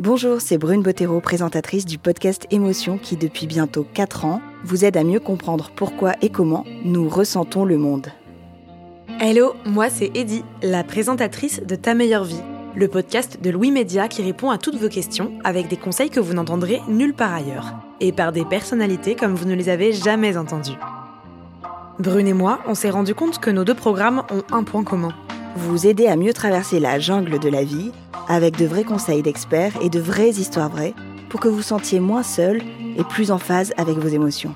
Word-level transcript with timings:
Bonjour, 0.00 0.40
c'est 0.40 0.58
Brune 0.58 0.82
Bottero, 0.82 1.18
présentatrice 1.18 1.84
du 1.84 1.98
podcast 1.98 2.46
Émotion 2.52 2.98
qui, 2.98 3.16
depuis 3.16 3.48
bientôt 3.48 3.84
4 3.94 4.26
ans, 4.26 4.40
vous 4.62 4.84
aide 4.84 4.96
à 4.96 5.02
mieux 5.02 5.18
comprendre 5.18 5.72
pourquoi 5.74 6.12
et 6.22 6.28
comment 6.28 6.64
nous 6.84 7.08
ressentons 7.08 7.64
le 7.64 7.78
monde. 7.78 8.06
Hello, 9.18 9.54
moi 9.66 9.90
c'est 9.90 10.12
Eddie, 10.14 10.44
la 10.62 10.84
présentatrice 10.84 11.60
de 11.66 11.74
Ta 11.74 11.94
meilleure 11.94 12.22
vie, 12.22 12.40
le 12.76 12.86
podcast 12.86 13.40
de 13.42 13.50
Louis 13.50 13.72
Média 13.72 14.06
qui 14.06 14.22
répond 14.22 14.50
à 14.50 14.58
toutes 14.58 14.76
vos 14.76 14.88
questions 14.88 15.32
avec 15.42 15.66
des 15.66 15.76
conseils 15.76 16.10
que 16.10 16.20
vous 16.20 16.34
n'entendrez 16.34 16.80
nulle 16.86 17.14
part 17.14 17.34
ailleurs, 17.34 17.74
et 17.98 18.12
par 18.12 18.30
des 18.30 18.44
personnalités 18.44 19.16
comme 19.16 19.34
vous 19.34 19.46
ne 19.46 19.56
les 19.56 19.68
avez 19.68 19.92
jamais 19.92 20.36
entendues. 20.36 20.78
Brune 21.98 22.28
et 22.28 22.34
moi, 22.34 22.60
on 22.68 22.76
s'est 22.76 22.90
rendu 22.90 23.16
compte 23.16 23.40
que 23.40 23.50
nos 23.50 23.64
deux 23.64 23.74
programmes 23.74 24.22
ont 24.30 24.44
un 24.52 24.62
point 24.62 24.84
commun. 24.84 25.12
Vous 25.56 25.86
aider 25.86 26.06
à 26.06 26.16
mieux 26.16 26.32
traverser 26.32 26.80
la 26.80 26.98
jungle 26.98 27.38
de 27.38 27.48
la 27.48 27.64
vie 27.64 27.90
avec 28.28 28.56
de 28.56 28.66
vrais 28.66 28.84
conseils 28.84 29.22
d'experts 29.22 29.72
et 29.82 29.90
de 29.90 29.98
vraies 29.98 30.30
histoires 30.30 30.68
vraies 30.68 30.94
pour 31.28 31.40
que 31.40 31.48
vous 31.48 31.62
sentiez 31.62 32.00
moins 32.00 32.22
seul 32.22 32.60
et 32.96 33.04
plus 33.04 33.30
en 33.30 33.38
phase 33.38 33.72
avec 33.76 33.96
vos 33.98 34.08
émotions. 34.08 34.54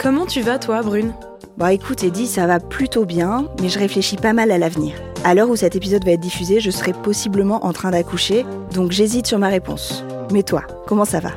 Comment 0.00 0.26
tu 0.26 0.40
vas 0.40 0.58
toi, 0.58 0.82
Brune? 0.82 1.12
Bah 1.56 1.72
écoute 1.72 2.04
Eddie, 2.04 2.28
ça 2.28 2.46
va 2.46 2.60
plutôt 2.60 3.04
bien, 3.04 3.48
mais 3.60 3.68
je 3.68 3.78
réfléchis 3.78 4.16
pas 4.16 4.32
mal 4.32 4.50
à 4.50 4.58
l'avenir. 4.58 4.94
À 5.24 5.34
l'heure 5.34 5.50
où 5.50 5.56
cet 5.56 5.74
épisode 5.74 6.04
va 6.04 6.12
être 6.12 6.20
diffusé, 6.20 6.60
je 6.60 6.70
serai 6.70 6.92
possiblement 6.92 7.66
en 7.66 7.72
train 7.72 7.90
d'accoucher, 7.90 8.46
donc 8.72 8.92
j'hésite 8.92 9.26
sur 9.26 9.38
ma 9.38 9.48
réponse. 9.48 10.04
Mais 10.32 10.44
toi, 10.44 10.62
comment 10.86 11.04
ça 11.04 11.18
va? 11.18 11.30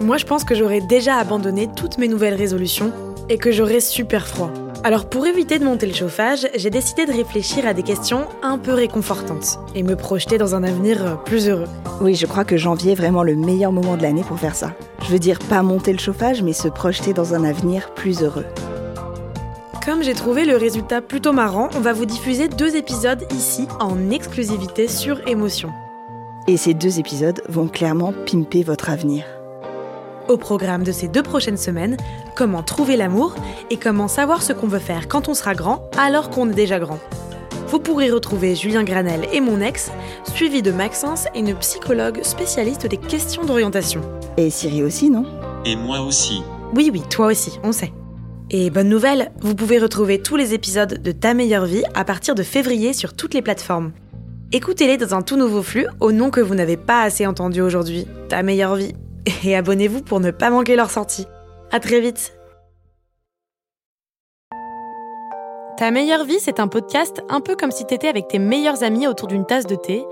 Moi 0.00 0.18
je 0.18 0.26
pense 0.26 0.44
que 0.44 0.54
j'aurais 0.54 0.82
déjà 0.82 1.16
abandonné 1.16 1.68
toutes 1.74 1.96
mes 1.96 2.08
nouvelles 2.08 2.34
résolutions 2.34 2.92
et 3.28 3.38
que 3.38 3.52
j'aurais 3.52 3.80
super 3.80 4.26
froid. 4.26 4.50
Alors 4.84 5.08
pour 5.08 5.26
éviter 5.26 5.58
de 5.58 5.64
monter 5.64 5.86
le 5.86 5.94
chauffage, 5.94 6.48
j'ai 6.56 6.70
décidé 6.70 7.06
de 7.06 7.12
réfléchir 7.12 7.66
à 7.66 7.72
des 7.72 7.84
questions 7.84 8.26
un 8.42 8.58
peu 8.58 8.72
réconfortantes 8.72 9.60
et 9.76 9.84
me 9.84 9.94
projeter 9.94 10.38
dans 10.38 10.56
un 10.56 10.64
avenir 10.64 11.22
plus 11.24 11.48
heureux. 11.48 11.68
Oui, 12.00 12.16
je 12.16 12.26
crois 12.26 12.44
que 12.44 12.56
janvier 12.56 12.92
est 12.92 12.96
vraiment 12.96 13.22
le 13.22 13.36
meilleur 13.36 13.70
moment 13.70 13.96
de 13.96 14.02
l'année 14.02 14.24
pour 14.24 14.40
faire 14.40 14.56
ça. 14.56 14.72
Je 15.04 15.12
veux 15.12 15.20
dire 15.20 15.38
pas 15.38 15.62
monter 15.62 15.92
le 15.92 15.98
chauffage, 15.98 16.42
mais 16.42 16.52
se 16.52 16.66
projeter 16.68 17.12
dans 17.12 17.34
un 17.34 17.44
avenir 17.44 17.94
plus 17.94 18.22
heureux. 18.22 18.46
Comme 19.84 20.02
j'ai 20.02 20.14
trouvé 20.14 20.44
le 20.44 20.56
résultat 20.56 21.00
plutôt 21.00 21.32
marrant, 21.32 21.68
on 21.76 21.80
va 21.80 21.92
vous 21.92 22.06
diffuser 22.06 22.48
deux 22.48 22.76
épisodes 22.76 23.24
ici 23.32 23.66
en 23.80 24.10
exclusivité 24.10 24.88
sur 24.88 25.26
émotion. 25.28 25.70
Et 26.48 26.56
ces 26.56 26.74
deux 26.74 26.98
épisodes 26.98 27.42
vont 27.48 27.68
clairement 27.68 28.12
pimper 28.26 28.62
votre 28.62 28.90
avenir. 28.90 29.24
Au 30.28 30.36
programme 30.36 30.84
de 30.84 30.92
ces 30.92 31.08
deux 31.08 31.22
prochaines 31.22 31.56
semaines, 31.56 31.96
comment 32.36 32.62
trouver 32.62 32.96
l'amour 32.96 33.34
et 33.70 33.76
comment 33.76 34.08
savoir 34.08 34.42
ce 34.42 34.52
qu'on 34.52 34.68
veut 34.68 34.78
faire 34.78 35.08
quand 35.08 35.28
on 35.28 35.34
sera 35.34 35.54
grand 35.54 35.90
alors 35.98 36.30
qu'on 36.30 36.48
est 36.48 36.54
déjà 36.54 36.78
grand. 36.78 37.00
Vous 37.66 37.80
pourrez 37.80 38.10
retrouver 38.10 38.54
Julien 38.54 38.84
Granel 38.84 39.26
et 39.32 39.40
mon 39.40 39.60
ex, 39.60 39.90
suivi 40.32 40.62
de 40.62 40.70
Maxence 40.70 41.26
et 41.34 41.40
une 41.40 41.54
psychologue 41.56 42.22
spécialiste 42.22 42.86
des 42.86 42.98
questions 42.98 43.44
d'orientation. 43.44 44.02
Et 44.36 44.50
Siri 44.50 44.82
aussi, 44.82 45.10
non? 45.10 45.24
Et 45.64 45.74
moi 45.74 46.00
aussi. 46.00 46.42
Oui, 46.74 46.90
oui, 46.92 47.02
toi 47.10 47.26
aussi, 47.26 47.58
on 47.64 47.72
sait. 47.72 47.92
Et 48.50 48.70
bonne 48.70 48.88
nouvelle, 48.88 49.32
vous 49.40 49.54
pouvez 49.54 49.78
retrouver 49.78 50.20
tous 50.20 50.36
les 50.36 50.54
épisodes 50.54 51.02
de 51.02 51.12
Ta 51.12 51.34
meilleure 51.34 51.64
vie 51.64 51.84
à 51.94 52.04
partir 52.04 52.34
de 52.34 52.42
février 52.42 52.92
sur 52.92 53.14
toutes 53.14 53.34
les 53.34 53.42
plateformes. 53.42 53.92
Écoutez-les 54.52 54.98
dans 54.98 55.14
un 55.14 55.22
tout 55.22 55.36
nouveau 55.36 55.62
flux 55.62 55.86
au 56.00 56.12
nom 56.12 56.30
que 56.30 56.40
vous 56.42 56.54
n'avez 56.54 56.76
pas 56.76 57.02
assez 57.02 57.26
entendu 57.26 57.60
aujourd'hui, 57.62 58.06
Ta 58.28 58.42
meilleure 58.42 58.76
vie 58.76 58.94
et 59.44 59.56
abonnez-vous 59.56 60.02
pour 60.02 60.20
ne 60.20 60.30
pas 60.30 60.50
manquer 60.50 60.76
leur 60.76 60.90
sortie. 60.90 61.26
À 61.70 61.80
très 61.80 62.00
vite. 62.00 62.34
Ta 65.76 65.90
meilleure 65.90 66.24
vie, 66.24 66.38
c'est 66.38 66.60
un 66.60 66.68
podcast 66.68 67.22
un 67.28 67.40
peu 67.40 67.56
comme 67.56 67.70
si 67.70 67.84
t'étais 67.84 68.08
avec 68.08 68.28
tes 68.28 68.38
meilleurs 68.38 68.82
amis 68.82 69.06
autour 69.06 69.26
d'une 69.28 69.46
tasse 69.46 69.66
de 69.66 69.74
thé. 69.74 70.04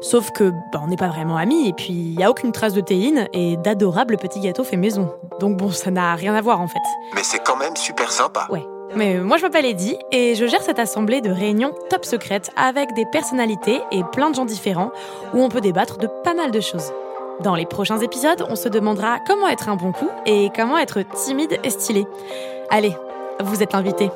Sauf 0.00 0.30
que 0.30 0.52
bah, 0.72 0.80
on 0.82 0.86
n'est 0.86 0.96
pas 0.96 1.08
vraiment 1.08 1.36
amis 1.36 1.68
et 1.68 1.72
puis 1.72 1.92
il 1.92 2.20
y 2.20 2.22
a 2.22 2.30
aucune 2.30 2.52
trace 2.52 2.72
de 2.72 2.80
théine 2.80 3.26
et 3.32 3.56
d'adorables 3.56 4.16
petits 4.16 4.38
gâteaux 4.38 4.62
faits 4.62 4.78
maison. 4.78 5.12
Donc 5.40 5.56
bon, 5.56 5.70
ça 5.70 5.90
n'a 5.90 6.14
rien 6.14 6.34
à 6.34 6.40
voir 6.40 6.60
en 6.60 6.68
fait. 6.68 6.78
Mais 7.14 7.24
c'est 7.24 7.42
quand 7.42 7.56
même 7.56 7.74
super 7.74 8.12
sympa. 8.12 8.46
Ouais. 8.50 8.64
Mais 8.94 9.18
moi 9.18 9.38
je 9.38 9.42
m'appelle 9.42 9.66
Eddie 9.66 9.96
et 10.12 10.34
je 10.34 10.46
gère 10.46 10.62
cette 10.62 10.78
assemblée 10.78 11.20
de 11.20 11.30
réunions 11.30 11.74
top 11.90 12.04
secrètes 12.04 12.50
avec 12.56 12.94
des 12.94 13.06
personnalités 13.06 13.80
et 13.90 14.02
plein 14.12 14.30
de 14.30 14.36
gens 14.36 14.44
différents 14.44 14.92
où 15.34 15.42
on 15.42 15.48
peut 15.48 15.60
débattre 15.60 15.98
de 15.98 16.06
pas 16.22 16.34
mal 16.34 16.52
de 16.52 16.60
choses. 16.60 16.92
Dans 17.42 17.54
les 17.54 17.66
prochains 17.66 18.00
épisodes, 18.00 18.44
on 18.50 18.56
se 18.56 18.68
demandera 18.68 19.18
comment 19.24 19.46
être 19.48 19.68
un 19.68 19.76
bon 19.76 19.92
coup 19.92 20.08
et 20.26 20.50
comment 20.56 20.76
être 20.76 21.02
timide 21.02 21.56
et 21.62 21.70
stylé. 21.70 22.04
Allez, 22.68 22.96
vous 23.40 23.62
êtes 23.62 23.76
invités. 23.76 24.10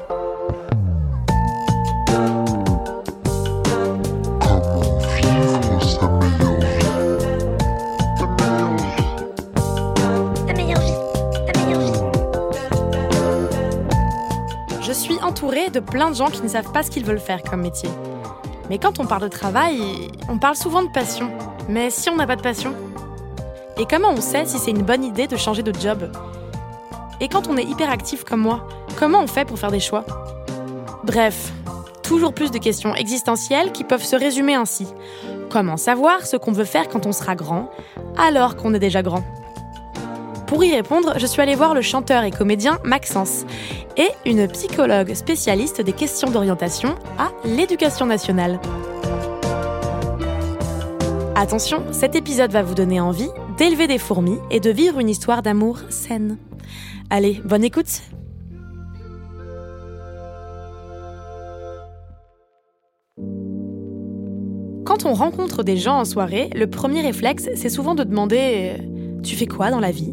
Je 14.81 14.93
suis 14.93 15.21
entourée 15.23 15.71
de 15.71 15.79
plein 15.79 16.11
de 16.11 16.17
gens 16.17 16.27
qui 16.27 16.43
ne 16.43 16.49
savent 16.49 16.73
pas 16.73 16.83
ce 16.83 16.91
qu'ils 16.91 17.05
veulent 17.05 17.21
faire 17.21 17.45
comme 17.45 17.63
métier. 17.63 17.89
Mais 18.69 18.79
quand 18.79 18.99
on 18.99 19.07
parle 19.07 19.23
de 19.23 19.29
travail, 19.29 20.11
on 20.29 20.39
parle 20.39 20.57
souvent 20.57 20.83
de 20.83 20.91
passion. 20.91 21.31
Mais 21.69 21.91
si 21.91 22.11
on 22.11 22.17
n'a 22.17 22.27
pas 22.27 22.37
de 22.37 22.43
passion 22.43 22.75
Et 23.79 23.87
comment 23.87 24.11
on 24.11 24.21
sait 24.21 24.45
si 24.45 24.59
c'est 24.59 24.71
une 24.71 24.83
bonne 24.83 25.05
idée 25.05 25.27
de 25.27 25.37
changer 25.37 25.63
de 25.63 25.73
job? 25.79 26.11
Et 27.21 27.29
quand 27.29 27.49
on 27.49 27.57
est 27.57 27.65
hyperactif 27.65 28.25
comme 28.25 28.41
moi, 28.41 28.67
comment 28.99 29.21
on 29.21 29.27
fait 29.27 29.45
pour 29.45 29.59
faire 29.59 29.71
des 29.71 29.81
choix? 29.81 30.05
Bref, 31.05 31.53
toujours 32.03 32.35
plus 32.35 32.51
de 32.51 32.59
questions 32.59 32.95
existentielles 32.95 33.73
qui 33.73 33.85
peuvent 33.85 34.05
se 34.05 34.17
résumer 34.17 34.55
ainsi. 34.55 34.87
Comment 35.51 35.77
savoir 35.77 36.27
ce 36.27 36.37
qu'on 36.37 36.53
veut 36.53 36.65
faire 36.65 36.89
quand 36.89 37.07
on 37.07 37.13
sera 37.13 37.35
grand, 37.35 37.71
alors 38.19 38.57
qu'on 38.57 38.75
est 38.75 38.79
déjà 38.79 39.03
grand? 39.03 39.25
Pour 40.47 40.63
y 40.65 40.75
répondre, 40.75 41.15
je 41.17 41.27
suis 41.27 41.41
allée 41.41 41.55
voir 41.55 41.73
le 41.73 41.81
chanteur 41.81 42.25
et 42.25 42.31
comédien 42.31 42.79
Maxence 42.85 43.47
et 43.97 44.11
une 44.27 44.47
psychologue 44.49 45.15
spécialiste 45.15 45.81
des 45.81 45.95
questions 45.95 46.31
d'orientation 46.31 46.95
à 47.19 47.31
l'éducation 47.47 48.05
nationale. 48.05 48.61
Attention, 51.35 51.83
cet 51.91 52.15
épisode 52.15 52.53
va 52.53 52.63
vous 52.63 52.75
donner 52.75 53.01
envie 53.01 53.31
d'élever 53.63 53.87
des 53.87 53.99
fourmis 53.99 54.41
et 54.51 54.59
de 54.59 54.71
vivre 54.71 54.99
une 54.99 55.09
histoire 55.09 55.41
d'amour 55.41 55.79
saine. 55.89 56.37
Allez, 57.11 57.41
bonne 57.45 57.63
écoute 57.63 58.03
Quand 64.85 65.05
on 65.05 65.15
rencontre 65.15 65.63
des 65.63 65.77
gens 65.77 66.01
en 66.01 66.05
soirée, 66.05 66.51
le 66.57 66.67
premier 66.67 67.03
réflexe, 67.03 67.51
c'est 67.55 67.69
souvent 67.69 67.95
de 67.95 68.03
demander⁇ 68.03 68.73
Tu 69.23 69.37
fais 69.37 69.47
quoi 69.47 69.71
dans 69.71 69.79
la 69.79 69.93
vie?⁇ 69.93 70.11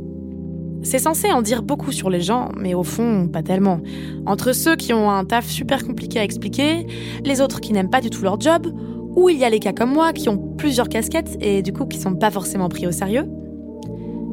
C'est 0.84 1.00
censé 1.00 1.32
en 1.32 1.42
dire 1.42 1.64
beaucoup 1.64 1.92
sur 1.92 2.12
les 2.12 2.22
gens, 2.22 2.52
mais 2.56 2.76
au 2.76 2.84
fond, 2.84 3.28
pas 3.34 3.42
tellement. 3.42 3.80
Entre 4.28 4.54
ceux 4.54 4.76
qui 4.76 4.94
ont 4.94 5.10
un 5.10 5.26
taf 5.26 5.48
super 5.48 5.88
compliqué 5.88 6.20
à 6.20 6.24
expliquer, 6.24 6.86
les 7.26 7.42
autres 7.42 7.62
qui 7.62 7.74
n'aiment 7.74 7.90
pas 7.90 8.02
du 8.02 8.12
tout 8.12 8.22
leur 8.22 8.40
job, 8.40 8.68
ou 9.16 9.28
il 9.28 9.40
y 9.40 9.44
a 9.44 9.50
les 9.50 9.60
cas 9.60 9.74
comme 9.74 9.92
moi 9.92 10.14
qui 10.14 10.30
ont 10.30 10.38
plusieurs 10.38 10.88
casquettes 10.88 11.36
et 11.42 11.64
du 11.64 11.74
coup 11.74 11.88
qui 11.88 11.98
sont 11.98 12.14
pas 12.14 12.30
forcément 12.30 12.70
pris 12.70 12.86
au 12.86 12.92
sérieux. 12.92 13.26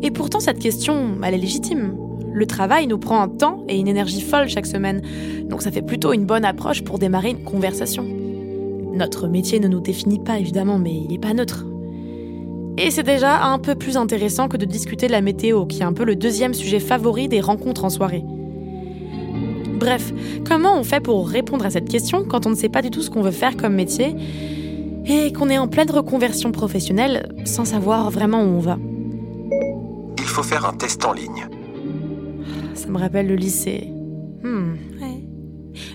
Et 0.02 0.10
pourtant, 0.10 0.40
cette 0.40 0.58
question, 0.58 1.16
elle 1.22 1.34
est 1.34 1.38
légitime. 1.38 1.96
Le 2.32 2.46
travail 2.46 2.86
nous 2.86 2.98
prend 2.98 3.22
un 3.22 3.28
temps 3.28 3.64
et 3.68 3.78
une 3.78 3.88
énergie 3.88 4.20
folle 4.20 4.48
chaque 4.48 4.66
semaine, 4.66 5.00
donc 5.48 5.62
ça 5.62 5.70
fait 5.70 5.82
plutôt 5.82 6.12
une 6.12 6.26
bonne 6.26 6.44
approche 6.44 6.82
pour 6.82 6.98
démarrer 6.98 7.30
une 7.30 7.44
conversation. 7.44 8.04
Notre 8.92 9.26
métier 9.26 9.58
ne 9.58 9.68
nous 9.68 9.80
définit 9.80 10.18
pas 10.18 10.38
évidemment, 10.38 10.78
mais 10.78 10.94
il 10.94 11.08
n'est 11.08 11.18
pas 11.18 11.32
neutre. 11.32 11.64
Et 12.78 12.90
c'est 12.90 13.02
déjà 13.02 13.42
un 13.42 13.58
peu 13.58 13.74
plus 13.74 13.96
intéressant 13.96 14.48
que 14.48 14.58
de 14.58 14.66
discuter 14.66 15.06
de 15.06 15.12
la 15.12 15.22
météo, 15.22 15.64
qui 15.64 15.80
est 15.80 15.84
un 15.84 15.94
peu 15.94 16.04
le 16.04 16.14
deuxième 16.14 16.52
sujet 16.52 16.78
favori 16.78 17.26
des 17.26 17.40
rencontres 17.40 17.84
en 17.84 17.90
soirée. 17.90 18.24
Bref, 19.78 20.12
comment 20.46 20.78
on 20.78 20.84
fait 20.84 21.00
pour 21.00 21.28
répondre 21.28 21.64
à 21.64 21.70
cette 21.70 21.88
question 21.88 22.24
quand 22.24 22.46
on 22.46 22.50
ne 22.50 22.54
sait 22.54 22.68
pas 22.68 22.82
du 22.82 22.90
tout 22.90 23.02
ce 23.02 23.08
qu'on 23.08 23.22
veut 23.22 23.30
faire 23.30 23.56
comme 23.56 23.74
métier 23.74 24.14
et 25.06 25.32
qu'on 25.32 25.48
est 25.48 25.58
en 25.58 25.68
pleine 25.68 25.90
reconversion 25.90 26.52
professionnelle 26.52 27.34
sans 27.44 27.64
savoir 27.64 28.10
vraiment 28.10 28.42
où 28.42 28.56
on 28.56 28.60
va? 28.60 28.78
Faut 30.36 30.42
faire 30.42 30.66
un 30.66 30.74
test 30.74 31.02
en 31.06 31.14
ligne. 31.14 31.48
Ça 32.74 32.88
me 32.88 32.98
rappelle 32.98 33.26
le 33.26 33.36
lycée. 33.36 33.88
Hmm, 34.42 34.74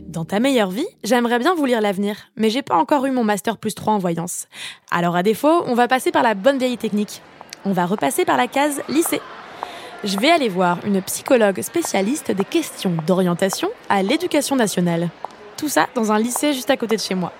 dans 0.08 0.26
ta 0.26 0.40
meilleure 0.40 0.72
vie, 0.72 0.88
j'aimerais 1.04 1.38
bien 1.38 1.54
vous 1.54 1.66
lire 1.68 1.80
l'avenir, 1.80 2.16
mais 2.36 2.50
j'ai 2.50 2.64
pas 2.64 2.76
encore 2.76 3.06
eu 3.06 3.12
mon 3.12 3.24
master 3.24 3.60
plus 3.60 3.76
3 3.76 3.94
en 3.94 3.98
voyance. 4.00 4.48
Alors 4.90 5.16
à 5.16 5.22
défaut, 5.22 5.62
on 5.68 5.76
va 5.76 5.88
passer 5.88 6.10
par 6.10 6.24
la 6.24 6.34
bonne 6.34 6.58
vieille 6.58 6.80
technique. 6.80 7.22
On 7.66 7.72
va 7.72 7.86
repasser 7.86 8.26
par 8.26 8.36
la 8.36 8.48
case 8.48 8.82
lycée. 8.90 9.22
Je 10.04 10.18
vais 10.18 10.32
aller 10.32 10.50
voir 10.50 10.80
une 10.88 11.04
psychologue 11.04 11.62
spécialiste 11.62 12.32
des 12.32 12.44
questions 12.44 12.98
d'orientation 13.06 13.70
à 13.90 14.02
l'éducation 14.02 14.56
nationale. 14.56 15.10
Tout 15.56 15.70
ça 15.70 15.88
dans 15.94 16.12
un 16.12 16.18
lycée 16.18 16.54
juste 16.54 16.72
à 16.72 16.78
côté 16.78 16.96
de 16.96 17.02
chez 17.02 17.14
moi. 17.14 17.32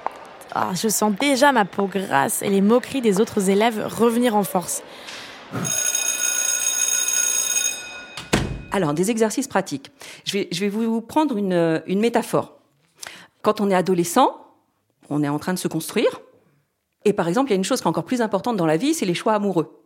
Ah, 0.54 0.70
je 0.76 0.88
sens 0.88 1.14
déjà 1.20 1.52
ma 1.52 1.66
peau 1.66 1.88
grasse 1.88 2.44
et 2.44 2.50
les 2.50 2.62
moqueries 2.62 3.02
des 3.02 3.20
autres 3.20 3.50
élèves 3.50 3.88
revenir 3.88 4.36
en 4.36 4.44
force. 4.44 4.84
Alors, 8.72 8.94
des 8.94 9.12
exercices 9.12 9.48
pratiques. 9.48 9.92
Je 10.26 10.34
vais, 10.34 10.48
je 10.52 10.62
vais 10.62 10.70
vous 10.70 11.02
prendre 11.02 11.38
une, 11.38 11.84
une 11.88 12.00
métaphore. 12.00 12.58
Quand 13.42 13.60
on 13.60 13.70
est 13.70 13.76
adolescent, 13.76 14.38
on 15.10 15.24
est 15.24 15.30
en 15.30 15.40
train 15.40 15.54
de 15.54 15.60
se 15.60 15.68
construire. 15.68 16.22
Et 17.06 17.14
par 17.14 17.28
exemple, 17.28 17.50
il 17.50 17.54
y 17.54 17.56
a 17.56 17.58
une 17.58 17.64
chose 17.64 17.82
qui 17.82 17.86
est 17.86 17.90
encore 17.90 18.06
plus 18.06 18.22
importante 18.22 18.58
dans 18.58 18.66
la 18.66 18.78
vie, 18.78 18.94
c'est 18.94 19.06
les 19.06 19.14
choix 19.14 19.34
amoureux. 19.34 19.84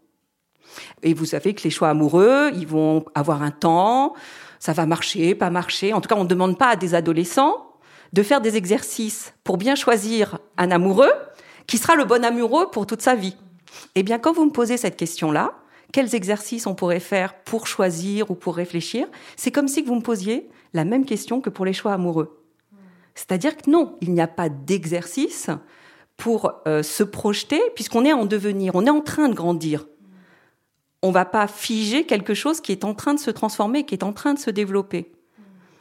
Et 1.03 1.13
vous 1.13 1.25
savez 1.25 1.53
que 1.53 1.63
les 1.63 1.69
choix 1.69 1.89
amoureux, 1.89 2.51
ils 2.53 2.67
vont 2.67 3.05
avoir 3.15 3.41
un 3.41 3.51
temps, 3.51 4.13
ça 4.59 4.73
va 4.73 4.85
marcher, 4.85 5.35
pas 5.35 5.49
marcher. 5.49 5.93
En 5.93 6.01
tout 6.01 6.09
cas, 6.09 6.15
on 6.15 6.23
ne 6.23 6.29
demande 6.29 6.57
pas 6.57 6.69
à 6.69 6.75
des 6.75 6.95
adolescents 6.95 7.71
de 8.13 8.23
faire 8.23 8.41
des 8.41 8.55
exercices 8.55 9.33
pour 9.43 9.57
bien 9.57 9.75
choisir 9.75 10.39
un 10.57 10.71
amoureux 10.71 11.11
qui 11.67 11.77
sera 11.77 11.95
le 11.95 12.05
bon 12.05 12.23
amoureux 12.23 12.69
pour 12.71 12.85
toute 12.85 13.01
sa 13.01 13.15
vie. 13.15 13.35
Eh 13.95 14.03
bien, 14.03 14.19
quand 14.19 14.33
vous 14.33 14.45
me 14.45 14.51
posez 14.51 14.77
cette 14.77 14.95
question-là, 14.95 15.53
quels 15.95 16.13
exercices 16.13 16.67
on 16.67 16.75
pourrait 16.75 16.99
faire 16.99 17.33
pour 17.45 17.67
choisir 17.67 18.29
ou 18.29 18.35
pour 18.35 18.57
réfléchir 18.57 19.07
C'est 19.37 19.49
comme 19.49 19.69
si 19.69 19.81
vous 19.81 19.95
me 19.95 20.01
posiez 20.01 20.49
la 20.73 20.83
même 20.83 21.05
question 21.05 21.39
que 21.39 21.49
pour 21.49 21.63
les 21.63 21.71
choix 21.71 21.93
amoureux. 21.93 22.43
C'est-à-dire 23.13 23.55
que 23.55 23.69
non, 23.69 23.95
il 24.01 24.11
n'y 24.11 24.19
a 24.19 24.27
pas 24.27 24.49
d'exercice 24.49 25.49
pour 26.17 26.51
euh, 26.67 26.83
se 26.83 27.01
projeter, 27.01 27.61
puisqu'on 27.75 28.03
est 28.03 28.11
en 28.11 28.25
devenir, 28.25 28.75
on 28.75 28.85
est 28.85 28.89
en 28.89 28.99
train 28.99 29.29
de 29.29 29.33
grandir. 29.33 29.87
On 31.01 31.09
ne 31.09 31.13
va 31.13 31.23
pas 31.23 31.47
figer 31.47 32.03
quelque 32.05 32.33
chose 32.33 32.59
qui 32.59 32.73
est 32.73 32.83
en 32.83 32.93
train 32.93 33.13
de 33.13 33.19
se 33.19 33.31
transformer, 33.31 33.85
qui 33.85 33.95
est 33.95 34.03
en 34.03 34.11
train 34.11 34.33
de 34.33 34.39
se 34.39 34.49
développer. 34.49 35.13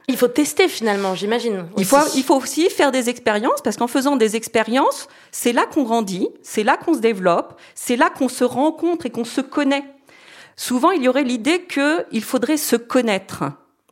Il 0.06 0.17
faut 0.17 0.28
tester 0.28 0.69
finalement, 0.69 1.17
j'imagine. 1.17 1.67
Il 1.76 1.87
faut, 1.87 1.96
il 2.14 2.22
faut 2.22 2.37
aussi 2.37 2.70
faire 2.70 2.93
des 2.93 3.08
expériences, 3.08 3.62
parce 3.64 3.76
qu'en 3.76 3.88
faisant 3.88 4.14
des 4.14 4.37
expériences, 4.37 5.08
c'est 5.32 5.52
là 5.52 5.67
qu'on 5.67 5.82
grandit, 5.82 6.28
c'est 6.40 6.62
là 6.62 6.76
qu'on 6.76 6.94
se 6.94 7.00
développe, 7.00 7.60
c'est 7.75 7.96
là 7.96 8.10
qu'on 8.10 8.28
se 8.28 8.44
rencontre 8.44 9.06
et 9.06 9.10
qu'on 9.10 9.25
se 9.25 9.40
connaît. 9.40 9.82
Souvent, 10.56 10.91
il 10.91 11.03
y 11.03 11.09
aurait 11.09 11.25
l'idée 11.25 11.67
qu'il 11.67 12.23
faudrait 12.23 12.56
se 12.56 12.77
connaître 12.77 13.45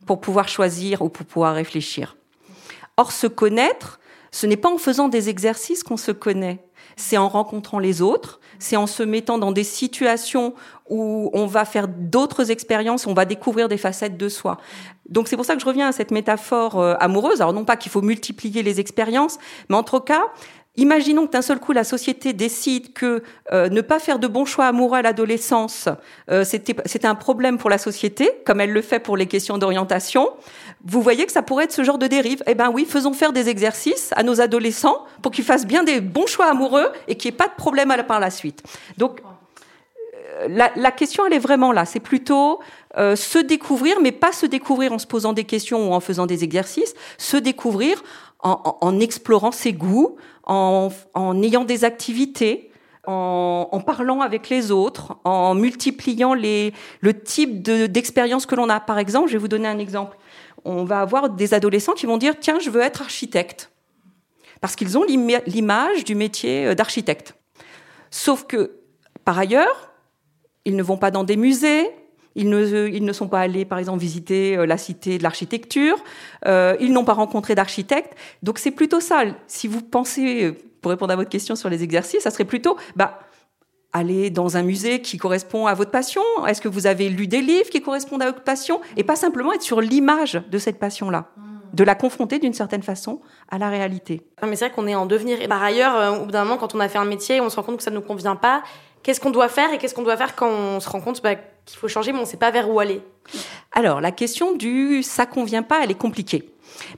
pour 0.05 0.21
pouvoir 0.21 0.47
choisir 0.47 1.01
ou 1.01 1.09
pour 1.09 1.25
pouvoir 1.25 1.55
réfléchir. 1.55 2.15
Or, 2.97 3.11
se 3.11 3.27
connaître, 3.27 3.99
ce 4.31 4.45
n'est 4.45 4.57
pas 4.57 4.69
en 4.69 4.77
faisant 4.77 5.09
des 5.09 5.29
exercices 5.29 5.83
qu'on 5.83 5.97
se 5.97 6.11
connaît. 6.11 6.59
C'est 6.95 7.17
en 7.17 7.27
rencontrant 7.27 7.79
les 7.79 8.01
autres, 8.01 8.39
c'est 8.59 8.75
en 8.75 8.87
se 8.87 9.03
mettant 9.03 9.37
dans 9.37 9.51
des 9.51 9.63
situations 9.63 10.53
où 10.89 11.29
on 11.33 11.47
va 11.47 11.65
faire 11.65 11.87
d'autres 11.87 12.51
expériences, 12.51 13.07
on 13.07 13.13
va 13.13 13.25
découvrir 13.25 13.67
des 13.67 13.77
facettes 13.77 14.17
de 14.17 14.29
soi. 14.29 14.57
Donc 15.09 15.27
c'est 15.27 15.35
pour 15.35 15.45
ça 15.45 15.55
que 15.55 15.61
je 15.61 15.65
reviens 15.65 15.87
à 15.87 15.91
cette 15.91 16.11
métaphore 16.11 16.79
euh, 16.79 16.95
amoureuse. 16.99 17.41
Alors 17.41 17.53
non 17.53 17.65
pas 17.65 17.77
qu'il 17.77 17.91
faut 17.91 18.01
multiplier 18.01 18.63
les 18.63 18.79
expériences, 18.79 19.37
mais 19.69 19.75
en 19.75 19.83
tout 19.83 19.99
cas, 19.99 20.21
Imaginons 20.75 21.27
que 21.27 21.31
d'un 21.31 21.43
seul 21.43 21.59
coup 21.59 21.71
la 21.71 21.83
société 21.83 22.33
décide 22.33 22.93
que 22.93 23.21
euh, 23.51 23.69
ne 23.69 23.81
pas 23.81 23.99
faire 23.99 24.17
de 24.17 24.27
bons 24.27 24.45
choix 24.45 24.65
amoureux 24.65 24.97
à 24.97 25.01
l'adolescence, 25.03 25.87
euh, 26.31 26.43
c'était 26.43 27.05
un 27.05 27.13
problème 27.13 27.59
pour 27.59 27.69
la 27.69 27.77
société, 27.77 28.31
comme 28.43 28.59
elle 28.59 28.71
le 28.71 28.81
fait 28.81 28.99
pour 28.99 29.15
les 29.15 29.27
questions 29.27 29.59
d'orientation. 29.59 30.29
Vous 30.83 31.01
voyez 31.01 31.27
que 31.27 31.31
ça 31.31 31.43
pourrait 31.43 31.65
être 31.65 31.71
ce 31.71 31.83
genre 31.83 31.99
de 31.99 32.07
dérive. 32.07 32.43
Eh 32.47 32.55
ben 32.55 32.71
oui, 32.73 32.85
faisons 32.89 33.13
faire 33.13 33.33
des 33.33 33.49
exercices 33.49 34.09
à 34.15 34.23
nos 34.23 34.41
adolescents 34.41 35.05
pour 35.21 35.31
qu'ils 35.31 35.45
fassent 35.45 35.67
bien 35.67 35.83
des 35.83 36.01
bons 36.01 36.25
choix 36.25 36.47
amoureux 36.47 36.91
et 37.07 37.15
qu'il 37.15 37.29
n'y 37.29 37.35
ait 37.35 37.37
pas 37.37 37.47
de 37.47 37.55
problème 37.55 37.91
à 37.91 37.97
la, 37.97 38.03
par 38.03 38.19
la 38.19 38.31
suite. 38.31 38.63
Donc 38.97 39.21
euh, 40.43 40.47
la, 40.49 40.71
la, 40.75 40.91
question, 40.91 41.25
elle 41.25 41.33
est 41.33 41.39
vraiment 41.39 41.71
là. 41.71 41.85
C'est 41.85 41.99
plutôt 41.99 42.59
euh, 42.97 43.15
se 43.15 43.39
découvrir, 43.39 44.01
mais 44.01 44.11
pas 44.11 44.31
se 44.31 44.45
découvrir 44.45 44.93
en 44.93 44.99
se 44.99 45.07
posant 45.07 45.33
des 45.33 45.43
questions 45.43 45.89
ou 45.89 45.93
en 45.93 45.99
faisant 45.99 46.25
des 46.25 46.43
exercices, 46.43 46.93
se 47.17 47.37
découvrir 47.37 48.03
en, 48.43 48.77
en, 48.81 48.99
explorant 48.99 49.51
ses 49.51 49.73
goûts, 49.73 50.17
en, 50.43 50.89
en 51.13 51.41
ayant 51.41 51.63
des 51.63 51.85
activités, 51.85 52.71
en, 53.05 53.69
en, 53.71 53.79
parlant 53.79 54.21
avec 54.21 54.49
les 54.49 54.71
autres, 54.71 55.17
en 55.23 55.55
multipliant 55.55 56.33
les, 56.33 56.73
le 57.01 57.19
type 57.19 57.61
d'expérience 57.63 58.45
que 58.45 58.55
l'on 58.55 58.69
a. 58.69 58.79
Par 58.79 58.99
exemple, 58.99 59.27
je 59.27 59.33
vais 59.33 59.39
vous 59.39 59.47
donner 59.47 59.67
un 59.67 59.79
exemple. 59.79 60.17
On 60.65 60.83
va 60.83 61.01
avoir 61.01 61.29
des 61.29 61.53
adolescents 61.53 61.93
qui 61.93 62.05
vont 62.05 62.17
dire 62.17 62.35
tiens, 62.39 62.59
je 62.59 62.69
veux 62.69 62.81
être 62.81 63.01
architecte, 63.01 63.71
parce 64.61 64.75
qu'ils 64.75 64.97
ont 64.97 65.03
l'image 65.03 66.03
du 66.03 66.15
métier 66.15 66.67
euh, 66.67 66.75
d'architecte. 66.75 67.35
Sauf 68.11 68.45
que, 68.45 68.79
par 69.25 69.39
ailleurs, 69.39 69.91
ils 70.65 70.75
ne 70.75 70.83
vont 70.83 70.97
pas 70.97 71.11
dans 71.11 71.23
des 71.23 71.35
musées, 71.35 71.89
ils 72.35 72.49
ne, 72.49 72.87
ils 72.87 73.05
ne 73.05 73.13
sont 73.13 73.27
pas 73.27 73.39
allés, 73.39 73.65
par 73.65 73.77
exemple, 73.77 73.99
visiter 73.99 74.57
euh, 74.57 74.65
la 74.65 74.77
cité 74.77 75.17
de 75.17 75.23
l'architecture. 75.23 75.97
Euh, 76.45 76.75
ils 76.79 76.91
n'ont 76.91 77.05
pas 77.05 77.13
rencontré 77.13 77.55
d'architecte. 77.55 78.13
Donc 78.41 78.59
c'est 78.59 78.71
plutôt 78.71 78.99
ça. 78.99 79.23
Si 79.47 79.67
vous 79.67 79.81
pensez, 79.81 80.45
euh, 80.45 80.57
pour 80.81 80.91
répondre 80.91 81.13
à 81.13 81.15
votre 81.15 81.29
question 81.29 81.55
sur 81.55 81.69
les 81.69 81.83
exercices, 81.83 82.23
ça 82.23 82.31
serait 82.31 82.45
plutôt, 82.45 82.77
bah, 82.95 83.19
aller 83.91 84.31
dans 84.31 84.57
un 84.57 84.63
musée 84.63 85.01
qui 85.01 85.17
correspond 85.17 85.67
à 85.67 85.75
votre 85.75 85.91
passion. 85.91 86.23
Est-ce 86.47 86.61
que 86.61 86.67
vous 86.67 86.87
avez 86.87 87.09
lu 87.09 87.27
des 87.27 87.41
livres 87.41 87.69
qui 87.69 87.81
correspondent 87.81 88.23
à 88.23 88.25
votre 88.25 88.43
passion? 88.43 88.81
Et 88.97 89.03
pas 89.03 89.15
simplement 89.15 89.53
être 89.53 89.61
sur 89.61 89.81
l'image 89.81 90.41
de 90.49 90.57
cette 90.57 90.79
passion-là 90.79 91.29
de 91.73 91.83
la 91.83 91.95
confronter 91.95 92.37
d'une 92.37 92.53
certaine 92.53 92.83
façon 92.83 93.21
à 93.49 93.57
la 93.57 93.67
réalité. 93.67 94.21
Mais 94.43 94.55
c'est 94.55 94.67
vrai 94.67 94.75
qu'on 94.75 94.85
est 94.85 94.93
en 94.93 95.07
devenir. 95.07 95.41
Et 95.41 95.47
par 95.47 95.63
ailleurs, 95.63 96.21
au 96.21 96.25
bout 96.25 96.31
d'un 96.31 96.43
moment, 96.43 96.57
quand 96.57 96.75
on 96.75 96.79
a 96.79 96.87
fait 96.87 96.99
un 96.99 97.05
métier, 97.05 97.41
on 97.41 97.49
se 97.49 97.55
rend 97.55 97.63
compte 97.63 97.77
que 97.77 97.83
ça 97.83 97.89
ne 97.89 97.95
nous 97.95 98.03
convient 98.03 98.35
pas, 98.35 98.61
qu'est-ce 99.03 99.19
qu'on 99.19 99.31
doit 99.31 99.49
faire 99.49 99.71
et 99.73 99.77
qu'est-ce 99.77 99.93
qu'on 99.93 100.03
doit 100.03 100.17
faire 100.17 100.35
quand 100.35 100.49
on 100.49 100.79
se 100.79 100.89
rend 100.89 101.01
compte 101.01 101.21
bah, 101.21 101.35
qu'il 101.65 101.77
faut 101.77 101.87
changer, 101.87 102.11
mais 102.11 102.17
on 102.17 102.21
ne 102.21 102.27
sait 102.27 102.37
pas 102.37 102.51
vers 102.51 102.69
où 102.69 102.79
aller? 102.79 103.01
Alors, 103.71 104.01
la 104.01 104.11
question 104.11 104.55
du 104.55 105.03
ça 105.03 105.25
convient 105.25 105.63
pas, 105.63 105.83
elle 105.83 105.91
est 105.91 105.97
compliquée. 105.97 106.49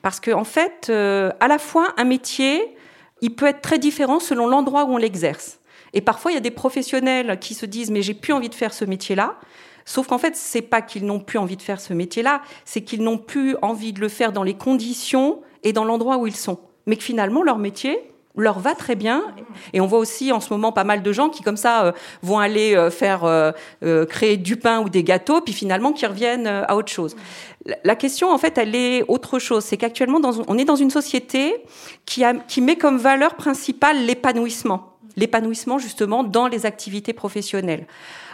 Parce 0.01 0.19
que, 0.19 0.31
en 0.31 0.43
fait, 0.43 0.87
euh, 0.89 1.31
à 1.39 1.47
la 1.47 1.57
fois, 1.57 1.93
un 1.97 2.05
métier, 2.05 2.75
il 3.21 3.35
peut 3.35 3.47
être 3.47 3.61
très 3.61 3.79
différent 3.79 4.19
selon 4.19 4.47
l'endroit 4.47 4.85
où 4.85 4.93
on 4.93 4.97
l'exerce. 4.97 5.59
Et 5.93 6.01
parfois, 6.01 6.31
il 6.31 6.35
y 6.35 6.37
a 6.37 6.41
des 6.41 6.51
professionnels 6.51 7.39
qui 7.39 7.53
se 7.53 7.65
disent, 7.65 7.91
mais 7.91 8.01
j'ai 8.01 8.13
plus 8.13 8.33
envie 8.33 8.49
de 8.49 8.55
faire 8.55 8.73
ce 8.73 8.85
métier-là. 8.85 9.37
Sauf 9.85 10.07
qu'en 10.07 10.17
fait, 10.17 10.35
c'est 10.35 10.61
pas 10.61 10.81
qu'ils 10.81 11.05
n'ont 11.05 11.19
plus 11.19 11.37
envie 11.37 11.57
de 11.57 11.61
faire 11.61 11.79
ce 11.79 11.93
métier-là, 11.93 12.41
c'est 12.65 12.81
qu'ils 12.81 13.03
n'ont 13.03 13.19
plus 13.19 13.55
envie 13.61 13.93
de 13.93 14.01
le 14.01 14.09
faire 14.09 14.31
dans 14.31 14.43
les 14.43 14.55
conditions 14.55 15.41
et 15.63 15.73
dans 15.73 15.85
l'endroit 15.85 16.17
où 16.17 16.27
ils 16.27 16.35
sont. 16.35 16.59
Mais 16.87 16.95
que 16.95 17.03
finalement, 17.03 17.43
leur 17.43 17.59
métier, 17.59 17.99
leur 18.37 18.59
va 18.59 18.75
très 18.75 18.95
bien. 18.95 19.23
Et 19.73 19.81
on 19.81 19.87
voit 19.87 19.99
aussi 19.99 20.31
en 20.31 20.39
ce 20.39 20.51
moment 20.51 20.71
pas 20.71 20.83
mal 20.83 21.01
de 21.01 21.11
gens 21.11 21.29
qui, 21.29 21.43
comme 21.43 21.57
ça, 21.57 21.85
euh, 21.85 21.91
vont 22.21 22.39
aller 22.39 22.75
euh, 22.75 22.89
faire 22.89 23.23
euh, 23.23 23.51
créer 24.05 24.37
du 24.37 24.57
pain 24.57 24.81
ou 24.81 24.89
des 24.89 25.03
gâteaux, 25.03 25.41
puis 25.41 25.53
finalement 25.53 25.91
qui 25.91 26.05
reviennent 26.05 26.47
à 26.47 26.75
autre 26.75 26.91
chose. 26.91 27.15
La 27.83 27.95
question, 27.95 28.31
en 28.31 28.37
fait, 28.37 28.57
elle 28.57 28.75
est 28.75 29.03
autre 29.07 29.39
chose. 29.39 29.63
C'est 29.63 29.77
qu'actuellement, 29.77 30.19
on 30.47 30.57
est 30.57 30.65
dans 30.65 30.75
une 30.75 30.91
société 30.91 31.55
qui, 32.05 32.23
a, 32.23 32.33
qui 32.33 32.61
met 32.61 32.75
comme 32.75 32.97
valeur 32.97 33.35
principale 33.35 34.05
l'épanouissement. 34.05 34.97
L'épanouissement, 35.17 35.79
justement, 35.79 36.23
dans 36.23 36.47
les 36.47 36.65
activités 36.65 37.13
professionnelles. 37.13 37.87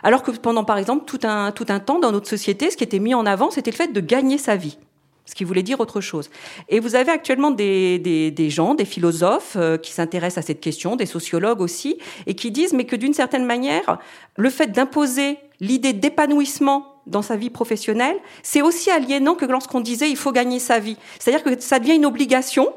Alors 0.03 0.23
que 0.23 0.31
pendant, 0.31 0.63
par 0.63 0.77
exemple, 0.77 1.05
tout 1.05 1.19
un, 1.23 1.51
tout 1.51 1.67
un 1.69 1.79
temps 1.79 1.99
dans 1.99 2.11
notre 2.11 2.27
société, 2.27 2.71
ce 2.71 2.77
qui 2.77 2.83
était 2.83 2.99
mis 2.99 3.13
en 3.13 3.25
avant, 3.25 3.51
c'était 3.51 3.71
le 3.71 3.75
fait 3.75 3.93
de 3.93 4.01
gagner 4.01 4.37
sa 4.37 4.55
vie 4.55 4.77
ce 5.25 5.35
qui 5.35 5.43
voulait 5.43 5.63
dire 5.63 5.79
autre 5.79 6.01
chose. 6.01 6.29
Et 6.69 6.79
vous 6.79 6.95
avez 6.95 7.11
actuellement 7.11 7.51
des, 7.51 7.99
des, 7.99 8.31
des 8.31 8.49
gens, 8.49 8.73
des 8.73 8.85
philosophes 8.85 9.55
euh, 9.55 9.77
qui 9.77 9.91
s'intéressent 9.91 10.43
à 10.43 10.47
cette 10.47 10.59
question, 10.59 10.95
des 10.95 11.05
sociologues 11.05 11.61
aussi, 11.61 11.97
et 12.27 12.33
qui 12.33 12.51
disent 12.51 12.73
mais 12.73 12.85
que 12.85 12.95
d'une 12.95 13.13
certaine 13.13 13.45
manière, 13.45 13.99
le 14.35 14.49
fait 14.49 14.71
d'imposer 14.71 15.37
l'idée 15.59 15.93
d'épanouissement 15.93 16.87
dans 17.07 17.21
sa 17.21 17.35
vie 17.35 17.49
professionnelle, 17.49 18.17
c'est 18.43 18.61
aussi 18.61 18.91
aliénant 18.91 19.35
que 19.35 19.45
lorsqu'on 19.45 19.79
disait 19.81 20.09
il 20.09 20.17
faut 20.17 20.31
gagner 20.31 20.59
sa 20.59 20.79
vie. 20.79 20.97
C'est-à-dire 21.19 21.43
que 21.43 21.59
ça 21.59 21.79
devient 21.79 21.95
une 21.95 22.05
obligation 22.05 22.73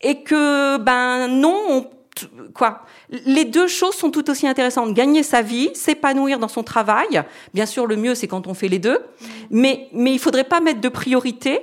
et 0.00 0.22
que 0.22 0.78
ben 0.78 1.28
non, 1.28 1.56
on, 1.68 1.86
quoi 2.54 2.82
Les 3.26 3.44
deux 3.44 3.68
choses 3.68 3.94
sont 3.94 4.10
tout 4.10 4.28
aussi 4.30 4.46
intéressantes. 4.46 4.94
Gagner 4.94 5.22
sa 5.22 5.42
vie, 5.42 5.70
s'épanouir 5.74 6.38
dans 6.38 6.48
son 6.48 6.62
travail. 6.62 7.22
Bien 7.54 7.66
sûr, 7.66 7.86
le 7.86 7.96
mieux 7.96 8.14
c'est 8.14 8.28
quand 8.28 8.46
on 8.46 8.54
fait 8.54 8.68
les 8.68 8.78
deux, 8.78 9.00
mais 9.50 9.88
mais 9.92 10.12
il 10.12 10.18
faudrait 10.18 10.44
pas 10.44 10.60
mettre 10.60 10.80
de 10.80 10.88
priorité 10.88 11.60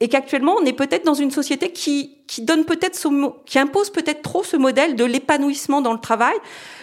et 0.00 0.08
qu'actuellement 0.08 0.56
on 0.60 0.64
est 0.64 0.72
peut-être 0.72 1.04
dans 1.04 1.14
une 1.14 1.30
société 1.30 1.70
qui 1.72 2.16
qui 2.26 2.42
donne 2.42 2.64
peut-être 2.64 2.98
qui 3.44 3.58
impose 3.58 3.90
peut-être 3.90 4.22
trop 4.22 4.42
ce 4.42 4.56
modèle 4.56 4.96
de 4.96 5.04
l'épanouissement 5.04 5.82
dans 5.82 5.92
le 5.92 6.00
travail 6.00 6.34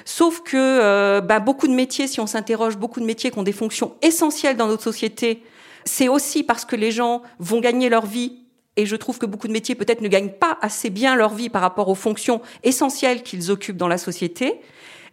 sauf 0.05 0.41
que 0.41 0.55
euh, 0.55 1.19
bah, 1.21 1.39
beaucoup 1.39 1.67
de 1.67 1.74
métiers 1.74 2.07
si 2.07 2.19
on 2.19 2.27
s'interroge 2.27 2.77
beaucoup 2.77 3.00
de 3.00 3.05
métiers 3.05 3.31
qui 3.31 3.39
ont 3.39 3.43
des 3.43 3.51
fonctions 3.51 3.95
essentielles 4.01 4.55
dans 4.55 4.67
notre 4.67 4.83
société 4.83 5.43
c'est 5.83 6.07
aussi 6.07 6.43
parce 6.43 6.63
que 6.63 6.75
les 6.75 6.91
gens 6.91 7.24
vont 7.39 7.59
gagner 7.59 7.89
leur 7.89 8.05
vie 8.05 8.39
et 8.77 8.86
je 8.86 8.96
trouve 8.96 9.17
que 9.17 9.25
beaucoup 9.25 9.48
de 9.48 9.53
métiers 9.53 9.75
peut-être 9.75 10.01
ne 10.01 10.07
gagnent 10.07 10.31
pas 10.31 10.57
assez 10.62 10.89
bien 10.89 11.15
leur 11.15 11.34
vie 11.34 11.50
par 11.50 11.62
rapport 11.62 11.89
aux 11.89 11.96
fonctions 11.96 12.41
essentielles 12.63 13.24
qu'ils 13.24 13.51
occupent 13.51 13.77
dans 13.77 13.88
la 13.88 13.98
société 13.98 14.62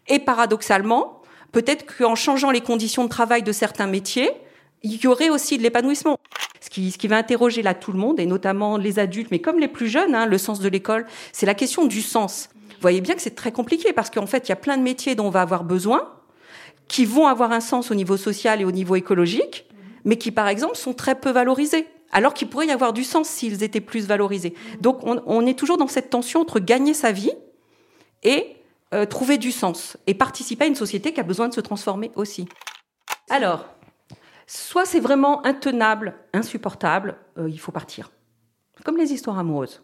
et 0.07 0.21
paradoxalement 0.21 1.23
peut-être 1.51 1.85
qu'en 1.97 2.15
changeant 2.15 2.51
les 2.51 2.61
conditions 2.61 3.05
de 3.05 3.09
travail 3.09 3.43
de 3.43 3.53
certains 3.53 3.87
métiers 3.87 4.31
il 4.85 5.03
y 5.03 5.07
aurait 5.07 5.31
aussi 5.31 5.57
de 5.59 5.63
l'épanouissement. 5.63 6.19
Ce 6.61 6.71
qui, 6.71 6.93
ce 6.93 6.99
qui 6.99 7.09
va 7.09 7.17
interroger 7.17 7.63
là 7.63 7.75
tout 7.75 7.93
le 7.93 7.99
monde, 7.99 8.21
et 8.21 8.27
notamment 8.27 8.77
les 8.77 8.99
adultes, 8.99 9.31
mais 9.31 9.39
comme 9.39 9.59
les 9.59 9.69
plus 9.69 9.89
jeunes, 9.89 10.15
hein, 10.15 10.27
le 10.27 10.39
sens 10.39 10.61
de 10.61 10.69
l'école, 10.69 11.07
c'est 11.33 11.47
la 11.47 11.55
question 11.55 11.87
du 11.87 12.03
sens. 12.03 12.51
Vous 12.55 12.81
voyez 12.81 13.01
bien 13.01 13.15
que 13.15 13.23
c'est 13.23 13.35
très 13.35 13.53
compliqué 13.53 13.93
parce 13.93 14.11
qu'en 14.11 14.27
fait, 14.27 14.47
il 14.47 14.51
y 14.51 14.53
a 14.53 14.57
plein 14.57 14.77
de 14.77 14.83
métiers 14.83 15.15
dont 15.15 15.27
on 15.27 15.31
va 15.31 15.41
avoir 15.41 15.65
besoin, 15.65 16.11
qui 16.87 17.07
vont 17.07 17.27
avoir 17.27 17.53
un 17.53 17.61
sens 17.61 17.91
au 17.91 17.95
niveau 17.95 18.19
social 18.19 18.61
et 18.61 18.65
au 18.65 18.73
niveau 18.73 18.95
écologique, 18.95 19.67
mais 20.05 20.19
qui, 20.19 20.31
par 20.31 20.49
exemple, 20.49 20.77
sont 20.77 20.93
très 20.93 21.15
peu 21.15 21.31
valorisés 21.31 21.87
alors 22.15 22.33
qu'il 22.33 22.49
pourrait 22.49 22.69
y 22.69 22.71
avoir 22.71 22.95
du 22.95 23.05
sens 23.05 23.29
s'ils 23.29 23.63
étaient 23.63 23.83
plus 23.83 24.07
valorisés. 24.07 24.55
Donc 24.81 25.01
on, 25.05 25.47
est 25.47 25.59
toujours 25.59 25.77
dans 25.77 25.89
cette 25.89 26.09
tension 26.09 26.41
entre 26.41 26.61
gagner 26.61 26.95
sa 26.95 27.13
vie 27.13 27.33
et 28.23 28.57
euh, 28.95 29.05
trouver 29.05 29.37
du 29.37 29.53
sens, 29.53 29.99
et 30.07 30.15
participer 30.15 30.65
à 30.65 30.69
une 30.69 30.75
société 30.75 31.13
qui 31.13 31.21
a 31.21 31.25
besoin 31.25 31.49
de 31.49 31.55
se 31.55 31.61
transformer 31.61 32.11
aussi. 32.15 32.47
Alors, 33.29 33.67
Soit 34.47 34.85
c'est 34.85 35.01
vraiment 35.01 35.45
intenable, 35.47 36.15
insupportable, 36.33 37.17
euh, 37.39 37.49
il 37.49 37.59
faut 37.59 37.73
partir. 37.73 38.11
Comme 38.85 38.97
les 38.97 39.13
histoires 39.13 39.39
amoureuses. 39.39 39.83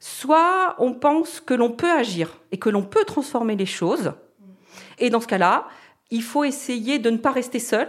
Soit 0.00 0.76
on 0.78 0.94
pense 0.94 1.40
que 1.40 1.54
l'on 1.54 1.72
peut 1.72 1.90
agir 1.90 2.38
et 2.52 2.58
que 2.58 2.70
l'on 2.70 2.84
peut 2.84 3.04
transformer 3.04 3.56
les 3.56 3.66
choses. 3.66 4.12
Et 4.98 5.10
dans 5.10 5.20
ce 5.20 5.26
cas-là, 5.26 5.66
il 6.10 6.22
faut 6.22 6.44
essayer 6.44 6.98
de 6.98 7.10
ne 7.10 7.18
pas 7.18 7.32
rester 7.32 7.58
seul, 7.58 7.88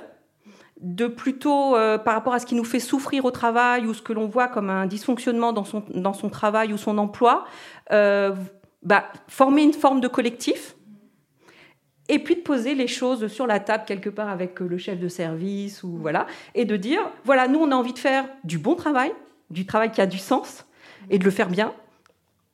de 0.79 1.07
plutôt, 1.07 1.75
euh, 1.75 1.97
par 1.97 2.13
rapport 2.13 2.33
à 2.33 2.39
ce 2.39 2.45
qui 2.45 2.55
nous 2.55 2.63
fait 2.63 2.79
souffrir 2.79 3.25
au 3.25 3.31
travail 3.31 3.85
ou 3.85 3.93
ce 3.93 4.01
que 4.01 4.13
l'on 4.13 4.27
voit 4.27 4.47
comme 4.47 4.69
un 4.69 4.85
dysfonctionnement 4.85 5.51
dans 5.51 5.65
son, 5.65 5.83
dans 5.93 6.13
son 6.13 6.29
travail 6.29 6.73
ou 6.73 6.77
son 6.77 6.97
emploi, 6.97 7.45
euh, 7.91 8.33
bah, 8.81 9.05
former 9.27 9.63
une 9.63 9.73
forme 9.73 9.99
de 9.99 10.07
collectif 10.07 10.75
et 12.07 12.19
puis 12.19 12.35
de 12.35 12.41
poser 12.41 12.75
les 12.75 12.87
choses 12.87 13.27
sur 13.27 13.45
la 13.45 13.59
table 13.59 13.83
quelque 13.85 14.09
part 14.09 14.29
avec 14.29 14.61
euh, 14.61 14.67
le 14.67 14.77
chef 14.77 14.99
de 14.99 15.09
service 15.09 15.83
ou 15.83 15.97
voilà, 15.97 16.27
et 16.55 16.63
de 16.63 16.77
dire 16.77 17.01
voilà, 17.25 17.47
nous 17.47 17.59
on 17.59 17.71
a 17.71 17.75
envie 17.75 17.93
de 17.93 17.99
faire 17.99 18.25
du 18.45 18.57
bon 18.57 18.75
travail, 18.75 19.11
du 19.49 19.65
travail 19.65 19.91
qui 19.91 19.99
a 19.99 20.07
du 20.07 20.17
sens 20.17 20.65
et 21.09 21.19
de 21.19 21.25
le 21.25 21.31
faire 21.31 21.49
bien. 21.49 21.73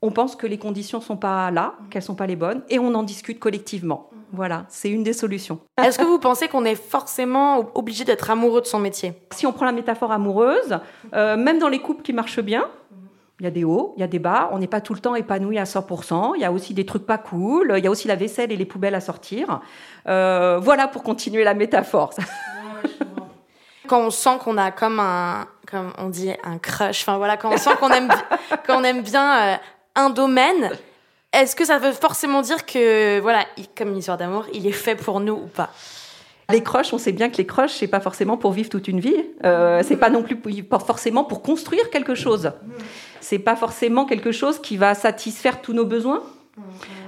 On 0.02 0.12
pense 0.12 0.36
que 0.36 0.48
les 0.48 0.58
conditions 0.58 1.00
sont 1.00 1.18
pas 1.18 1.52
là, 1.52 1.76
qu'elles 1.90 2.02
sont 2.02 2.16
pas 2.16 2.28
les 2.28 2.36
bonnes, 2.36 2.64
et 2.70 2.80
on 2.80 2.94
en 2.94 3.04
discute 3.04 3.40
collectivement. 3.40 4.10
Voilà, 4.36 4.66
c'est 4.70 4.90
une 4.90 5.04
des 5.04 5.14
solutions. 5.14 5.60
Est-ce 5.84 5.98
que 5.98 6.04
vous 6.04 6.20
pensez 6.20 6.48
qu'on 6.48 6.66
est 6.66 6.76
forcément 6.76 7.72
obligé 7.76 8.04
d'être 8.04 8.30
amoureux 8.30 8.62
de 8.62 8.66
son 8.66 8.80
métier? 8.80 9.14
Si 9.32 9.48
on 9.48 9.54
prend 9.54 9.66
la 9.66 9.72
métaphore 9.72 10.12
amoureuse, 10.12 10.80
euh, 11.14 11.38
même 11.38 11.60
dans 11.60 11.70
les 11.70 11.80
couples 11.80 12.02
qui 12.02 12.14
marchent 12.14 12.42
bien, 12.42 12.66
il 13.40 13.44
y 13.44 13.48
a 13.48 13.52
des 13.52 13.64
hauts, 13.66 13.94
il 13.98 14.02
y 14.02 14.04
a 14.04 14.08
des 14.08 14.20
bas. 14.20 14.50
On 14.54 14.60
n'est 14.60 14.68
pas 14.68 14.80
tout 14.80 14.94
le 14.94 15.00
temps 15.00 15.16
épanoui 15.16 15.58
à 15.58 15.66
100%. 15.66 16.34
Il 16.36 16.42
y 16.42 16.46
a 16.46 16.52
aussi 16.52 16.74
des 16.74 16.86
trucs 16.86 17.06
pas 17.06 17.18
cool. 17.18 17.74
Il 17.78 17.84
y 17.84 17.88
a 17.88 17.92
aussi 17.92 18.08
la 18.08 18.16
vaisselle 18.16 18.52
et 18.52 18.56
les 18.56 18.66
poubelles 18.66 18.96
à 18.96 19.02
sortir. 19.02 19.60
Euh, 20.08 20.58
voilà 20.62 20.88
pour 20.88 21.04
continuer 21.04 21.44
la 21.44 21.54
métaphore. 21.54 22.14
quand 23.88 24.00
on 24.00 24.10
sent 24.10 24.38
qu'on 24.44 24.58
a 24.58 24.72
comme 24.72 25.02
un, 25.02 25.48
comme 25.70 25.92
on 25.98 26.08
dit, 26.08 26.32
un 26.44 26.58
crush. 26.60 27.02
Enfin 27.02 27.18
voilà, 27.18 27.36
quand 27.36 27.52
on 27.52 27.58
sent 27.58 27.72
qu'on 27.80 27.90
aime, 27.90 28.10
qu'on 28.68 28.84
aime 28.84 29.02
bien 29.02 29.38
euh, 29.38 29.56
un 29.96 30.10
domaine. 30.10 30.72
Est-ce 31.36 31.56
que 31.56 31.66
ça 31.66 31.78
veut 31.78 31.92
forcément 31.92 32.42
dire 32.42 32.66
que, 32.66 33.20
voilà, 33.20 33.46
comme 33.78 33.90
une 33.90 33.98
histoire 33.98 34.18
d'amour, 34.18 34.46
il 34.54 34.66
est 34.68 34.72
fait 34.72 34.96
pour 34.96 35.20
nous 35.20 35.34
ou 35.34 35.48
pas? 35.48 35.70
Les 36.52 36.62
croches, 36.62 36.94
on 36.94 37.00
sait 37.00 37.12
bien 37.12 37.30
que 37.30 37.38
les 37.38 37.46
croches, 37.46 37.74
c'est 37.74 37.88
pas 37.88 38.00
forcément 38.00 38.38
pour 38.38 38.52
vivre 38.52 38.70
toute 38.70 38.88
une 38.88 39.00
vie. 39.00 39.26
Euh, 39.44 39.82
c'est 39.84 39.98
pas 39.98 40.12
non 40.12 40.22
plus 40.22 40.36
pas 40.64 40.80
forcément 40.80 41.24
pour 41.24 41.42
construire 41.42 41.90
quelque 41.90 42.16
chose 42.16 42.52
c'est 43.26 43.40
pas 43.40 43.56
forcément 43.56 44.06
quelque 44.06 44.32
chose 44.32 44.60
qui 44.60 44.78
va 44.78 44.94
satisfaire 44.94 45.60
tous 45.62 45.74
nos 45.74 45.86
besoins. 45.86 46.22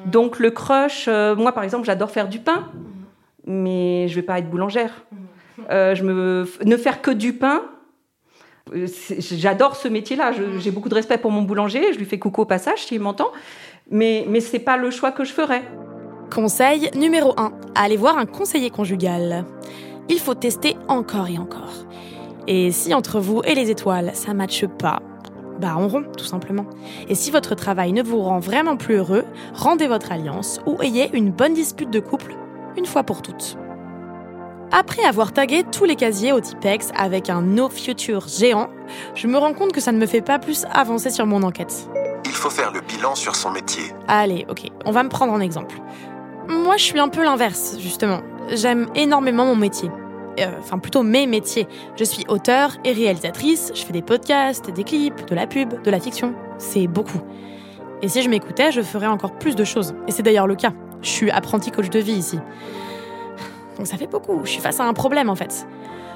Donc 0.05 0.39
le 0.39 0.49
crush, 0.49 1.07
moi 1.07 1.51
par 1.51 1.63
exemple, 1.63 1.85
j'adore 1.85 2.09
faire 2.09 2.27
du 2.27 2.39
pain, 2.39 2.69
mais 3.45 4.07
je 4.07 4.15
vais 4.15 4.23
pas 4.23 4.39
être 4.39 4.49
boulangère. 4.49 5.05
Euh, 5.69 5.95
je 5.95 6.03
me, 6.03 6.47
ne 6.65 6.77
faire 6.77 7.01
que 7.01 7.11
du 7.11 7.33
pain, 7.33 7.63
euh, 8.73 8.87
j'adore 9.19 9.75
ce 9.75 9.87
métier-là. 9.87 10.31
J'ai 10.59 10.71
beaucoup 10.71 10.89
de 10.89 10.95
respect 10.95 11.17
pour 11.17 11.31
mon 11.31 11.43
boulanger. 11.43 11.93
Je 11.93 11.97
lui 11.97 12.05
fais 12.05 12.19
coucou 12.19 12.41
au 12.41 12.45
passage 12.45 12.85
s'il 12.85 12.99
m'entend. 12.99 13.31
Mais, 13.89 14.25
mais 14.27 14.41
c'est 14.41 14.59
pas 14.59 14.77
le 14.77 14.91
choix 14.91 15.11
que 15.11 15.23
je 15.23 15.31
ferais. 15.31 15.63
Conseil 16.33 16.89
numéro 16.95 17.33
1. 17.37 17.51
Allez 17.75 17.97
voir 17.97 18.17
un 18.17 18.25
conseiller 18.25 18.69
conjugal. 18.69 19.45
Il 20.09 20.19
faut 20.19 20.35
tester 20.35 20.75
encore 20.87 21.27
et 21.27 21.37
encore. 21.37 21.73
Et 22.47 22.71
si 22.71 22.93
entre 22.93 23.19
vous 23.19 23.41
et 23.45 23.55
les 23.55 23.69
étoiles, 23.69 24.11
ça 24.13 24.33
matche 24.33 24.65
pas, 24.65 25.01
bah 25.59 25.75
en 25.75 25.87
rond, 25.87 26.03
tout 26.17 26.25
simplement. 26.25 26.65
Et 27.09 27.15
si 27.15 27.31
votre 27.31 27.55
travail 27.55 27.91
ne 27.93 28.03
vous 28.03 28.21
rend 28.21 28.39
vraiment 28.39 28.77
plus 28.77 28.95
heureux, 28.95 29.25
rendez 29.53 29.87
votre 29.87 30.11
alliance 30.11 30.61
ou 30.65 30.81
ayez 30.81 31.09
une 31.13 31.31
bonne 31.31 31.53
dispute 31.53 31.89
de 31.89 31.99
couple, 31.99 32.35
une 32.77 32.85
fois 32.85 33.03
pour 33.03 33.21
toutes. 33.21 33.57
Après 34.71 35.03
avoir 35.03 35.31
tagué 35.31 35.63
tous 35.71 35.85
les 35.85 35.95
casiers 35.95 36.33
au 36.33 36.41
Tipex 36.41 36.91
avec 36.97 37.29
un 37.29 37.41
No 37.41 37.69
Future 37.69 38.27
géant, 38.27 38.69
je 39.15 39.27
me 39.27 39.37
rends 39.37 39.53
compte 39.53 39.71
que 39.71 39.81
ça 39.81 39.91
ne 39.91 39.97
me 39.97 40.05
fait 40.05 40.21
pas 40.21 40.39
plus 40.39 40.65
avancer 40.73 41.09
sur 41.09 41.25
mon 41.25 41.41
enquête. 41.43 41.87
Il 42.27 42.33
faut 42.33 42.49
faire 42.49 42.71
le 42.71 42.81
bilan 42.81 43.15
sur 43.15 43.35
son 43.35 43.51
métier. 43.51 43.83
Allez, 44.07 44.45
ok, 44.49 44.69
on 44.85 44.91
va 44.91 45.01
me 45.03 45.09
prendre 45.09 45.33
en 45.33 45.39
exemple. 45.39 45.75
Moi, 46.49 46.77
je 46.77 46.83
suis 46.83 46.99
un 46.99 47.07
peu 47.07 47.23
l'inverse, 47.23 47.77
justement. 47.79 48.21
J'aime 48.51 48.87
énormément 48.95 49.45
mon 49.45 49.55
métier. 49.55 49.89
Euh, 50.39 50.51
enfin 50.59 50.77
plutôt 50.77 51.03
mes 51.03 51.25
métiers. 51.25 51.67
Je 51.95 52.03
suis 52.03 52.23
auteur 52.27 52.77
et 52.83 52.91
réalisatrice, 52.91 53.71
je 53.73 53.83
fais 53.83 53.93
des 53.93 54.03
podcasts, 54.03 54.69
des 54.69 54.83
clips, 54.83 55.27
de 55.27 55.33
la 55.33 55.47
pub, 55.47 55.81
de 55.81 55.89
la 55.89 55.99
fiction. 55.99 56.35
C'est 56.57 56.87
beaucoup. 56.87 57.21
Et 58.01 58.07
si 58.07 58.21
je 58.21 58.29
m'écoutais, 58.29 58.71
je 58.71 58.81
ferais 58.81 59.07
encore 59.07 59.31
plus 59.33 59.55
de 59.55 59.63
choses. 59.63 59.95
Et 60.07 60.11
c'est 60.11 60.21
d'ailleurs 60.21 60.47
le 60.47 60.55
cas. 60.55 60.73
Je 61.01 61.09
suis 61.09 61.31
apprenti 61.31 61.71
coach 61.71 61.89
de 61.89 61.99
vie 61.99 62.13
ici. 62.13 62.39
Donc 63.77 63.87
ça 63.87 63.97
fait 63.97 64.07
beaucoup. 64.07 64.41
Je 64.43 64.51
suis 64.51 64.61
face 64.61 64.79
à 64.79 64.83
un 64.83 64.93
problème 64.93 65.29
en 65.29 65.35
fait. 65.35 65.67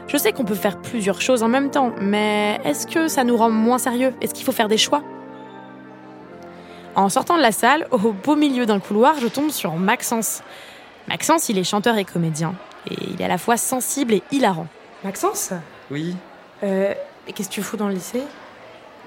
Je 0.07 0.17
sais 0.17 0.33
qu'on 0.33 0.45
peut 0.45 0.55
faire 0.55 0.79
plusieurs 0.81 1.21
choses 1.21 1.41
en 1.41 1.47
même 1.47 1.71
temps, 1.71 1.93
mais 2.01 2.59
est-ce 2.63 2.85
que 2.85 3.07
ça 3.07 3.23
nous 3.23 3.37
rend 3.37 3.49
moins 3.49 3.77
sérieux? 3.77 4.13
Est-ce 4.21 4.33
qu'il 4.33 4.45
faut 4.45 4.51
faire 4.51 4.67
des 4.67 4.77
choix? 4.77 5.01
En 6.95 7.09
sortant 7.09 7.37
de 7.37 7.41
la 7.41 7.51
salle, 7.51 7.87
au 7.91 8.11
beau 8.11 8.35
milieu 8.35 8.65
d'un 8.65 8.79
couloir, 8.79 9.17
je 9.19 9.27
tombe 9.27 9.49
sur 9.49 9.75
Maxence. 9.75 10.43
Maxence, 11.07 11.49
il 11.49 11.57
est 11.57 11.63
chanteur 11.63 11.97
et 11.97 12.05
comédien. 12.05 12.53
Et 12.89 12.95
il 13.13 13.21
est 13.21 13.25
à 13.25 13.29
la 13.29 13.37
fois 13.37 13.57
sensible 13.57 14.13
et 14.13 14.23
hilarant. 14.31 14.67
Maxence 15.03 15.51
Oui. 15.89 16.15
Euh, 16.63 16.93
qu'est-ce 17.33 17.49
que 17.49 17.53
tu 17.53 17.61
fous 17.61 17.77
dans 17.77 17.87
le 17.87 17.93
lycée? 17.93 18.23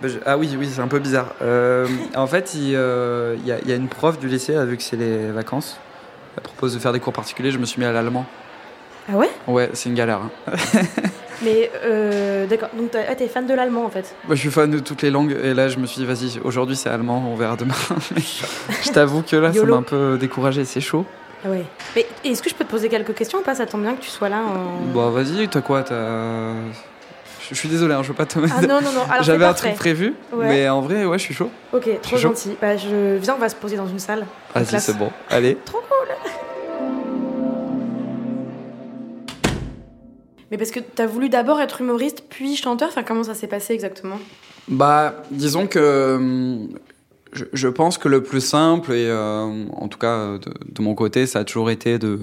Bah, 0.00 0.08
Ah 0.24 0.38
oui, 0.38 0.54
oui, 0.58 0.68
c'est 0.72 0.80
un 0.80 0.88
peu 0.88 0.98
bizarre. 0.98 1.34
Euh, 1.42 1.86
en 2.16 2.26
fait, 2.26 2.54
il, 2.54 2.74
euh, 2.74 3.36
y 3.44 3.52
a, 3.52 3.74
une 3.74 3.88
prof 3.88 4.18
du 4.18 4.28
lycée, 4.28 4.56
vu 4.64 4.76
que 4.76 4.82
c'est 4.82 4.96
les 4.96 5.30
vacances, 5.30 5.78
elle 6.36 6.42
propose 6.42 6.74
de 6.74 6.78
faire 6.78 6.92
des 6.92 7.00
cours 7.00 7.12
particuliers, 7.12 7.50
je 7.50 7.58
me 7.58 7.66
suis 7.66 7.80
mis 7.80 7.86
à 7.86 7.92
l'allemand. 7.92 8.24
Ah 9.12 9.16
ouais? 9.16 9.30
Ouais, 9.46 9.70
c'est 9.74 9.90
une 9.90 9.94
galère. 9.94 10.20
Hein. 10.20 10.52
Mais 11.44 11.70
d'accord, 12.48 12.70
donc 12.76 12.90
ah, 12.94 13.14
t'es 13.14 13.28
fan 13.28 13.46
de 13.46 13.54
l'allemand 13.54 13.84
en 13.84 13.90
fait 13.90 14.14
Je 14.28 14.34
suis 14.34 14.50
fan 14.50 14.70
de 14.70 14.78
toutes 14.78 15.02
les 15.02 15.10
langues 15.10 15.36
et 15.42 15.54
là 15.54 15.68
je 15.68 15.78
me 15.78 15.86
suis 15.86 16.00
dit 16.00 16.06
vas-y, 16.06 16.40
aujourd'hui 16.42 16.76
c'est 16.76 16.88
allemand, 16.88 17.24
on 17.30 17.36
verra 17.36 17.56
demain. 17.56 17.74
je 18.82 18.90
t'avoue 18.90 19.22
que 19.22 19.36
là 19.36 19.52
ça 19.52 19.64
m'a 19.64 19.76
un 19.76 19.82
peu 19.82 20.16
découragé, 20.18 20.64
c'est 20.64 20.80
chaud. 20.80 21.04
Ah 21.44 21.50
ouais. 21.50 21.64
Mais 21.94 22.06
est-ce 22.24 22.42
que 22.42 22.48
je 22.48 22.54
peux 22.54 22.64
te 22.64 22.70
poser 22.70 22.88
quelques 22.88 23.14
questions 23.14 23.40
ou 23.40 23.42
pas? 23.42 23.54
Ça 23.54 23.66
tombe 23.66 23.82
bien 23.82 23.94
que 23.94 24.00
tu 24.00 24.08
sois 24.08 24.30
là. 24.30 24.38
En... 24.38 24.80
Bah 24.94 25.10
vas-y, 25.10 25.46
t'as 25.48 25.60
quoi 25.60 25.82
t'as... 25.82 26.54
Je 27.50 27.54
suis 27.54 27.68
désolé, 27.68 27.92
hein, 27.92 28.02
je 28.02 28.08
veux 28.08 28.14
pas 28.14 28.24
te 28.24 28.38
mettre. 28.38 28.54
Ah 28.56 28.62
non, 28.62 28.80
non, 28.80 28.92
non. 28.92 29.02
J'avais 29.20 29.44
un 29.44 29.52
truc 29.52 29.74
prévu, 29.74 30.14
mais 30.34 30.68
en 30.68 30.80
vrai, 30.80 31.04
ouais, 31.04 31.18
je 31.18 31.24
suis 31.24 31.34
chaud. 31.34 31.50
Ok, 31.72 32.00
trop 32.00 32.16
gentil. 32.16 32.56
Bah, 32.60 32.76
je 32.76 33.16
viens, 33.16 33.34
on 33.34 33.38
va 33.38 33.48
se 33.48 33.56
poser 33.56 33.76
dans 33.76 33.86
une 33.86 33.98
salle. 33.98 34.26
Vas-y, 34.54 34.80
c'est 34.80 34.96
bon. 34.96 35.10
Allez. 35.28 35.58
Trop 35.64 35.80
cool. 35.80 36.08
Mais 40.54 40.58
parce 40.58 40.70
que 40.70 40.78
t'as 40.78 41.06
voulu 41.06 41.28
d'abord 41.28 41.60
être 41.60 41.80
humoriste, 41.80 42.26
puis 42.30 42.54
chanteur. 42.54 42.86
Enfin, 42.86 43.02
comment 43.02 43.24
ça 43.24 43.34
s'est 43.34 43.48
passé 43.48 43.74
exactement? 43.74 44.20
Bah, 44.68 45.24
disons 45.32 45.66
que 45.66 46.14
hum, 46.14 46.68
je, 47.52 47.66
pense 47.66 47.98
que 47.98 48.06
le 48.06 48.22
plus 48.22 48.40
simple, 48.40 48.92
et 48.92 49.08
euh, 49.08 49.64
en 49.72 49.88
tout 49.88 49.98
cas 49.98 50.38
de, 50.38 50.80
mon 50.80 50.94
côté, 50.94 51.26
ça 51.26 51.40
a 51.40 51.44
toujours 51.44 51.70
été 51.70 51.98
de 51.98 52.20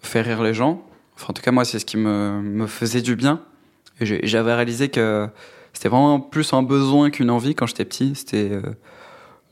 faire 0.00 0.24
rire 0.24 0.42
les 0.42 0.52
gens. 0.52 0.82
Enfin, 1.14 1.26
en 1.28 1.32
tout 1.32 1.42
cas, 1.42 1.52
moi, 1.52 1.64
c'est 1.64 1.78
ce 1.78 1.84
qui 1.84 1.96
me, 1.96 2.66
faisait 2.66 3.02
du 3.02 3.14
bien. 3.14 3.40
J'avais 4.00 4.52
réalisé 4.52 4.88
que 4.88 5.28
c'était 5.72 5.88
vraiment 5.88 6.18
plus 6.18 6.52
un 6.54 6.64
besoin 6.64 7.10
qu'une 7.10 7.30
envie 7.30 7.54
quand 7.54 7.68
j'étais 7.68 7.84
petit. 7.84 8.16
C'était, 8.16 8.50
euh, 8.50 8.62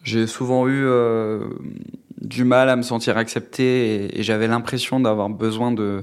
j'ai 0.02 0.26
souvent 0.26 0.66
eu 0.66 0.86
euh, 0.86 1.44
du 2.20 2.42
mal 2.42 2.68
à 2.68 2.74
me 2.74 2.82
sentir 2.82 3.16
accepté 3.16 4.18
et 4.18 4.24
j'avais 4.24 4.48
l'impression 4.48 4.98
d'avoir 4.98 5.28
besoin 5.28 5.70
de, 5.70 6.02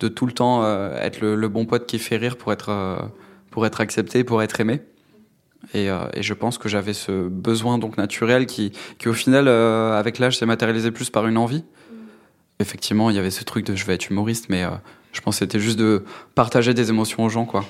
de 0.00 0.08
tout 0.08 0.26
le 0.26 0.32
temps 0.32 0.62
euh, 0.62 0.96
être 1.00 1.20
le, 1.20 1.48
bon 1.48 1.66
pote 1.66 1.86
qui 1.86 1.98
fait 1.98 2.16
rire 2.16 2.36
pour 2.36 2.52
être, 2.52 2.70
euh, 2.70 2.96
pour 3.50 3.66
être 3.66 3.80
accepté, 3.80 4.24
pour 4.24 4.42
être 4.42 4.60
aimé. 4.60 4.80
Et, 5.74 5.90
euh, 5.90 6.06
et 6.14 6.22
je 6.22 6.34
pense 6.34 6.56
que 6.56 6.68
j'avais 6.68 6.94
ce 6.94 7.28
besoin 7.28 7.78
donc 7.78 7.98
naturel 7.98 8.46
qui, 8.46 8.72
qui 8.98 9.08
au 9.08 9.12
final, 9.12 9.48
avec 9.48 10.18
l'âge, 10.18 10.38
s'est 10.38 10.46
matérialisé 10.46 10.90
plus 10.90 11.10
par 11.10 11.26
une 11.26 11.36
envie. 11.36 11.64
Effectivement, 12.60 13.10
il 13.10 13.16
y 13.16 13.18
avait 13.18 13.30
ce 13.30 13.44
truc 13.44 13.66
de 13.66 13.74
je 13.74 13.84
vais 13.84 13.94
être 13.94 14.08
humoriste, 14.08 14.48
mais 14.48 14.64
je 15.12 15.20
pense 15.20 15.36
que 15.36 15.38
c'était 15.40 15.60
juste 15.60 15.78
de 15.78 16.04
partager 16.34 16.74
des 16.74 16.90
émotions 16.90 17.24
aux 17.24 17.28
gens, 17.28 17.44
quoi. 17.44 17.64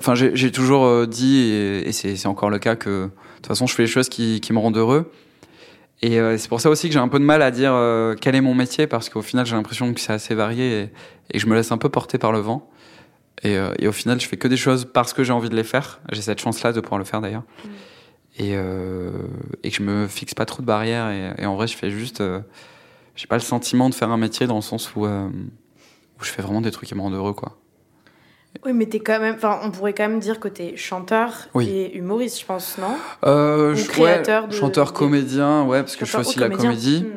Enfin, 0.00 0.14
j'ai 0.14 0.52
toujours 0.52 1.06
dit, 1.06 1.38
et, 1.38 1.92
c'est 1.92 2.26
encore 2.26 2.50
le 2.50 2.58
cas, 2.58 2.76
que 2.76 3.04
de 3.04 3.10
toute 3.36 3.46
façon, 3.46 3.66
je 3.66 3.74
fais 3.74 3.82
les 3.82 3.88
choses 3.88 4.08
qui 4.08 4.48
me 4.50 4.58
rendent 4.58 4.76
heureux. 4.76 5.10
Et 6.02 6.20
euh, 6.20 6.36
c'est 6.36 6.48
pour 6.48 6.60
ça 6.60 6.68
aussi 6.68 6.88
que 6.88 6.92
j'ai 6.92 6.98
un 7.00 7.08
peu 7.08 7.18
de 7.18 7.24
mal 7.24 7.40
à 7.40 7.50
dire 7.50 7.72
euh, 7.72 8.14
quel 8.20 8.34
est 8.34 8.40
mon 8.40 8.54
métier, 8.54 8.86
parce 8.86 9.08
qu'au 9.08 9.22
final, 9.22 9.46
j'ai 9.46 9.56
l'impression 9.56 9.92
que 9.94 10.00
c'est 10.00 10.12
assez 10.12 10.34
varié 10.34 10.82
et, 10.82 10.90
et 11.32 11.38
je 11.38 11.46
me 11.46 11.54
laisse 11.54 11.72
un 11.72 11.78
peu 11.78 11.88
porter 11.88 12.18
par 12.18 12.32
le 12.32 12.38
vent. 12.38 12.70
Et, 13.42 13.56
euh, 13.56 13.72
et 13.78 13.88
au 13.88 13.92
final, 13.92 14.20
je 14.20 14.26
fais 14.26 14.36
que 14.36 14.48
des 14.48 14.56
choses 14.56 14.84
parce 14.84 15.12
que 15.12 15.24
j'ai 15.24 15.32
envie 15.32 15.48
de 15.48 15.56
les 15.56 15.64
faire. 15.64 16.00
J'ai 16.12 16.22
cette 16.22 16.40
chance-là 16.40 16.72
de 16.72 16.80
pouvoir 16.80 16.98
le 16.98 17.04
faire 17.04 17.20
d'ailleurs. 17.20 17.44
Et, 18.38 18.52
euh, 18.54 19.10
et 19.62 19.70
que 19.70 19.76
je 19.76 19.82
me 19.82 20.06
fixe 20.06 20.34
pas 20.34 20.44
trop 20.44 20.60
de 20.60 20.66
barrières. 20.66 21.10
Et, 21.10 21.42
et 21.42 21.46
en 21.46 21.56
vrai, 21.56 21.66
je 21.66 21.76
fais 21.76 21.90
juste. 21.90 22.20
euh, 22.20 22.40
j'ai 23.14 23.26
pas 23.26 23.36
le 23.36 23.42
sentiment 23.42 23.88
de 23.88 23.94
faire 23.94 24.10
un 24.10 24.18
métier 24.18 24.46
dans 24.46 24.56
le 24.56 24.62
sens 24.62 24.94
où, 24.94 25.06
euh, 25.06 25.28
où 25.28 26.24
je 26.24 26.30
fais 26.30 26.42
vraiment 26.42 26.60
des 26.60 26.70
trucs 26.70 26.88
qui 26.88 26.94
me 26.94 27.00
rendent 27.00 27.14
heureux, 27.14 27.32
quoi. 27.32 27.56
Oui, 28.64 28.72
mais 28.72 28.86
t'es 28.86 29.00
quand 29.00 29.20
même. 29.20 29.34
Enfin, 29.36 29.60
on 29.62 29.70
pourrait 29.70 29.92
quand 29.92 30.08
même 30.08 30.18
dire 30.20 30.40
que 30.40 30.48
t'es 30.48 30.76
chanteur 30.76 31.32
Oui. 31.54 31.68
et 31.68 31.96
humoriste, 31.96 32.40
je 32.40 32.46
pense, 32.46 32.78
non? 32.78 32.96
Euh, 33.24 33.72
Ou 33.72 33.76
je- 33.76 33.86
créateur 33.86 34.44
ouais, 34.44 34.48
de- 34.48 34.54
chanteur, 34.54 34.92
comédien, 34.92 35.64
ouais, 35.64 35.80
parce 35.80 35.96
que 35.96 36.04
je 36.06 36.10
fais 36.12 36.18
aussi 36.18 36.38
la 36.38 36.46
comédien 36.48 36.70
comédie. 36.70 37.04
Hmm. 37.04 37.16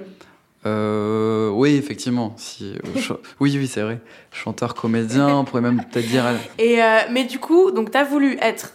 Euh, 0.66 1.50
oui, 1.52 1.76
effectivement. 1.76 2.34
Si, 2.38 2.74
euh, 2.74 2.80
oui, 3.40 3.56
oui, 3.58 3.68
c'est 3.68 3.82
vrai. 3.82 4.00
Chanteur, 4.32 4.74
comédien, 4.76 5.28
on 5.30 5.46
pourrait 5.46 5.62
même 5.62 5.84
peut-être 5.86 6.08
dire. 6.08 6.26
Et 6.58 6.84
euh, 6.84 7.00
mais 7.12 7.24
du 7.24 7.40
coup, 7.40 7.72
donc 7.72 7.92
t'as 7.92 8.04
voulu 8.04 8.38
être 8.42 8.74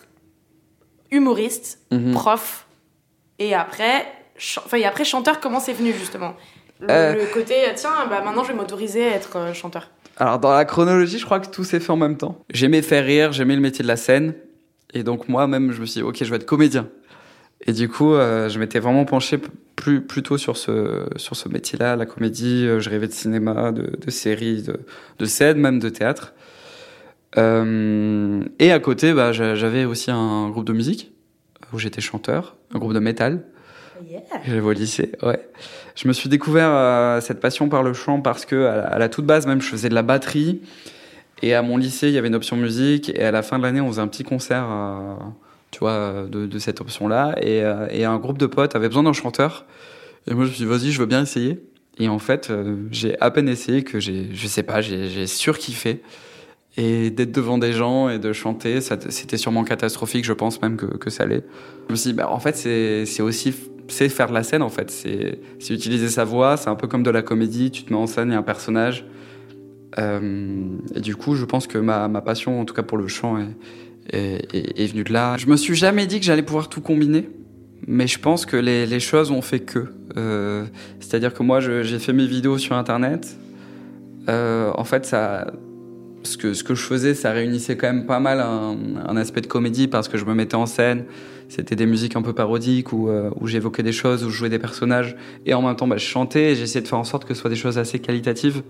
humoriste, 1.10 1.78
Mhm. 1.90 2.12
prof, 2.14 2.66
et 3.38 3.54
après, 3.54 4.06
enfin, 4.58 4.78
et 4.78 4.84
après 4.84 5.04
chanteur, 5.04 5.38
comment 5.40 5.60
c'est 5.60 5.72
venu 5.74 5.92
justement? 5.92 6.34
Le, 6.80 6.86
Euh. 6.90 7.14
le 7.14 7.26
côté, 7.32 7.54
tiens, 7.76 8.06
bah 8.10 8.20
maintenant 8.24 8.42
je 8.42 8.48
vais 8.52 8.54
m'autoriser 8.58 9.04
à 9.04 9.10
être 9.14 9.54
chanteur. 9.54 9.90
Alors, 10.16 10.38
dans 10.38 10.52
la 10.54 10.64
chronologie, 10.64 11.18
je 11.18 11.24
crois 11.24 11.40
que 11.40 11.48
tout 11.48 11.64
s'est 11.64 11.80
fait 11.80 11.90
en 11.90 11.96
même 11.96 12.16
temps. 12.16 12.44
J'aimais 12.52 12.82
faire 12.82 13.04
rire, 13.04 13.32
j'aimais 13.32 13.56
le 13.56 13.60
métier 13.60 13.82
de 13.82 13.88
la 13.88 13.96
scène. 13.96 14.34
Et 14.92 15.02
donc, 15.02 15.28
moi-même, 15.28 15.72
je 15.72 15.80
me 15.80 15.86
suis 15.86 16.00
dit, 16.00 16.06
OK, 16.06 16.18
je 16.22 16.30
vais 16.30 16.36
être 16.36 16.46
comédien. 16.46 16.88
Et 17.66 17.72
du 17.72 17.88
coup, 17.88 18.14
euh, 18.14 18.48
je 18.48 18.58
m'étais 18.58 18.78
vraiment 18.78 19.04
penché 19.04 19.40
plus, 19.74 20.02
plutôt 20.02 20.38
sur 20.38 20.56
ce, 20.56 21.06
sur 21.16 21.34
ce 21.34 21.48
métier-là, 21.48 21.96
la 21.96 22.06
comédie. 22.06 22.64
Euh, 22.66 22.78
Je 22.78 22.90
rêvais 22.90 23.08
de 23.08 23.12
cinéma, 23.12 23.72
de, 23.72 24.10
séries, 24.10 24.62
de, 24.62 24.80
de 25.18 25.24
scène, 25.24 25.58
même 25.58 25.80
de 25.80 25.88
théâtre. 25.88 26.34
Euh, 27.36 28.42
et 28.58 28.70
à 28.70 28.78
côté, 28.78 29.12
bah, 29.12 29.32
j'a- 29.32 29.54
j'avais 29.54 29.84
aussi 29.84 30.10
un 30.10 30.48
groupe 30.50 30.66
de 30.66 30.72
musique 30.72 31.12
où 31.72 31.78
j'étais 31.78 32.00
chanteur, 32.00 32.56
un 32.72 32.78
groupe 32.78 32.92
de 32.94 33.00
métal. 33.00 33.44
J'allais 34.46 34.60
au 34.60 34.72
lycée, 34.72 35.12
ouais. 35.22 35.40
Je 35.94 36.08
me 36.08 36.12
suis 36.12 36.28
découvert 36.28 36.70
euh, 36.70 37.20
cette 37.20 37.40
passion 37.40 37.68
par 37.68 37.82
le 37.82 37.92
chant 37.92 38.20
parce 38.20 38.44
que 38.44 38.66
à 38.66 38.98
la, 38.98 39.08
toute 39.08 39.26
base 39.26 39.46
même, 39.46 39.60
je 39.60 39.68
faisais 39.68 39.88
de 39.88 39.94
la 39.94 40.02
batterie. 40.02 40.60
Et 41.42 41.54
à 41.54 41.62
mon 41.62 41.76
lycée, 41.76 42.08
il 42.08 42.14
y 42.14 42.18
avait 42.18 42.28
une 42.28 42.34
option 42.34 42.56
musique. 42.56 43.10
Et 43.10 43.22
à 43.22 43.30
la 43.30 43.42
fin 43.42 43.58
de 43.58 43.64
l'année, 43.64 43.80
on 43.80 43.88
faisait 43.88 44.00
un 44.00 44.08
petit 44.08 44.24
concert, 44.24 44.66
euh, 44.66 45.14
tu 45.70 45.80
vois, 45.80 46.26
de, 46.26 46.58
cette 46.58 46.80
option-là. 46.80 47.34
Et, 47.40 47.62
euh, 47.62 47.86
et 47.90 48.04
un 48.04 48.16
groupe 48.18 48.38
de 48.38 48.46
potes 48.46 48.74
avait 48.76 48.88
besoin 48.88 49.02
d'un 49.02 49.12
chanteur. 49.12 49.66
Et 50.26 50.34
moi, 50.34 50.44
je 50.44 50.50
me 50.50 50.54
suis 50.54 50.64
dit, 50.64 50.70
vas-y, 50.70 50.90
je 50.90 51.00
veux 51.00 51.06
bien 51.06 51.22
essayer. 51.22 51.60
Et 51.98 52.08
en 52.08 52.18
fait, 52.18 52.50
euh, 52.50 52.76
j'ai 52.90 53.20
à 53.20 53.30
peine 53.30 53.48
essayé 53.48 53.84
que 53.84 54.00
j'ai, 54.00 54.28
je 54.32 54.46
sais 54.46 54.62
pas, 54.62 54.80
j'ai, 54.80 55.26
surkiffé. 55.26 56.02
Et 56.76 57.10
d'être 57.10 57.30
devant 57.30 57.56
des 57.56 57.72
gens 57.72 58.08
et 58.08 58.18
de 58.18 58.32
chanter, 58.32 58.80
c'était 58.80 59.36
sûrement 59.36 59.62
catastrophique, 59.62 60.24
je 60.24 60.32
pense 60.32 60.60
même 60.60 60.76
que, 60.76 60.86
que 60.86 61.08
ça 61.08 61.24
l'est. 61.24 61.44
Je 61.86 61.92
me 61.92 61.96
suis 61.96 62.10
dit, 62.10 62.16
bah, 62.16 62.28
en 62.28 62.40
fait, 62.40 62.56
c'est 62.56 63.22
aussi 63.22 63.54
c'est 63.88 64.08
faire 64.08 64.28
de 64.28 64.34
la 64.34 64.42
scène, 64.42 64.62
en 64.62 64.68
fait. 64.68 64.90
C'est, 64.90 65.38
utiliser 65.72 66.08
sa 66.08 66.24
voix, 66.24 66.56
c'est 66.56 66.68
un 66.68 66.74
peu 66.74 66.86
comme 66.86 67.02
de 67.02 67.10
la 67.10 67.22
comédie, 67.22 67.70
tu 67.70 67.84
te 67.84 67.92
mets 67.92 67.98
en 67.98 68.06
scène, 68.06 68.32
a 68.32 68.38
un 68.38 68.42
personnage. 68.42 69.04
Euh, 69.98 70.68
et 70.94 71.00
du 71.00 71.16
coup, 71.16 71.34
je 71.34 71.44
pense 71.44 71.66
que 71.66 71.78
ma, 71.78 72.08
ma 72.08 72.20
passion, 72.20 72.60
en 72.60 72.64
tout 72.64 72.74
cas 72.74 72.82
pour 72.82 72.98
le 72.98 73.06
chant, 73.06 73.38
est, 74.10 74.54
est, 74.54 74.86
venue 74.86 75.04
de 75.04 75.12
là. 75.12 75.36
Je 75.36 75.46
me 75.46 75.56
suis 75.56 75.74
jamais 75.74 76.06
dit 76.06 76.20
que 76.20 76.26
j'allais 76.26 76.42
pouvoir 76.42 76.68
tout 76.68 76.80
combiner, 76.80 77.28
mais 77.86 78.06
je 78.06 78.18
pense 78.18 78.46
que 78.46 78.56
les, 78.56 78.86
les 78.86 79.00
choses 79.00 79.30
ont 79.30 79.42
fait 79.42 79.60
que. 79.60 79.86
Euh, 80.16 80.64
C'est-à-dire 81.00 81.34
que 81.34 81.42
moi, 81.42 81.60
j'ai 81.60 81.98
fait 81.98 82.12
mes 82.12 82.26
vidéos 82.26 82.58
sur 82.58 82.76
Internet. 82.76 83.36
Euh, 84.28 84.72
en 84.74 84.84
fait, 84.84 85.04
ça, 85.04 85.52
ce 86.24 86.36
que, 86.36 86.54
ce 86.54 86.64
que 86.64 86.74
je 86.74 86.82
faisais, 86.82 87.14
ça 87.14 87.32
réunissait 87.32 87.76
quand 87.76 87.86
même 87.86 88.06
pas 88.06 88.20
mal 88.20 88.40
un, 88.40 88.76
un 89.06 89.16
aspect 89.16 89.40
de 89.40 89.46
comédie 89.46 89.88
parce 89.88 90.08
que 90.08 90.18
je 90.18 90.24
me 90.24 90.34
mettais 90.34 90.56
en 90.56 90.66
scène. 90.66 91.04
C'était 91.48 91.76
des 91.76 91.86
musiques 91.86 92.16
un 92.16 92.22
peu 92.22 92.32
parodiques 92.32 92.92
où, 92.92 93.08
euh, 93.08 93.30
où 93.40 93.46
j'évoquais 93.46 93.82
des 93.82 93.92
choses, 93.92 94.24
où 94.24 94.30
je 94.30 94.36
jouais 94.36 94.48
des 94.48 94.58
personnages. 94.58 95.16
Et 95.46 95.54
en 95.54 95.62
même 95.62 95.76
temps, 95.76 95.86
bah, 95.86 95.98
je 95.98 96.04
chantais 96.04 96.52
et 96.52 96.54
j'essayais 96.56 96.82
de 96.82 96.88
faire 96.88 96.98
en 96.98 97.04
sorte 97.04 97.24
que 97.24 97.34
ce 97.34 97.40
soit 97.40 97.50
des 97.50 97.56
choses 97.56 97.78
assez 97.78 97.98
qualitatives. 97.98 98.62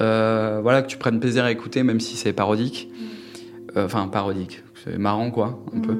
Euh, 0.00 0.60
voilà, 0.62 0.82
que 0.82 0.88
tu 0.88 0.96
prennes 0.96 1.20
plaisir 1.20 1.44
à 1.44 1.52
écouter, 1.52 1.82
même 1.82 2.00
si 2.00 2.16
c'est 2.16 2.32
parodique. 2.32 2.90
Euh, 3.76 3.84
Enfin, 3.84 4.08
parodique. 4.08 4.62
C'est 4.84 4.98
marrant, 4.98 5.30
quoi, 5.30 5.62
un 5.74 5.80
peu. 5.80 5.98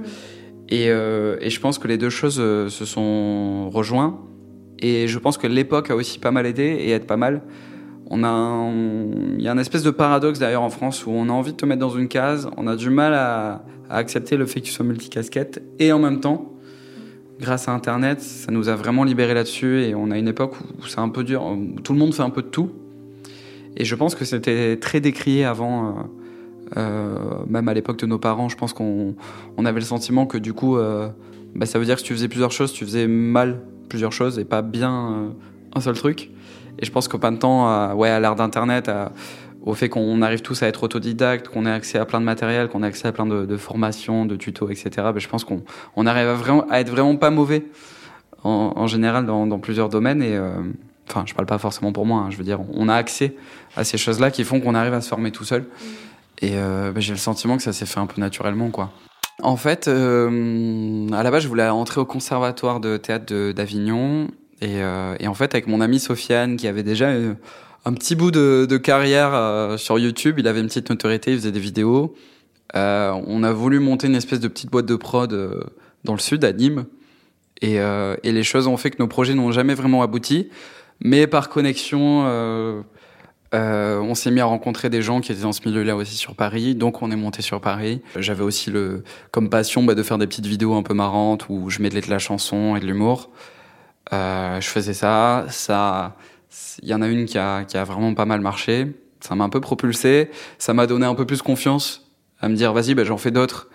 Et, 0.68 0.86
euh, 0.88 1.36
et 1.40 1.50
je 1.50 1.60
pense 1.60 1.78
que 1.78 1.86
les 1.86 1.98
deux 1.98 2.10
choses 2.10 2.36
se 2.36 2.84
sont 2.84 3.70
rejoints. 3.70 4.20
Et 4.80 5.06
je 5.06 5.18
pense 5.18 5.38
que 5.38 5.46
l'époque 5.46 5.90
a 5.90 5.94
aussi 5.94 6.18
pas 6.18 6.30
mal 6.30 6.46
aidé 6.46 6.62
et 6.62 6.90
aide 6.90 7.04
pas 7.04 7.18
mal. 7.18 7.42
Il 8.12 9.40
y 9.40 9.48
a 9.48 9.52
un 9.52 9.58
espèce 9.58 9.84
de 9.84 9.90
paradoxe 9.90 10.40
d'ailleurs 10.40 10.62
en 10.62 10.70
France 10.70 11.06
où 11.06 11.10
on 11.10 11.28
a 11.28 11.32
envie 11.32 11.52
de 11.52 11.56
te 11.56 11.64
mettre 11.64 11.80
dans 11.80 11.90
une 11.90 12.08
case, 12.08 12.50
on 12.56 12.66
a 12.66 12.74
du 12.74 12.90
mal 12.90 13.14
à, 13.14 13.62
accepter 13.88 14.36
le 14.36 14.46
fait 14.46 14.60
que 14.60 14.66
tu 14.66 14.72
sois 14.72 14.84
multicasquette 14.84 15.62
et 15.78 15.92
en 15.92 15.98
même 15.98 16.20
temps, 16.20 16.52
grâce 17.40 17.68
à 17.68 17.72
Internet, 17.72 18.20
ça 18.20 18.52
nous 18.52 18.68
a 18.68 18.76
vraiment 18.76 19.04
libéré 19.04 19.34
là-dessus 19.34 19.82
et 19.82 19.94
on 19.94 20.10
a 20.10 20.18
une 20.18 20.28
époque 20.28 20.54
où 20.60 20.86
c'est 20.86 21.00
un 21.00 21.08
peu 21.08 21.24
dur, 21.24 21.44
où 21.44 21.80
tout 21.80 21.92
le 21.92 21.98
monde 21.98 22.14
fait 22.14 22.22
un 22.22 22.30
peu 22.30 22.42
de 22.42 22.48
tout. 22.48 22.70
Et 23.76 23.84
je 23.84 23.94
pense 23.94 24.14
que 24.14 24.24
c'était 24.24 24.76
très 24.76 25.00
décrié 25.00 25.44
avant, 25.44 25.86
euh, 25.86 25.92
euh, 26.76 27.18
même 27.48 27.68
à 27.68 27.74
l'époque 27.74 27.98
de 27.98 28.06
nos 28.06 28.18
parents. 28.18 28.48
Je 28.48 28.56
pense 28.56 28.72
qu'on 28.72 29.14
on 29.56 29.64
avait 29.64 29.80
le 29.80 29.86
sentiment 29.86 30.26
que 30.26 30.38
du 30.38 30.52
coup, 30.52 30.76
euh, 30.76 31.08
bah, 31.54 31.66
ça 31.66 31.78
veut 31.78 31.84
dire 31.84 31.94
que 31.94 32.00
si 32.00 32.06
tu 32.06 32.14
faisais 32.14 32.28
plusieurs 32.28 32.52
choses, 32.52 32.72
tu 32.72 32.84
faisais 32.84 33.06
mal 33.06 33.60
plusieurs 33.88 34.12
choses 34.12 34.38
et 34.38 34.44
pas 34.44 34.62
bien 34.62 35.32
un 35.74 35.80
seul 35.80 35.96
truc. 35.96 36.30
Et 36.80 36.86
je 36.86 36.90
pense 36.90 37.08
qu'au 37.08 37.18
pas 37.18 37.30
de 37.30 37.36
temps, 37.36 37.68
à, 37.68 37.94
ouais, 37.94 38.08
à 38.08 38.18
l'ère 38.20 38.34
d'Internet, 38.36 38.90
au 39.62 39.74
fait 39.74 39.88
qu'on 39.90 40.22
arrive 40.22 40.40
tous 40.40 40.62
à 40.62 40.66
être 40.68 40.82
autodidacte, 40.84 41.48
qu'on 41.48 41.66
ait 41.66 41.70
accès 41.70 41.98
à 41.98 42.06
plein 42.06 42.20
de 42.20 42.24
matériel, 42.24 42.68
qu'on 42.68 42.82
ait 42.82 42.86
accès 42.86 43.08
à 43.08 43.12
plein 43.12 43.26
de, 43.26 43.44
de 43.44 43.56
formations, 43.58 44.24
de 44.24 44.36
tutos, 44.36 44.70
etc. 44.70 44.90
bah, 44.96 45.12
je 45.16 45.28
pense 45.28 45.44
qu'on 45.44 45.62
on 45.96 46.06
arrive 46.06 46.28
à, 46.28 46.34
vraiment, 46.34 46.64
à 46.70 46.80
être 46.80 46.88
vraiment 46.90 47.16
pas 47.16 47.30
mauvais 47.30 47.66
en, 48.42 48.72
en 48.74 48.86
général 48.86 49.26
dans, 49.26 49.46
dans 49.46 49.58
plusieurs 49.58 49.90
domaines. 49.90 50.22
Et 50.22 50.34
euh, 50.34 50.52
enfin, 51.08 51.24
je 51.26 51.34
parle 51.34 51.46
pas 51.46 51.58
forcément 51.58 51.92
pour 51.92 52.06
moi. 52.06 52.20
hein, 52.20 52.30
je 52.30 52.38
veux 52.38 52.44
dire, 52.44 52.60
on 52.72 52.88
a 52.88 52.94
accès 52.94 53.36
à 53.76 53.84
ces 53.84 53.98
choses-là 53.98 54.30
qui 54.30 54.44
font 54.44 54.60
qu'on 54.60 54.74
arrive 54.74 54.94
à 54.94 55.02
se 55.02 55.08
former 55.10 55.30
tout 55.30 55.44
seul. 55.44 55.66
Et 56.40 56.52
euh, 56.54 56.90
bah, 56.92 57.00
j'ai 57.00 57.12
le 57.12 57.18
sentiment 57.18 57.58
que 57.58 57.62
ça 57.62 57.74
s'est 57.74 57.84
fait 57.84 58.00
un 58.00 58.06
peu 58.06 58.18
naturellement, 58.18 58.70
quoi. 58.70 58.90
En 59.42 59.56
fait, 59.56 59.88
euh, 59.88 61.06
à 61.12 61.22
la 61.22 61.30
base, 61.30 61.42
je 61.42 61.48
voulais 61.48 61.68
entrer 61.68 62.00
au 62.00 62.04
conservatoire 62.06 62.80
de 62.80 62.96
théâtre 62.96 63.26
de- 63.26 63.52
d'Avignon. 63.52 64.28
Et, 64.60 64.82
euh, 64.82 65.16
et 65.18 65.26
en 65.26 65.34
fait, 65.34 65.54
avec 65.54 65.66
mon 65.66 65.80
amie 65.80 66.00
Sofiane, 66.00 66.56
qui 66.56 66.68
avait 66.68 66.82
déjà 66.82 67.06
euh, 67.06 67.34
un 67.84 67.92
petit 67.94 68.14
bout 68.14 68.30
de, 68.30 68.76
carrière 68.76 69.30
euh, 69.32 69.76
sur 69.76 69.98
YouTube, 69.98 70.38
il 70.38 70.46
avait 70.46 70.60
une 70.60 70.66
petite 70.66 70.90
notoriété, 70.90 71.32
il 71.32 71.38
faisait 71.38 71.52
des 71.52 71.60
vidéos. 71.60 72.14
On 72.74 73.42
a 73.42 73.52
voulu 73.52 73.80
monter 73.80 74.06
une 74.06 74.14
espèce 74.14 74.40
de 74.40 74.48
petite 74.48 74.70
boîte 74.70 74.86
de 74.86 74.96
prod 74.96 75.30
dans 76.04 76.12
le 76.12 76.18
sud, 76.18 76.44
à 76.44 76.52
Nîmes. 76.52 76.84
Et, 77.62 77.78
les 78.22 78.42
choses 78.42 78.66
ont 78.66 78.76
fait 78.76 78.90
que 78.90 78.98
nos 78.98 79.08
projets 79.08 79.34
n'ont 79.34 79.50
jamais 79.50 79.74
vraiment 79.74 80.02
abouti. 80.02 80.50
Mais 81.00 81.26
par 81.26 81.48
connexion, 81.48 82.22
on 83.52 84.14
s'est 84.14 84.30
mis 84.30 84.38
à 84.38 84.44
rencontrer 84.44 84.88
des 84.88 85.02
gens 85.02 85.20
qui 85.20 85.32
étaient 85.32 85.40
dans 85.40 85.52
ce 85.52 85.66
milieu-là 85.66 85.96
aussi 85.96 86.14
sur 86.14 86.36
Paris, 86.36 86.76
donc 86.76 87.02
on 87.02 87.10
est 87.10 87.16
monté 87.16 87.42
sur 87.42 87.60
Paris. 87.60 88.02
J'avais 88.16 88.44
aussi 88.44 88.70
le 88.70 89.02
comme 89.32 89.50
passion 89.50 89.82
bah, 89.82 89.96
de 89.96 90.02
faire 90.04 90.18
des 90.18 90.28
petites 90.28 90.46
vidéos 90.46 90.74
un 90.74 90.84
peu 90.84 90.94
marrantes 90.94 91.46
où 91.48 91.70
je 91.70 91.82
mêlais 91.82 92.02
de 92.02 92.10
la 92.10 92.20
chanson 92.20 92.76
et 92.76 92.80
de 92.80 92.86
l'humour. 92.86 93.30
Euh, 94.12 94.60
je 94.60 94.68
faisais 94.68 94.94
ça, 94.94 95.46
ça, 95.48 96.16
il 96.82 96.88
y 96.88 96.94
en 96.94 97.02
a 97.02 97.08
une 97.08 97.26
qui 97.26 97.38
a, 97.38 97.64
qui 97.64 97.76
a 97.76 97.84
vraiment 97.84 98.14
pas 98.14 98.24
mal 98.24 98.40
marché. 98.40 98.92
Ça 99.20 99.34
m'a 99.34 99.44
un 99.44 99.50
peu 99.50 99.60
propulsé, 99.60 100.30
ça 100.58 100.72
m'a 100.72 100.86
donné 100.86 101.06
un 101.06 101.14
peu 101.14 101.26
plus 101.26 101.42
confiance 101.42 102.10
à 102.40 102.48
me 102.48 102.56
dire 102.56 102.72
vas-y, 102.72 102.94
bah, 102.94 103.04
j'en 103.04 103.18
fais 103.18 103.30
d'autres. 103.30 103.68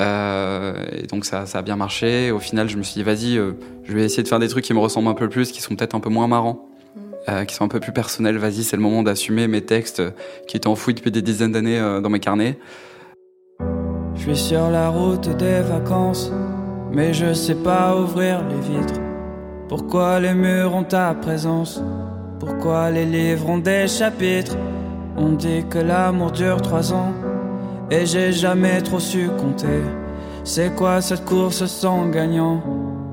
Euh, 0.00 0.86
et 0.90 1.06
donc 1.06 1.26
ça, 1.26 1.44
ça 1.44 1.58
a 1.58 1.62
bien 1.62 1.76
marché. 1.76 2.30
Au 2.30 2.38
final, 2.38 2.68
je 2.68 2.78
me 2.78 2.82
suis 2.82 2.94
dit 2.94 3.02
vas-y, 3.02 3.36
euh, 3.36 3.52
je 3.84 3.92
vais 3.92 4.04
essayer 4.04 4.22
de 4.22 4.28
faire 4.28 4.38
des 4.38 4.48
trucs 4.48 4.64
qui 4.64 4.72
me 4.72 4.78
ressemblent 4.78 5.08
un 5.08 5.14
peu 5.14 5.28
plus, 5.28 5.52
qui 5.52 5.60
sont 5.60 5.76
peut-être 5.76 5.94
un 5.94 6.00
peu 6.00 6.08
moins 6.10 6.26
marrants. 6.26 6.68
euh, 7.28 7.44
qui 7.44 7.54
sont 7.54 7.64
un 7.64 7.68
peu 7.68 7.78
plus 7.80 7.92
personnels. 7.92 8.36
Vas-y, 8.38 8.64
c'est 8.64 8.76
le 8.76 8.82
moment 8.82 9.02
d'assumer 9.02 9.46
mes 9.46 9.60
textes 9.60 10.02
qui 10.48 10.56
étaient 10.56 10.66
enfouis 10.66 10.94
depuis 10.94 11.12
des 11.12 11.22
dizaines 11.22 11.52
d'années 11.52 11.78
dans 12.02 12.10
mes 12.10 12.18
carnets. 12.18 12.58
Je 14.16 14.22
suis 14.22 14.36
sur 14.36 14.70
la 14.70 14.88
route 14.88 15.28
des 15.36 15.60
vacances, 15.60 16.32
mais 16.90 17.14
je 17.14 17.32
sais 17.32 17.54
pas 17.54 17.96
ouvrir 17.96 18.42
les 18.48 18.60
vitres. 18.60 19.00
Pourquoi 19.74 20.20
les 20.20 20.34
murs 20.34 20.74
ont 20.74 20.84
ta 20.84 21.14
présence? 21.14 21.82
Pourquoi 22.38 22.90
les 22.90 23.06
livres 23.06 23.48
ont 23.48 23.56
des 23.56 23.88
chapitres? 23.88 24.54
On 25.16 25.30
dit 25.30 25.64
que 25.70 25.78
l'amour 25.78 26.30
dure 26.30 26.60
trois 26.60 26.92
ans, 26.92 27.14
et 27.90 28.04
j'ai 28.04 28.32
jamais 28.32 28.82
trop 28.82 29.00
su 29.00 29.30
compter. 29.40 29.80
C'est 30.44 30.76
quoi 30.76 31.00
cette 31.00 31.24
course 31.24 31.64
sans 31.64 32.06
gagnant? 32.10 32.62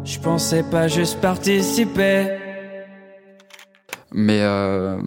Je 0.03 0.19
pensais 0.19 0.63
pas 0.63 0.89
juste 0.89 1.21
participer. 1.21 2.27
Mais 4.11 4.41
euh, 4.41 4.99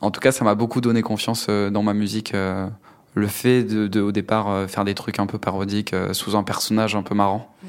en 0.00 0.10
tout 0.10 0.20
cas, 0.20 0.32
ça 0.32 0.42
m'a 0.42 0.54
beaucoup 0.54 0.80
donné 0.80 1.02
confiance 1.02 1.48
euh, 1.50 1.68
dans 1.68 1.82
ma 1.82 1.92
musique. 1.92 2.32
Euh, 2.32 2.66
le 3.12 3.26
fait 3.26 3.62
de, 3.62 4.00
au 4.00 4.10
départ, 4.10 4.70
faire 4.70 4.86
des 4.86 4.94
trucs 4.94 5.18
un 5.18 5.26
peu 5.26 5.36
parodiques 5.36 5.94
sous 6.12 6.34
un 6.34 6.42
personnage 6.42 6.96
un 6.96 7.02
peu 7.02 7.14
marrant. 7.14 7.54
Mm. 7.62 7.68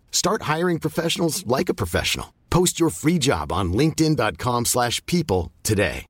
Start 0.11 0.43
hiring 0.43 0.79
professionals 0.79 1.43
like 1.47 1.67
a 1.67 1.73
professional. 1.73 2.27
Post 2.51 2.79
your 2.79 2.91
free 2.91 3.17
job 3.19 3.51
on 3.51 3.73
linkedin.com/people 3.73 5.49
today. 5.63 6.05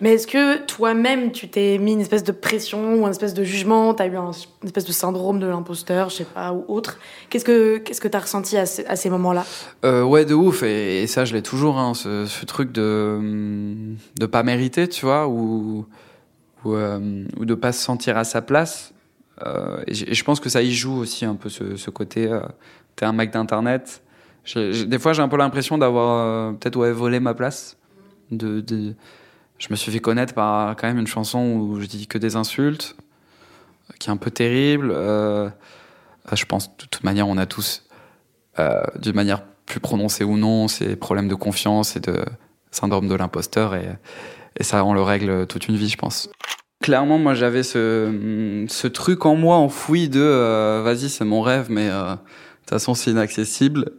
Mais 0.00 0.12
est-ce 0.12 0.26
que 0.26 0.58
toi-même 0.66 1.32
tu 1.32 1.48
t'es 1.48 1.78
mis 1.78 1.94
une 1.94 2.02
espèce 2.02 2.22
de 2.22 2.32
pression 2.32 2.96
ou 2.96 3.04
une 3.04 3.10
espèce 3.10 3.32
de 3.32 3.44
jugement, 3.44 3.94
tu 3.94 4.02
as 4.02 4.06
eu 4.06 4.16
un, 4.16 4.30
une 4.62 4.66
espèce 4.66 4.84
de 4.84 4.92
syndrome 4.92 5.40
de 5.40 5.46
l'imposteur, 5.46 6.10
je 6.10 6.16
sais 6.16 6.24
pas 6.24 6.52
ou 6.52 6.64
autre 6.68 6.98
Qu'est-ce 7.30 7.46
que 7.46 7.78
qu'est-ce 7.78 8.02
que 8.02 8.08
tu 8.08 8.16
as 8.16 8.20
ressenti 8.20 8.58
à, 8.58 8.66
ces 8.66 9.10
moments-là? 9.10 9.46
Euh, 9.84 10.02
ouais, 10.02 10.26
de 10.26 10.34
ouf 10.34 10.62
et, 10.62 11.06
ça 11.06 11.24
je 11.24 11.32
l'ai 11.32 11.42
toujours 11.42 11.78
hein, 11.78 11.94
ce, 11.94 12.26
ce, 12.26 12.44
truc 12.44 12.72
de 12.72 13.94
de 14.20 14.26
pas 14.26 14.42
mériter, 14.42 14.86
tu 14.86 15.06
vois, 15.06 15.28
ou 15.28 15.86
ou, 16.64 16.74
euh, 16.74 17.24
ou 17.38 17.44
de 17.46 17.54
pas 17.54 17.72
se 17.72 17.82
sentir 17.82 18.18
à 18.18 18.24
sa 18.24 18.42
place. 18.42 18.92
Euh, 19.44 19.82
et, 19.86 19.94
je 20.14 20.24
pense 20.24 20.40
que 20.40 20.48
ça 20.48 20.62
y 20.62 20.72
joue 20.72 20.96
aussi 20.96 21.24
un 21.24 21.34
peu 21.34 21.48
ce, 21.48 21.90
côté. 21.90 22.26
Euh, 22.26 22.40
T'es 22.94 23.04
un 23.04 23.12
mec 23.12 23.30
d'internet. 23.30 24.02
Des 24.54 24.98
fois, 24.98 25.12
j'ai 25.12 25.22
un 25.22 25.28
peu 25.28 25.36
l'impression 25.36 25.76
d'avoir 25.76 26.24
euh, 26.24 26.52
peut-être 26.52 26.76
ouais, 26.76 26.92
volé 26.92 27.20
ma 27.20 27.34
place. 27.34 27.76
Je 28.30 28.94
me 29.70 29.76
suis 29.76 29.92
fait 29.92 29.98
connaître 29.98 30.34
par 30.34 30.76
quand 30.76 30.86
même 30.86 30.98
une 30.98 31.06
chanson 31.06 31.40
où 31.40 31.80
je 31.80 31.86
dis 31.86 32.06
que 32.06 32.16
des 32.18 32.36
insultes, 32.36 32.96
qui 33.98 34.08
est 34.08 34.12
un 34.12 34.16
peu 34.16 34.30
terrible. 34.30 34.92
Je 36.32 36.44
pense, 36.44 36.76
de 36.76 36.86
toute 36.86 37.04
manière, 37.04 37.28
on 37.28 37.36
a 37.36 37.46
tous, 37.46 37.84
euh, 38.58 38.82
d'une 38.98 39.14
manière 39.14 39.42
plus 39.66 39.80
prononcée 39.80 40.24
ou 40.24 40.36
non, 40.36 40.68
ces 40.68 40.96
problèmes 40.96 41.28
de 41.28 41.34
confiance 41.34 41.96
et 41.96 42.00
de 42.00 42.24
syndrome 42.70 43.08
de 43.08 43.14
l'imposteur. 43.14 43.74
Et 43.74 44.62
ça, 44.62 44.84
on 44.84 44.94
le 44.94 45.02
règle 45.02 45.46
toute 45.46 45.68
une 45.68 45.76
vie, 45.76 45.88
je 45.88 45.98
pense. 45.98 46.30
Clairement, 46.86 47.18
moi, 47.18 47.34
j'avais 47.34 47.64
ce, 47.64 48.86
truc 48.86 49.26
en 49.26 49.34
moi 49.34 49.56
enfoui 49.56 50.08
de 50.08 50.20
euh, 50.20 50.82
vas-y, 50.84 51.08
c'est 51.08 51.24
mon 51.24 51.42
rêve, 51.42 51.66
mais 51.68 51.88
euh, 51.90 52.12
de 52.12 52.14
toute 52.14 52.70
façon, 52.70 52.94
c'est 52.94 53.10
inaccessible. 53.10 53.90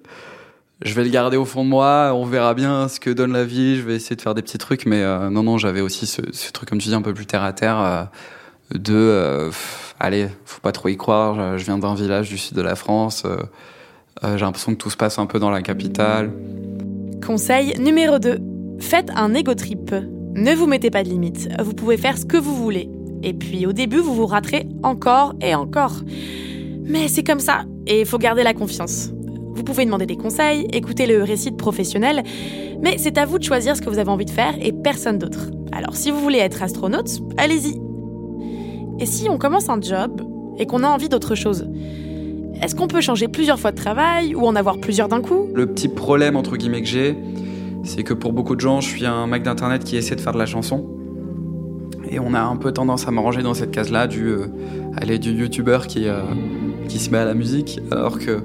Je 0.82 0.94
vais 0.94 1.04
le 1.04 1.10
garder 1.10 1.36
au 1.36 1.44
fond 1.44 1.66
de 1.66 1.70
moi, 1.70 2.14
on 2.16 2.24
verra 2.24 2.54
bien 2.54 2.88
ce 2.88 3.02
que 3.02 3.10
donne 3.10 3.34
la 3.34 3.44
vie, 3.44 3.76
je 3.76 3.82
vais 3.82 3.96
essayer 3.96 4.16
de 4.16 4.22
faire 4.22 4.36
des 4.36 4.42
petits 4.42 4.58
trucs, 4.58 4.86
mais 4.86 5.04
euh, 5.04 5.30
non, 5.30 5.44
non, 5.44 5.58
j'avais 5.58 5.82
aussi 5.82 6.06
ce, 6.08 6.22
truc, 6.54 6.70
comme 6.70 6.78
tu 6.78 6.88
dis, 6.88 6.96
un 6.96 7.02
peu 7.02 7.14
plus 7.14 7.26
terre 7.26 7.44
à 7.44 7.52
terre, 7.52 8.08
de 8.74 9.50
allez, 10.00 10.30
faut 10.46 10.62
pas 10.62 10.72
trop 10.72 10.88
y 10.88 10.96
croire, 10.96 11.58
je 11.58 11.66
viens 11.66 11.80
d'un 11.80 11.94
village 11.94 12.30
du 12.30 12.38
sud 12.38 12.56
de 12.56 12.62
la 12.62 12.76
France, 12.76 13.26
j'ai 14.24 14.38
l'impression 14.38 14.72
que 14.72 14.78
tout 14.78 14.90
se 14.90 14.96
passe 14.96 15.20
un 15.20 15.26
peu 15.26 15.40
dans 15.40 15.50
la 15.50 15.62
capitale. 15.62 16.32
Conseil 17.22 17.78
numéro 17.82 18.18
2. 18.18 18.38
Faites 18.80 19.12
un 19.14 19.34
ego 19.34 19.56
trip. 19.56 19.94
Ne 20.38 20.54
vous 20.54 20.68
mettez 20.68 20.92
pas 20.92 21.04
de 21.04 21.10
limites, 21.10 21.50
vous 21.64 21.74
pouvez 21.74 21.98
faire 21.98 22.16
ce 22.16 22.24
que 22.24 22.38
vous 22.38 22.56
voulez. 22.56 22.92
Et 23.24 23.34
puis 23.34 23.66
au 23.66 23.74
début, 23.74 23.98
vous 23.98 24.14
vous 24.14 24.28
raterez 24.28 24.68
encore 24.84 25.34
et 25.42 25.56
encore. 25.56 26.04
Mais 26.84 27.08
c'est 27.08 27.24
comme 27.24 27.40
ça, 27.40 27.64
et 27.88 28.02
il 28.02 28.06
faut 28.06 28.20
garder 28.20 28.44
la 28.44 28.54
confiance. 28.54 29.10
Vous 29.56 29.64
pouvez 29.64 29.84
demander 29.84 30.06
des 30.06 30.16
conseils, 30.16 30.68
écouter 30.72 31.08
le 31.08 31.24
récit 31.24 31.50
de 31.50 31.56
professionnels, 31.56 32.22
mais 32.84 33.00
c'est 33.00 33.18
à 33.18 33.26
vous 33.26 33.40
de 33.40 33.44
choisir 33.44 33.76
ce 33.76 33.82
que 33.82 33.90
vous 33.90 33.98
avez 33.98 34.12
envie 34.12 34.26
de 34.26 34.30
faire 34.30 34.54
et 34.62 34.72
personne 34.72 35.18
d'autre. 35.18 35.50
Alors 35.72 35.96
si 35.96 36.12
vous 36.12 36.20
voulez 36.20 36.38
être 36.38 36.62
astronaute, 36.62 37.10
allez-y. 37.38 37.82
Et 39.00 39.08
si 39.08 39.30
on 39.32 39.40
commence 39.40 39.70
un 39.70 39.82
job 39.82 40.22
et 40.60 40.68
qu'on 40.68 40.84
a 40.84 40.88
envie 40.88 41.10
d'autre 41.10 41.34
chose 41.34 41.68
Est-ce 42.62 42.76
qu'on 42.76 42.88
peut 42.88 43.02
changer 43.02 43.28
plusieurs 43.28 43.60
fois 43.60 43.72
de 43.72 43.78
travail 43.78 44.36
ou 44.36 44.46
en 44.46 44.56
avoir 44.56 44.78
plusieurs 44.78 45.08
d'un 45.08 45.22
coup? 45.22 45.48
Le 45.56 45.66
petit 45.66 45.88
problème 45.88 46.36
entre 46.36 46.58
guillemets 46.58 46.82
que 46.82 46.88
j'ai, 46.88 47.16
c'est 47.84 48.04
que 48.04 48.14
pour 48.14 48.34
beaucoup 48.34 48.56
de 48.56 48.62
gens, 48.62 48.82
je 48.82 48.88
suis 48.88 49.06
un 49.06 49.28
mec 49.28 49.44
d'internet 49.44 49.84
qui 49.84 49.96
essaie 49.98 50.16
de 50.16 50.22
faire 50.22 50.34
de 50.34 50.40
la 50.40 50.46
chanson. 50.46 50.86
Et 52.10 52.20
on 52.20 52.34
a 52.34 52.42
un 52.42 52.56
peu 52.56 52.72
tendance 52.72 53.08
à 53.08 53.12
me 53.12 53.20
ranger 53.20 53.44
dans 53.44 53.54
cette 53.54 53.72
case-là 53.72 54.08
du 54.08 54.28
euh, 54.28 54.48
aller 54.96 55.20
du 55.20 55.32
youtubeur 55.32 55.88
qui, 55.88 56.08
euh, 56.08 56.22
qui 56.88 57.00
se 57.00 57.10
met 57.12 57.18
à 57.18 57.26
la 57.26 57.34
musique, 57.34 57.80
alors 57.92 58.20
que 58.20 58.40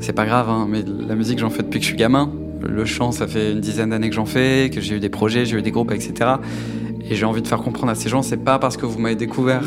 c'est 0.00 0.12
pas 0.12 0.26
grave, 0.26 0.48
hein, 0.48 0.66
mais 0.68 0.82
la 1.06 1.14
musique 1.14 1.38
j'en 1.38 1.50
fais 1.50 1.62
depuis 1.62 1.80
que 1.80 1.84
je 1.84 1.90
suis 1.90 1.98
gamin. 1.98 2.32
Le 2.60 2.84
chant, 2.84 3.12
ça 3.12 3.26
fait 3.26 3.52
une 3.52 3.60
dizaine 3.60 3.90
d'années 3.90 4.08
que 4.08 4.14
j'en 4.14 4.26
fais, 4.26 4.70
que 4.72 4.80
j'ai 4.80 4.96
eu 4.96 5.00
des 5.00 5.08
projets, 5.08 5.44
j'ai 5.44 5.58
eu 5.58 5.62
des 5.62 5.70
groupes, 5.70 5.92
etc. 5.92 6.30
Et 7.08 7.14
j'ai 7.14 7.24
envie 7.24 7.42
de 7.42 7.46
faire 7.46 7.60
comprendre 7.60 7.92
à 7.92 7.94
ces 7.94 8.08
gens, 8.08 8.22
c'est 8.22 8.44
pas 8.44 8.58
parce 8.58 8.76
que 8.76 8.86
vous 8.86 8.98
m'avez 8.98 9.16
découvert 9.16 9.62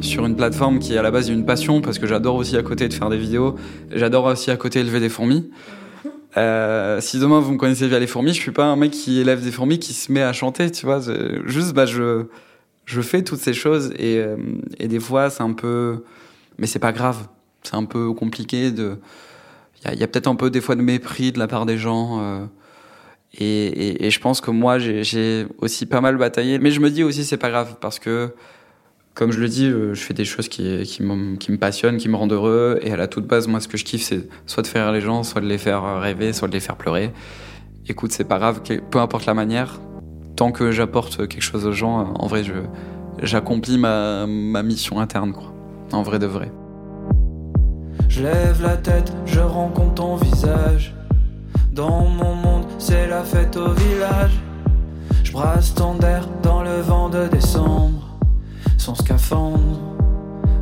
sur 0.00 0.24
une 0.24 0.34
plateforme 0.34 0.78
qui 0.78 0.94
est 0.94 0.98
à 0.98 1.02
la 1.02 1.10
base 1.10 1.28
une 1.28 1.44
passion, 1.44 1.80
parce 1.80 1.98
que 1.98 2.06
j'adore 2.06 2.36
aussi 2.36 2.56
à 2.56 2.62
côté 2.62 2.88
de 2.88 2.94
faire 2.94 3.10
des 3.10 3.18
vidéos, 3.18 3.56
j'adore 3.94 4.24
aussi 4.24 4.50
à 4.50 4.56
côté 4.56 4.80
élever 4.80 5.00
des 5.00 5.10
fourmis. 5.10 5.50
Euh, 6.36 7.00
si 7.00 7.18
demain 7.18 7.40
vous 7.40 7.52
me 7.52 7.58
connaissez 7.58 7.88
via 7.88 7.98
les 7.98 8.06
fourmis, 8.06 8.32
je 8.32 8.40
suis 8.40 8.52
pas 8.52 8.64
un 8.64 8.76
mec 8.76 8.92
qui 8.92 9.20
élève 9.20 9.42
des 9.42 9.50
fourmis 9.50 9.78
qui 9.78 9.92
se 9.92 10.12
met 10.12 10.22
à 10.22 10.32
chanter, 10.32 10.70
tu 10.70 10.86
vois. 10.86 11.00
Juste, 11.46 11.72
bah, 11.72 11.86
je, 11.86 12.26
je 12.84 13.00
fais 13.00 13.22
toutes 13.22 13.40
ces 13.40 13.52
choses 13.52 13.92
et, 13.98 14.18
euh, 14.18 14.36
et 14.78 14.88
des 14.88 15.00
fois 15.00 15.30
c'est 15.30 15.42
un 15.42 15.52
peu, 15.52 16.04
mais 16.58 16.66
c'est 16.66 16.78
pas 16.78 16.92
grave. 16.92 17.28
C'est 17.62 17.74
un 17.74 17.84
peu 17.84 18.12
compliqué 18.12 18.70
de. 18.70 18.98
Il 19.90 19.98
y 19.98 20.02
a, 20.02 20.06
peut-être 20.06 20.26
un 20.26 20.34
peu 20.34 20.50
des 20.50 20.60
fois 20.60 20.76
de 20.76 20.82
mépris 20.82 21.32
de 21.32 21.38
la 21.38 21.46
part 21.46 21.66
des 21.66 21.78
gens. 21.78 22.20
Euh, 22.20 22.44
et, 23.34 23.66
et, 23.66 24.06
et, 24.06 24.10
je 24.10 24.20
pense 24.20 24.40
que 24.40 24.50
moi 24.50 24.78
j'ai 24.78 25.46
aussi 25.58 25.86
pas 25.86 26.00
mal 26.00 26.16
bataillé, 26.16 26.58
mais 26.58 26.70
je 26.70 26.80
me 26.80 26.90
dis 26.90 27.04
aussi 27.04 27.24
c'est 27.24 27.36
pas 27.36 27.50
grave 27.50 27.76
parce 27.80 27.98
que 27.98 28.34
comme 29.14 29.32
je 29.32 29.40
le 29.40 29.48
dis, 29.48 29.66
euh, 29.66 29.94
je 29.94 30.00
fais 30.00 30.14
des 30.14 30.24
choses 30.24 30.48
qui, 30.48 30.62
me 31.00 31.56
passionnent, 31.56 31.96
qui 31.96 32.08
me 32.08 32.16
rendent 32.16 32.32
heureux. 32.32 32.78
Et 32.82 32.92
à 32.92 32.96
la 32.96 33.06
toute 33.06 33.26
base, 33.26 33.48
moi, 33.48 33.60
ce 33.60 33.68
que 33.68 33.76
je 33.76 33.84
kiffe, 33.84 34.02
c'est 34.02 34.28
soit 34.46 34.62
de 34.62 34.68
faire 34.68 34.92
les 34.92 35.00
gens, 35.00 35.22
soit 35.22 35.40
de 35.40 35.46
les 35.46 35.58
faire 35.58 36.00
rêver, 36.00 36.32
soit 36.32 36.48
de 36.48 36.52
les 36.52 36.60
faire 36.60 36.76
pleurer. 36.76 37.12
Écoute, 37.88 38.12
c'est 38.12 38.24
pas 38.24 38.38
grave, 38.38 38.60
peu 38.90 38.98
importe 38.98 39.26
la 39.26 39.34
manière, 39.34 39.80
tant 40.36 40.52
que 40.52 40.70
j'apporte 40.70 41.28
quelque 41.28 41.42
chose 41.42 41.66
aux 41.66 41.72
gens, 41.72 42.14
en 42.14 42.26
vrai, 42.26 42.42
j'accomplis 43.22 43.78
ma, 43.78 44.26
ma 44.26 44.62
mission 44.62 45.00
interne, 45.00 45.32
quoi. 45.32 45.52
En 45.92 46.02
vrai 46.02 46.18
de 46.18 46.26
vrai. 46.26 46.52
Je 48.08 48.22
lève 48.22 48.62
la 48.62 48.76
tête, 48.76 49.12
je 49.26 49.40
rencontre 49.40 49.94
ton 49.94 50.16
visage. 50.16 50.94
Dans 51.72 52.04
mon 52.06 52.34
monde, 52.34 52.64
c'est 52.78 53.08
la 53.08 53.22
fête 53.22 53.56
au 53.56 53.72
village. 53.72 54.32
Je 55.24 55.32
brasse 55.32 55.74
ton 55.74 55.98
air 56.00 56.28
dans 56.42 56.62
le 56.62 56.80
vent 56.80 57.08
de 57.08 57.28
son 58.80 58.94
scaphandre. 58.94 59.78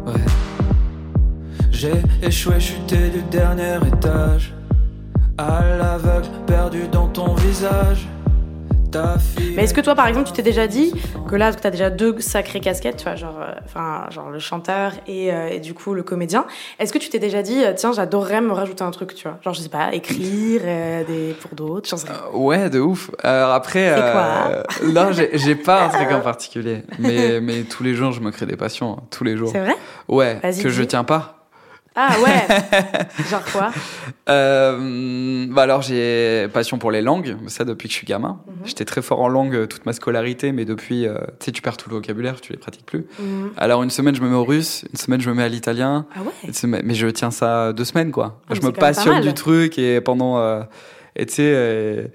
Ouais. 0.04 0.14
J'ai 1.70 2.02
échoué, 2.20 2.58
chuté 2.58 3.10
du 3.10 3.22
dernier 3.30 3.76
étage. 3.86 4.52
À 5.38 5.60
l'aveugle, 5.78 6.28
perdu 6.44 6.88
dans 6.90 7.06
ton 7.06 7.34
visage. 7.34 8.08
Mais 9.54 9.64
est-ce 9.64 9.74
que 9.74 9.80
toi, 9.80 9.94
par 9.94 10.06
exemple, 10.06 10.26
tu 10.28 10.32
t'es 10.32 10.42
déjà 10.42 10.66
dit 10.66 10.92
que 11.28 11.36
là, 11.36 11.52
tu 11.52 11.66
as 11.66 11.70
déjà 11.70 11.90
deux 11.90 12.20
sacrées 12.20 12.60
casquettes, 12.60 12.96
tu 12.96 13.04
vois, 13.04 13.16
genre, 13.16 13.40
euh, 13.40 14.10
genre 14.10 14.30
le 14.30 14.38
chanteur 14.38 14.92
et, 15.06 15.32
euh, 15.32 15.48
et, 15.48 15.60
du 15.60 15.74
coup 15.74 15.94
le 15.94 16.02
comédien. 16.02 16.46
Est-ce 16.78 16.92
que 16.92 16.98
tu 16.98 17.08
t'es 17.08 17.18
déjà 17.18 17.42
dit, 17.42 17.64
euh, 17.64 17.72
tiens, 17.74 17.92
j'adorerais 17.92 18.40
me 18.40 18.52
rajouter 18.52 18.84
un 18.84 18.90
truc, 18.90 19.14
tu 19.14 19.28
vois, 19.28 19.38
genre, 19.42 19.54
je 19.54 19.60
sais 19.60 19.68
pas, 19.68 19.92
écrire 19.92 20.62
des 21.06 21.34
pour 21.40 21.54
d'autres, 21.54 21.88
Ouais, 22.32 22.70
de 22.70 22.80
ouf. 22.80 23.10
Alors 23.22 23.52
après, 23.52 23.94
non, 24.92 25.10
j'ai 25.12 25.54
pas 25.54 25.86
un 25.86 25.88
truc 25.88 26.10
en 26.12 26.20
particulier, 26.20 26.82
mais 26.98 27.40
mais 27.40 27.62
tous 27.62 27.82
les 27.82 27.94
jours, 27.94 28.12
je 28.12 28.20
me 28.20 28.30
crée 28.30 28.46
des 28.46 28.56
passions, 28.56 28.92
hein, 28.92 29.02
tous 29.10 29.24
les 29.24 29.36
jours. 29.36 29.50
C'est 29.52 29.60
vrai? 29.60 29.76
Ouais, 30.08 30.40
que 30.62 30.68
je 30.68 30.82
tiens 30.82 31.04
pas. 31.04 31.37
Ah 32.00 32.14
ouais 32.22 32.46
Genre 33.28 33.44
quoi? 33.52 33.70
Euh, 34.28 35.46
bah 35.50 35.62
alors 35.62 35.82
j'ai 35.82 36.46
passion 36.52 36.78
pour 36.78 36.90
les 36.92 37.02
langues, 37.02 37.36
ça 37.48 37.64
depuis 37.64 37.88
que 37.88 37.92
je 37.92 37.98
suis 37.98 38.06
gamin. 38.06 38.38
Mhm. 38.46 38.54
J'étais 38.66 38.84
très 38.84 39.02
fort 39.02 39.20
en 39.20 39.28
langue 39.28 39.54
euh, 39.56 39.66
toute 39.66 39.84
ma 39.84 39.92
scolarité, 39.92 40.52
mais 40.52 40.64
depuis, 40.64 41.06
euh, 41.08 41.14
tu 41.40 41.46
sais, 41.46 41.52
tu 41.52 41.60
perds 41.60 41.76
tout 41.76 41.90
le 41.90 41.96
vocabulaire, 41.96 42.40
tu 42.40 42.52
les 42.52 42.58
pratiques 42.58 42.86
plus. 42.86 43.04
Mhm. 43.18 43.50
Alors 43.56 43.82
une 43.82 43.90
semaine 43.90 44.14
je 44.14 44.20
me 44.22 44.28
mets 44.28 44.36
au 44.36 44.44
russe, 44.44 44.84
une 44.92 44.98
semaine 44.98 45.20
je 45.20 45.28
me 45.28 45.34
mets 45.34 45.42
à 45.42 45.48
l'italien, 45.48 46.06
Ah 46.14 46.20
ouais 46.46 46.52
semaine- 46.52 46.82
mais 46.84 46.94
je 46.94 47.08
tiens 47.08 47.32
ça 47.32 47.72
deux 47.72 47.84
semaines 47.84 48.12
quoi. 48.12 48.40
Ah, 48.48 48.54
je 48.54 48.60
me 48.64 48.70
passionne 48.70 49.20
du 49.20 49.34
truc 49.34 49.76
et 49.78 50.00
pendant, 50.00 50.38
euh, 50.38 50.62
et 51.16 51.26
tu 51.26 51.34
sais, 51.34 52.12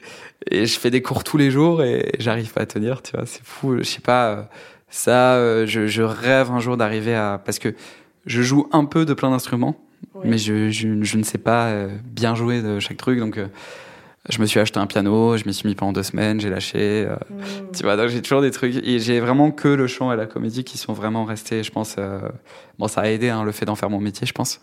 et 0.49 0.65
je 0.65 0.79
fais 0.79 0.91
des 0.91 1.01
cours 1.01 1.25
tous 1.25 1.35
les 1.37 1.51
jours 1.51 1.83
et 1.83 2.13
j'arrive 2.19 2.53
pas 2.53 2.61
à 2.61 2.65
tenir, 2.65 3.01
tu 3.01 3.17
vois, 3.17 3.25
c'est 3.25 3.43
fou. 3.43 3.77
Je 3.79 3.83
sais 3.83 3.99
pas, 4.01 4.47
ça, 4.89 5.65
je, 5.65 5.87
je 5.87 6.01
rêve 6.03 6.51
un 6.51 6.59
jour 6.59 6.77
d'arriver 6.77 7.15
à, 7.15 7.41
parce 7.43 7.59
que 7.59 7.73
je 8.25 8.41
joue 8.41 8.67
un 8.71 8.86
peu 8.86 9.05
de 9.05 9.13
plein 9.13 9.29
d'instruments 9.31 9.75
Oui. 10.15 10.21
mais 10.25 10.38
je, 10.38 10.69
je, 10.69 11.01
je 11.03 11.17
ne 11.17 11.23
sais 11.23 11.38
pas 11.38 11.67
euh, 11.67 11.89
bien 12.05 12.36
jouer 12.36 12.62
de 12.62 12.79
chaque 12.79 12.97
truc. 12.97 13.19
Donc, 13.19 13.38
euh, 13.38 13.47
je 14.29 14.39
me 14.39 14.45
suis 14.45 14.59
acheté 14.59 14.79
un 14.79 14.88
piano, 14.88 15.36
je 15.38 15.43
m'y 15.45 15.53
suis 15.53 15.67
mis 15.67 15.75
pendant 15.75 15.91
deux 15.91 16.03
semaines, 16.03 16.39
j'ai 16.39 16.49
lâché. 16.49 17.05
euh, 17.07 17.15
Mhm. 17.29 17.71
Tu 17.75 17.83
vois, 17.83 17.97
donc 17.97 18.07
j'ai 18.07 18.21
toujours 18.21 18.41
des 18.41 18.51
trucs. 18.51 18.75
Et 18.75 18.99
j'ai 18.99 19.19
vraiment 19.19 19.51
que 19.51 19.67
le 19.67 19.88
chant 19.88 20.12
et 20.13 20.15
la 20.15 20.25
comédie 20.25 20.63
qui 20.63 20.77
sont 20.77 20.93
vraiment 20.93 21.25
restés, 21.25 21.63
je 21.63 21.71
pense. 21.71 21.97
bon, 22.79 22.88
ça 22.88 23.01
a 23.01 23.07
aidé, 23.07 23.29
hein, 23.29 23.43
le 23.43 23.51
fait 23.51 23.65
d'en 23.65 23.75
faire 23.75 23.89
mon 23.89 23.99
métier, 23.99 24.25
je 24.25 24.33
pense. 24.33 24.62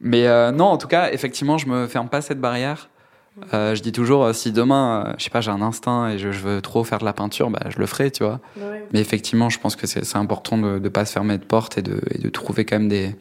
Mais 0.00 0.26
euh, 0.26 0.50
non, 0.50 0.64
en 0.64 0.78
tout 0.78 0.88
cas, 0.88 1.10
effectivement, 1.12 1.58
je 1.58 1.66
me 1.66 1.86
ferme 1.86 2.08
pas 2.08 2.22
cette 2.22 2.40
barrière. 2.40 2.88
Euh, 3.54 3.74
je 3.74 3.82
dis 3.82 3.92
toujours, 3.92 4.24
euh, 4.24 4.32
si 4.32 4.52
demain, 4.52 5.04
euh, 5.06 5.14
je 5.18 5.24
sais 5.24 5.30
pas, 5.30 5.40
j'ai 5.40 5.50
un 5.50 5.62
instinct 5.62 6.10
et 6.10 6.18
je, 6.18 6.32
je 6.32 6.40
veux 6.40 6.60
trop 6.60 6.84
faire 6.84 6.98
de 6.98 7.04
la 7.04 7.12
peinture, 7.12 7.50
bah, 7.50 7.60
je 7.68 7.78
le 7.78 7.86
ferai, 7.86 8.10
tu 8.10 8.22
vois. 8.22 8.40
Ouais. 8.56 8.86
Mais 8.92 9.00
effectivement, 9.00 9.48
je 9.48 9.58
pense 9.58 9.76
que 9.76 9.86
c'est 9.86 10.16
important 10.16 10.58
de 10.58 10.78
ne 10.78 10.88
pas 10.88 11.04
se 11.04 11.12
fermer 11.12 11.38
de 11.38 11.44
porte 11.44 11.78
et 11.78 11.82
de, 11.82 12.00
et 12.10 12.18
de 12.18 12.28
trouver 12.28 12.64
quand 12.64 12.78
même 12.78 12.88
des, 12.88 13.16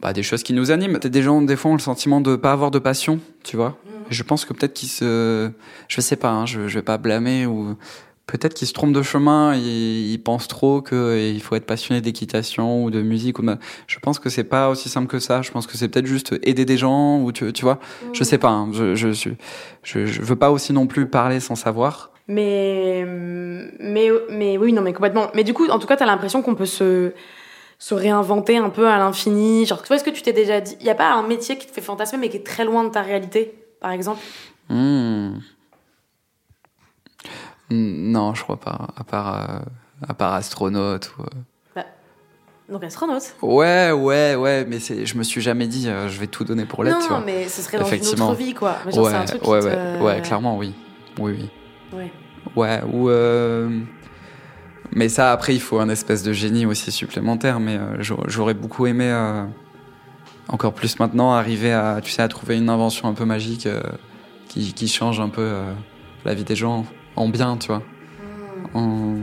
bah, 0.00 0.12
des 0.12 0.22
choses 0.22 0.42
qui 0.42 0.52
nous 0.52 0.70
animent. 0.70 0.98
Des 0.98 1.22
gens, 1.22 1.40
des 1.42 1.56
fois, 1.56 1.70
ont 1.70 1.74
le 1.74 1.80
sentiment 1.80 2.20
de 2.20 2.36
pas 2.36 2.52
avoir 2.52 2.70
de 2.70 2.78
passion, 2.78 3.20
tu 3.42 3.56
vois. 3.56 3.78
Je 4.10 4.22
pense 4.22 4.44
que 4.44 4.52
peut-être 4.52 4.74
qu'ils 4.74 4.90
se. 4.90 5.50
Je 5.88 6.00
sais 6.02 6.16
pas, 6.16 6.30
hein, 6.30 6.44
je, 6.44 6.68
je 6.68 6.74
vais 6.74 6.82
pas 6.82 6.98
blâmer 6.98 7.46
ou. 7.46 7.76
Peut-être 8.26 8.54
qu'ils 8.54 8.66
se 8.66 8.72
trompent 8.72 8.94
de 8.94 9.02
chemin, 9.02 9.54
ils, 9.54 10.12
ils 10.12 10.18
pensent 10.22 10.48
trop 10.48 10.80
qu'il 10.80 11.40
faut 11.42 11.56
être 11.56 11.66
passionné 11.66 12.00
d'équitation 12.00 12.82
ou 12.82 12.90
de 12.90 13.02
musique. 13.02 13.38
Ou 13.38 13.42
de... 13.42 13.56
Je 13.86 13.98
pense 13.98 14.18
que 14.18 14.30
c'est 14.30 14.44
pas 14.44 14.70
aussi 14.70 14.88
simple 14.88 15.08
que 15.08 15.18
ça. 15.18 15.42
Je 15.42 15.50
pense 15.50 15.66
que 15.66 15.76
c'est 15.76 15.88
peut-être 15.88 16.06
juste 16.06 16.34
aider 16.42 16.64
des 16.64 16.78
gens 16.78 17.20
ou 17.20 17.32
tu, 17.32 17.52
tu 17.52 17.62
vois. 17.64 17.78
Je 18.14 18.24
sais 18.24 18.38
pas. 18.38 18.48
hein, 18.48 18.70
je, 18.72 18.94
je, 18.94 19.10
suis- 19.10 19.36
je, 19.82 20.06
je 20.06 20.22
veux 20.22 20.36
pas 20.36 20.50
aussi 20.50 20.72
non 20.72 20.86
plus 20.86 21.06
parler 21.06 21.38
sans 21.40 21.54
savoir. 21.54 22.12
Mais, 22.26 23.04
mais, 23.78 24.08
mais 24.30 24.56
oui, 24.56 24.72
non, 24.72 24.80
mais 24.80 24.94
complètement. 24.94 25.26
Mais 25.34 25.44
du 25.44 25.52
coup, 25.52 25.68
en 25.68 25.78
tout 25.78 25.86
cas, 25.86 25.96
t'as 25.96 26.06
l'impression 26.06 26.40
qu'on 26.40 26.54
peut 26.54 26.64
se, 26.64 27.12
se 27.78 27.92
réinventer 27.94 28.56
un 28.56 28.70
peu 28.70 28.88
à 28.88 28.96
l'infini. 28.96 29.66
Genre, 29.66 29.82
tu 29.82 29.88
vois, 29.88 29.96
est-ce 29.96 30.04
que 30.04 30.08
tu 30.10 30.22
t'es 30.22 30.32
déjà 30.32 30.62
dit? 30.62 30.76
Il 30.80 30.86
y 30.86 30.90
a 30.90 30.94
pas 30.94 31.12
un 31.12 31.26
métier 31.26 31.58
qui 31.58 31.66
te 31.66 31.72
fait 31.72 31.82
fantasmer, 31.82 32.18
mais 32.18 32.28
qui 32.30 32.38
est 32.38 32.46
très 32.46 32.64
loin 32.64 32.84
de 32.84 32.88
ta 32.88 33.02
réalité, 33.02 33.52
par 33.80 33.90
exemple? 33.90 34.20
Hmm. 34.70 35.32
Non, 38.12 38.34
je 38.34 38.42
crois 38.42 38.58
pas. 38.60 38.88
À 38.96 39.04
part, 39.04 39.34
euh, 39.50 39.58
à 40.08 40.14
part 40.14 40.34
astronaute. 40.34 41.12
Ou... 41.18 41.22
euh. 41.22 41.82
Donc, 42.70 42.82
astronaute. 42.82 43.34
Ouais, 43.42 43.92
ouais, 43.92 44.34
ouais, 44.36 44.64
mais 44.66 44.80
c'est, 44.80 45.04
je 45.04 45.18
me 45.18 45.22
suis 45.22 45.42
jamais 45.42 45.66
dit, 45.66 45.86
euh, 45.86 46.08
je 46.08 46.18
vais 46.18 46.26
tout 46.28 46.44
donner 46.44 46.64
pour 46.64 46.82
l'être, 46.82 46.94
non, 46.94 47.02
tu 47.02 47.08
vois. 47.08 47.22
mais 47.24 47.46
ce 47.46 47.60
serait 47.60 47.78
dans 47.78 47.84
une 47.84 48.00
autre 48.06 48.34
vie, 48.34 48.54
quoi. 48.54 48.76
Mais 48.86 48.92
genre, 48.92 49.04
ouais, 49.04 49.10
c'est 49.10 49.16
un 49.18 49.24
truc 49.26 49.42
qui 49.42 49.50
ouais, 49.50 49.60
te- 49.60 49.66
ouais, 49.66 50.02
ouais, 50.02 50.22
clairement, 50.22 50.56
oui. 50.56 50.72
Oui, 51.20 51.36
oui. 51.38 51.50
Ouais. 51.98 52.10
Ouais, 52.56 52.80
ou. 52.90 53.10
euh, 53.10 53.68
Mais 54.92 55.10
ça, 55.10 55.30
après, 55.32 55.54
il 55.54 55.60
faut 55.60 55.78
un 55.78 55.90
espèce 55.90 56.22
de 56.22 56.32
génie 56.32 56.64
aussi 56.64 56.90
supplémentaire, 56.90 57.60
mais 57.60 57.76
euh, 57.76 58.02
j'aurais 58.28 58.54
beaucoup 58.54 58.86
aimé, 58.86 59.08
euh, 59.10 59.44
encore 60.48 60.72
plus 60.72 60.98
maintenant, 60.98 61.32
arriver 61.34 61.72
à, 61.74 62.00
tu 62.02 62.10
sais, 62.12 62.22
à 62.22 62.28
trouver 62.28 62.56
une 62.56 62.70
invention 62.70 63.08
un 63.08 63.14
peu 63.14 63.26
magique 63.26 63.68
qui, 64.48 64.72
qui 64.72 64.88
change 64.88 65.20
un 65.20 65.28
peu 65.28 65.52
la 66.24 66.32
vie 66.32 66.44
des 66.44 66.56
gens 66.56 66.86
en 67.16 67.28
bien, 67.28 67.56
tu 67.56 67.68
vois. 67.68 67.82
En- 68.74 69.16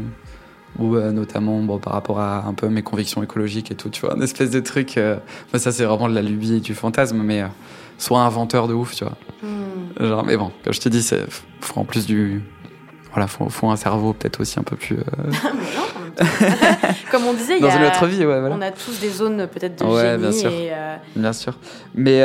Ou 0.79 0.95
euh, 0.95 1.11
notamment 1.11 1.59
bon, 1.61 1.79
par 1.79 1.93
rapport 1.93 2.19
à 2.19 2.45
un 2.47 2.53
peu 2.53 2.69
mes 2.69 2.81
convictions 2.81 3.21
écologiques 3.21 3.71
et 3.71 3.75
tout, 3.75 3.89
tu 3.89 4.01
vois, 4.01 4.15
une 4.15 4.23
espèce 4.23 4.49
de 4.51 4.59
truc. 4.61 4.97
euh, 4.97 5.17
enfin, 5.47 5.57
ça, 5.57 5.71
c'est 5.73 5.83
vraiment 5.83 6.07
de 6.07 6.15
la 6.15 6.21
lubie 6.21 6.55
et 6.55 6.59
du 6.61 6.73
fantasme, 6.73 7.21
mais 7.23 7.41
euh, 7.41 7.47
soit 7.97 8.21
inventeur 8.21 8.67
de 8.69 8.73
ouf, 8.73 8.95
tu 8.95 9.03
vois. 9.03 9.17
Hmm. 9.43 10.05
Genre, 10.05 10.23
mais 10.25 10.37
bon, 10.37 10.51
comme 10.63 10.73
je 10.73 10.79
te 10.79 10.87
dis, 10.89 11.03
c'est 11.03 11.25
faut 11.59 11.79
en 11.79 11.83
plus 11.85 12.05
du. 12.05 12.41
Voilà, 13.11 13.27
faut, 13.27 13.49
faut 13.49 13.69
un 13.69 13.75
cerveau 13.75 14.13
peut-être 14.13 14.39
aussi 14.39 14.57
un 14.59 14.63
peu 14.63 14.77
plus. 14.77 14.95
euh, 14.97 15.01
temps. 16.15 16.25
Comme 17.11 17.25
on 17.25 17.33
disait, 17.33 17.55
il 17.57 17.59
y 17.59 17.61
dans 17.61 17.69
a, 17.69 17.77
une 17.77 17.85
autre 17.85 18.05
vie, 18.05 18.19
ouais, 18.25 18.39
voilà. 18.39 18.55
on 18.55 18.61
a 18.61 18.71
tous 18.71 18.99
des 19.01 19.09
zones 19.09 19.47
peut-être 19.47 19.79
de 19.83 19.85
Ouais, 19.85 20.01
génie. 20.11 20.17
bien 20.21 20.31
sûr. 20.31 20.51
Et, 20.51 20.71
Bien 21.17 21.33
sûr. 21.33 21.57
Mais, 21.95 22.19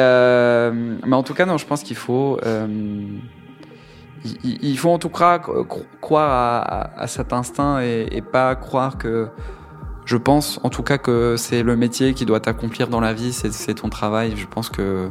mais 1.04 1.16
en 1.16 1.22
tout 1.24 1.34
cas, 1.34 1.46
non, 1.46 1.58
je 1.58 1.66
pense 1.66 1.82
qu'il 1.82 1.96
faut. 1.96 2.38
Il- 4.44 4.78
faut 4.78 4.90
en 4.90 4.98
tout 4.98 5.08
cas 5.08 5.38
cro- 5.38 5.84
croire 6.00 6.92
à, 6.96 7.06
cet 7.06 7.32
instinct 7.32 7.80
et, 7.80 8.22
pas 8.22 8.54
croire 8.54 8.98
que. 8.98 9.28
Je 10.04 10.16
pense 10.16 10.60
en 10.62 10.68
tout 10.68 10.84
cas 10.84 10.98
que 10.98 11.34
c'est 11.36 11.64
le 11.64 11.74
métier 11.74 12.14
qui 12.14 12.26
doit 12.26 12.38
t'accomplir 12.38 12.86
dans 12.86 13.00
la 13.00 13.12
vie, 13.12 13.32
c'est 13.32 13.74
ton 13.74 13.88
travail. 13.88 14.34
Je 14.36 14.46
pense 14.46 14.68
que 14.68 15.10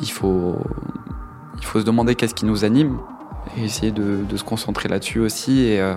il 0.00 0.10
faut, 0.10 0.58
il 1.58 1.64
faut 1.64 1.80
se 1.80 1.84
demander 1.84 2.14
qu'est-ce 2.14 2.34
qui 2.34 2.44
nous 2.44 2.64
anime 2.64 2.98
et 3.56 3.64
essayer 3.64 3.90
de, 3.90 4.24
se 4.36 4.44
concentrer 4.44 4.88
là-dessus 4.88 5.18
aussi. 5.18 5.64
Et, 5.64 5.80
euh, 5.80 5.96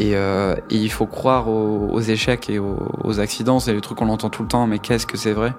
euh, 0.00 0.56
et 0.70 0.76
il 0.76 0.90
faut 0.90 1.06
croire 1.06 1.48
aux, 1.48 2.00
échecs 2.00 2.50
et 2.50 2.58
aux, 2.58 3.20
accidents. 3.20 3.60
C'est 3.60 3.72
le 3.72 3.80
truc 3.80 3.98
qu'on 3.98 4.08
entend 4.08 4.30
tout 4.30 4.42
le 4.42 4.48
temps, 4.48 4.66
mais 4.66 4.78
qu'est-ce 4.78 5.06
que 5.06 5.16
c'est 5.16 5.32
vrai? 5.32 5.54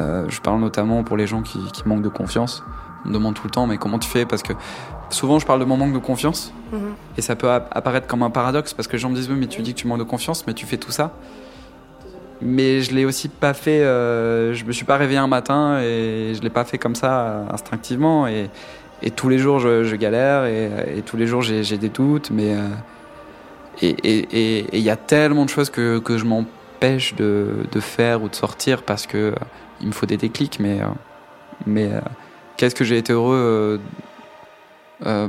Euh, 0.00 0.26
Je 0.28 0.40
parle 0.40 0.60
notamment 0.60 1.04
pour 1.04 1.16
les 1.16 1.26
gens 1.26 1.42
qui, 1.42 1.58
qui 1.72 1.86
manquent 1.86 2.02
de 2.02 2.08
confiance. 2.08 2.64
On 3.04 3.08
me 3.08 3.14
demande 3.14 3.34
tout 3.34 3.46
le 3.46 3.50
temps, 3.50 3.66
mais 3.66 3.78
comment 3.78 3.98
tu 3.98 4.08
fais? 4.08 4.24
Parce 4.26 4.42
que 4.42 4.52
souvent, 5.12 5.38
je 5.38 5.46
parle 5.46 5.60
de 5.60 5.64
mon 5.64 5.76
manque 5.76 5.92
de 5.92 5.98
confiance. 5.98 6.52
mhm. 6.72 6.94
Et 7.18 7.22
ça 7.22 7.36
peut 7.36 7.50
ap- 7.50 7.68
apparaître 7.72 8.06
comme 8.06 8.22
un 8.22 8.30
paradoxe 8.30 8.72
parce 8.74 8.88
que 8.88 8.92
les 8.94 8.98
gens 8.98 9.10
me 9.10 9.14
disent 9.14 9.28
oui 9.30 9.36
mais 9.38 9.46
tu 9.46 9.62
dis 9.62 9.74
que 9.74 9.78
tu 9.80 9.86
manques 9.86 9.98
de 9.98 10.04
confiance 10.04 10.46
mais 10.46 10.54
tu 10.54 10.66
fais 10.66 10.78
tout 10.78 10.90
ça. 10.92 11.12
Mais 12.40 12.80
je 12.80 12.92
l'ai 12.94 13.04
aussi 13.04 13.28
pas 13.28 13.54
fait. 13.54 13.82
euh, 13.82 14.52
je 14.54 14.64
me 14.64 14.72
suis 14.72 14.84
pas 14.84 14.96
réveillé 14.96 15.18
un 15.20 15.28
matin 15.28 15.78
et 15.80 16.32
je 16.34 16.40
l'ai 16.42 16.50
pas 16.50 16.64
fait 16.64 16.76
comme 16.78 16.96
ça 16.96 17.44
instinctivement 17.52 18.26
et, 18.26 18.50
et 19.02 19.10
tous 19.12 19.28
les 19.28 19.38
jours 19.38 19.60
je, 19.60 19.84
je 19.84 19.94
galère 19.96 20.46
et, 20.46 20.70
et 20.98 21.02
tous 21.02 21.16
les 21.16 21.26
jours 21.28 21.42
j'ai 21.42 21.78
des 21.78 21.88
doutes 21.88 22.30
mais 22.32 22.54
euh, 22.56 22.68
et 23.82 24.66
il 24.76 24.82
y 24.82 24.90
a 24.90 24.96
tellement 24.96 25.44
de 25.44 25.50
choses 25.50 25.70
que, 25.70 25.98
que 25.98 26.18
je 26.18 26.24
m'empêche 26.24 27.14
de, 27.14 27.48
de 27.70 27.80
faire 27.80 28.22
ou 28.22 28.28
de 28.28 28.34
sortir 28.34 28.82
parce 28.82 29.06
que 29.06 29.16
euh, 29.18 29.34
il 29.80 29.86
me 29.88 29.92
faut 29.92 30.06
des 30.06 30.16
déclics 30.16 30.58
mais 30.60 30.80
mais 31.66 31.86
euh, 31.92 32.00
qu'est-ce 32.56 32.74
que 32.74 32.84
j'ai 32.84 32.98
été 32.98 33.12
heureux 33.12 33.80
euh, 35.06 35.28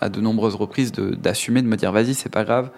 à 0.00 0.08
de 0.08 0.20
nombreuses 0.20 0.54
reprises 0.54 0.92
d'assumer, 0.92 1.62
de, 1.62 1.66
me 1.68 1.76
dire 1.76 1.92
vas-y, 1.92 2.14
c'est 2.14 2.28
pas 2.28 2.44
grave. 2.44 2.70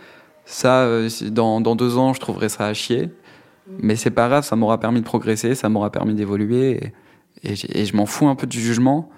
Ça, 0.44 0.82
euh, 0.82 1.08
dans, 1.30 1.60
dans 1.60 1.74
deux 1.76 1.96
ans, 1.96 2.12
je 2.12 2.20
trouverai 2.20 2.48
ça 2.48 2.66
à 2.66 2.74
chier. 2.74 3.10
Mais 3.78 3.96
c'est 3.96 4.10
pas 4.10 4.28
grave, 4.28 4.44
ça 4.44 4.56
m'aura 4.56 4.78
permis 4.78 5.00
de 5.00 5.06
progresser, 5.06 5.54
ça 5.54 5.70
m'aura 5.70 5.90
permis 5.90 6.12
d'évoluer. 6.14 6.92
Et, 7.42 7.50
et 7.50 7.54
j'ai- 7.54 7.80
et 7.80 7.84
je 7.86 7.96
m'en 7.96 8.04
fous 8.04 8.28
un 8.28 8.34
peu 8.34 8.46
du 8.46 8.60
jugement. 8.60 9.08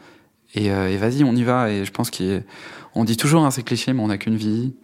Et, 0.55 0.71
euh, 0.71 0.89
et 0.89 0.97
vas-y, 0.97 1.25
on 1.25 1.35
y 1.35 1.43
va. 1.43 1.71
Et 1.73 1.85
je 1.85 1.91
pense 1.91 2.11
qu'on 2.13 3.05
dit 3.05 3.17
toujours, 3.17 3.45
hein, 3.45 3.51
c'est 3.51 3.65
cliché, 3.65 3.93
mais 3.93 4.03
on 4.03 4.07
n'a 4.07 4.19
qu'une 4.19 4.37
vie. 4.37 4.75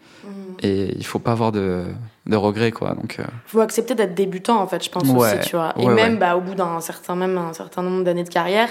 Et 0.63 0.95
il 0.97 1.05
faut 1.07 1.19
pas 1.19 1.33
avoir 1.33 1.53
de, 1.53 1.85
de 2.27 2.37
regrets, 2.37 2.71
quoi. 2.73 2.95
Donc, 2.95 3.17
euh, 3.19 3.25
faut 3.47 3.61
accepter 3.61 3.95
d'être 3.95 4.15
débutant 4.15 4.61
en 4.61 4.67
fait 4.67 4.83
je 4.85 4.91
pense 4.91 5.05
Ouais. 5.09 5.39
aussi 5.39 5.49
tu 5.49 5.57
vois 5.57 5.73
et 5.79 5.87
Ouais, 5.87 5.95
même 5.95 6.13
ouais. 6.15 6.19
bah, 6.19 6.37
au 6.37 6.41
bout 6.41 6.55
d'un 6.55 6.81
certain 6.81 7.17
même 7.17 7.37
un 7.39 7.53
certain 7.53 7.83
nombre 7.83 8.05
d'années 8.05 8.25
de 8.25 8.29
carrière 8.29 8.69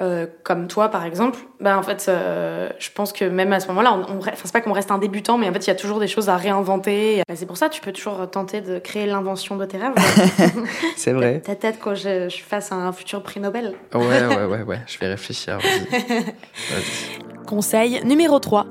euh, 0.00 0.26
comme 0.44 0.66
toi 0.68 0.88
par 0.88 1.04
exemple 1.04 1.38
bah 1.60 1.76
en 1.78 1.82
fait 1.82 2.06
euh, 2.08 2.68
je 2.78 2.90
pense 2.94 3.12
que 3.12 3.24
même 3.24 3.52
à 3.52 3.60
ce 3.60 3.66
moment-là 3.68 3.92
on, 3.94 4.16
on 4.16 4.20
c'est 4.22 4.52
pas 4.52 4.60
qu'on 4.60 4.72
reste 4.72 4.90
un 4.90 4.98
débutant 4.98 5.38
mais 5.38 5.48
en 5.48 5.52
fait 5.52 5.60
il 5.66 5.68
y 5.68 5.70
a 5.70 5.74
toujours 5.74 5.98
des 6.00 6.06
choses 6.08 6.28
à 6.28 6.36
réinventer 6.36 7.22
Bah, 7.28 7.34
c'est 7.36 7.46
pour 7.46 7.56
ça 7.56 7.68
tu 7.68 7.80
peux 7.80 7.92
toujours 7.92 8.28
tenter 8.30 8.60
de 8.60 8.78
créer 8.78 9.06
l'invention 9.06 9.56
de 9.56 9.64
tes 9.64 9.78
rêves 9.78 9.94
C'est 10.96 11.12
vrai. 11.12 11.42
peut-être 11.44 11.78
quand 11.80 11.94
je, 11.94 12.28
je 12.28 12.42
fasse 12.42 12.70
un 12.72 12.92
futur 12.92 13.22
prix 13.22 13.40
Nobel 13.40 13.74
Ouais, 13.94 14.00
ouais, 14.26 14.44
ouais, 14.46 14.62
ouais. 14.62 14.80
Je 14.86 14.98
vais 14.98 15.08
réfléchir. 15.08 15.58
Conseil 17.46 18.00
numéro 18.04 18.38
3. 18.38 18.66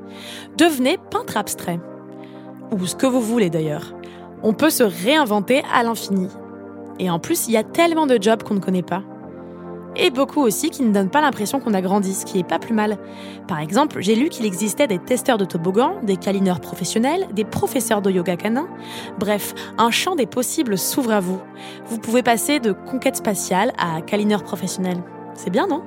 Devenez 0.57 0.97
peintre 1.11 1.37
abstrait. 1.37 1.79
Ou 2.71 2.85
ce 2.85 2.95
que 2.95 3.05
vous 3.05 3.21
voulez 3.21 3.49
d'ailleurs. 3.49 3.93
On 4.41 4.53
peut 4.53 4.69
se 4.69 4.83
réinventer 4.83 5.63
à 5.73 5.83
l'infini. 5.83 6.27
Et 6.99 7.09
en 7.09 7.19
plus, 7.19 7.47
il 7.47 7.53
y 7.53 7.57
a 7.57 7.63
tellement 7.63 8.07
de 8.07 8.21
jobs 8.21 8.43
qu'on 8.43 8.55
ne 8.55 8.59
connaît 8.59 8.83
pas. 8.83 9.03
Et 9.95 10.09
beaucoup 10.09 10.41
aussi 10.41 10.71
qui 10.71 10.81
ne 10.81 10.91
donnent 10.91 11.11
pas 11.11 11.21
l'impression 11.21 11.59
qu'on 11.59 11.75
a 11.75 11.81
grandi, 11.81 12.13
ce 12.13 12.25
qui 12.25 12.39
est 12.39 12.47
pas 12.47 12.57
plus 12.57 12.73
mal. 12.73 12.97
Par 13.47 13.59
exemple, 13.59 13.97
j'ai 14.01 14.15
lu 14.15 14.29
qu'il 14.29 14.45
existait 14.45 14.87
des 14.87 14.97
testeurs 14.97 15.37
de 15.37 15.45
toboggan, 15.45 15.97
des 16.01 16.17
câlineurs 16.17 16.61
professionnels, 16.61 17.27
des 17.33 17.45
professeurs 17.45 18.01
de 18.01 18.09
yoga 18.09 18.35
canin. 18.35 18.67
Bref, 19.19 19.53
un 19.77 19.91
champ 19.91 20.15
des 20.15 20.25
possibles 20.25 20.79
s'ouvre 20.79 21.11
à 21.11 21.19
vous. 21.19 21.39
Vous 21.85 21.99
pouvez 21.99 22.23
passer 22.23 22.59
de 22.59 22.71
conquête 22.71 23.17
spatiale 23.17 23.71
à 23.77 24.01
câlineur 24.01 24.43
professionnel. 24.43 24.97
C'est 25.35 25.51
bien, 25.51 25.67
non? 25.67 25.83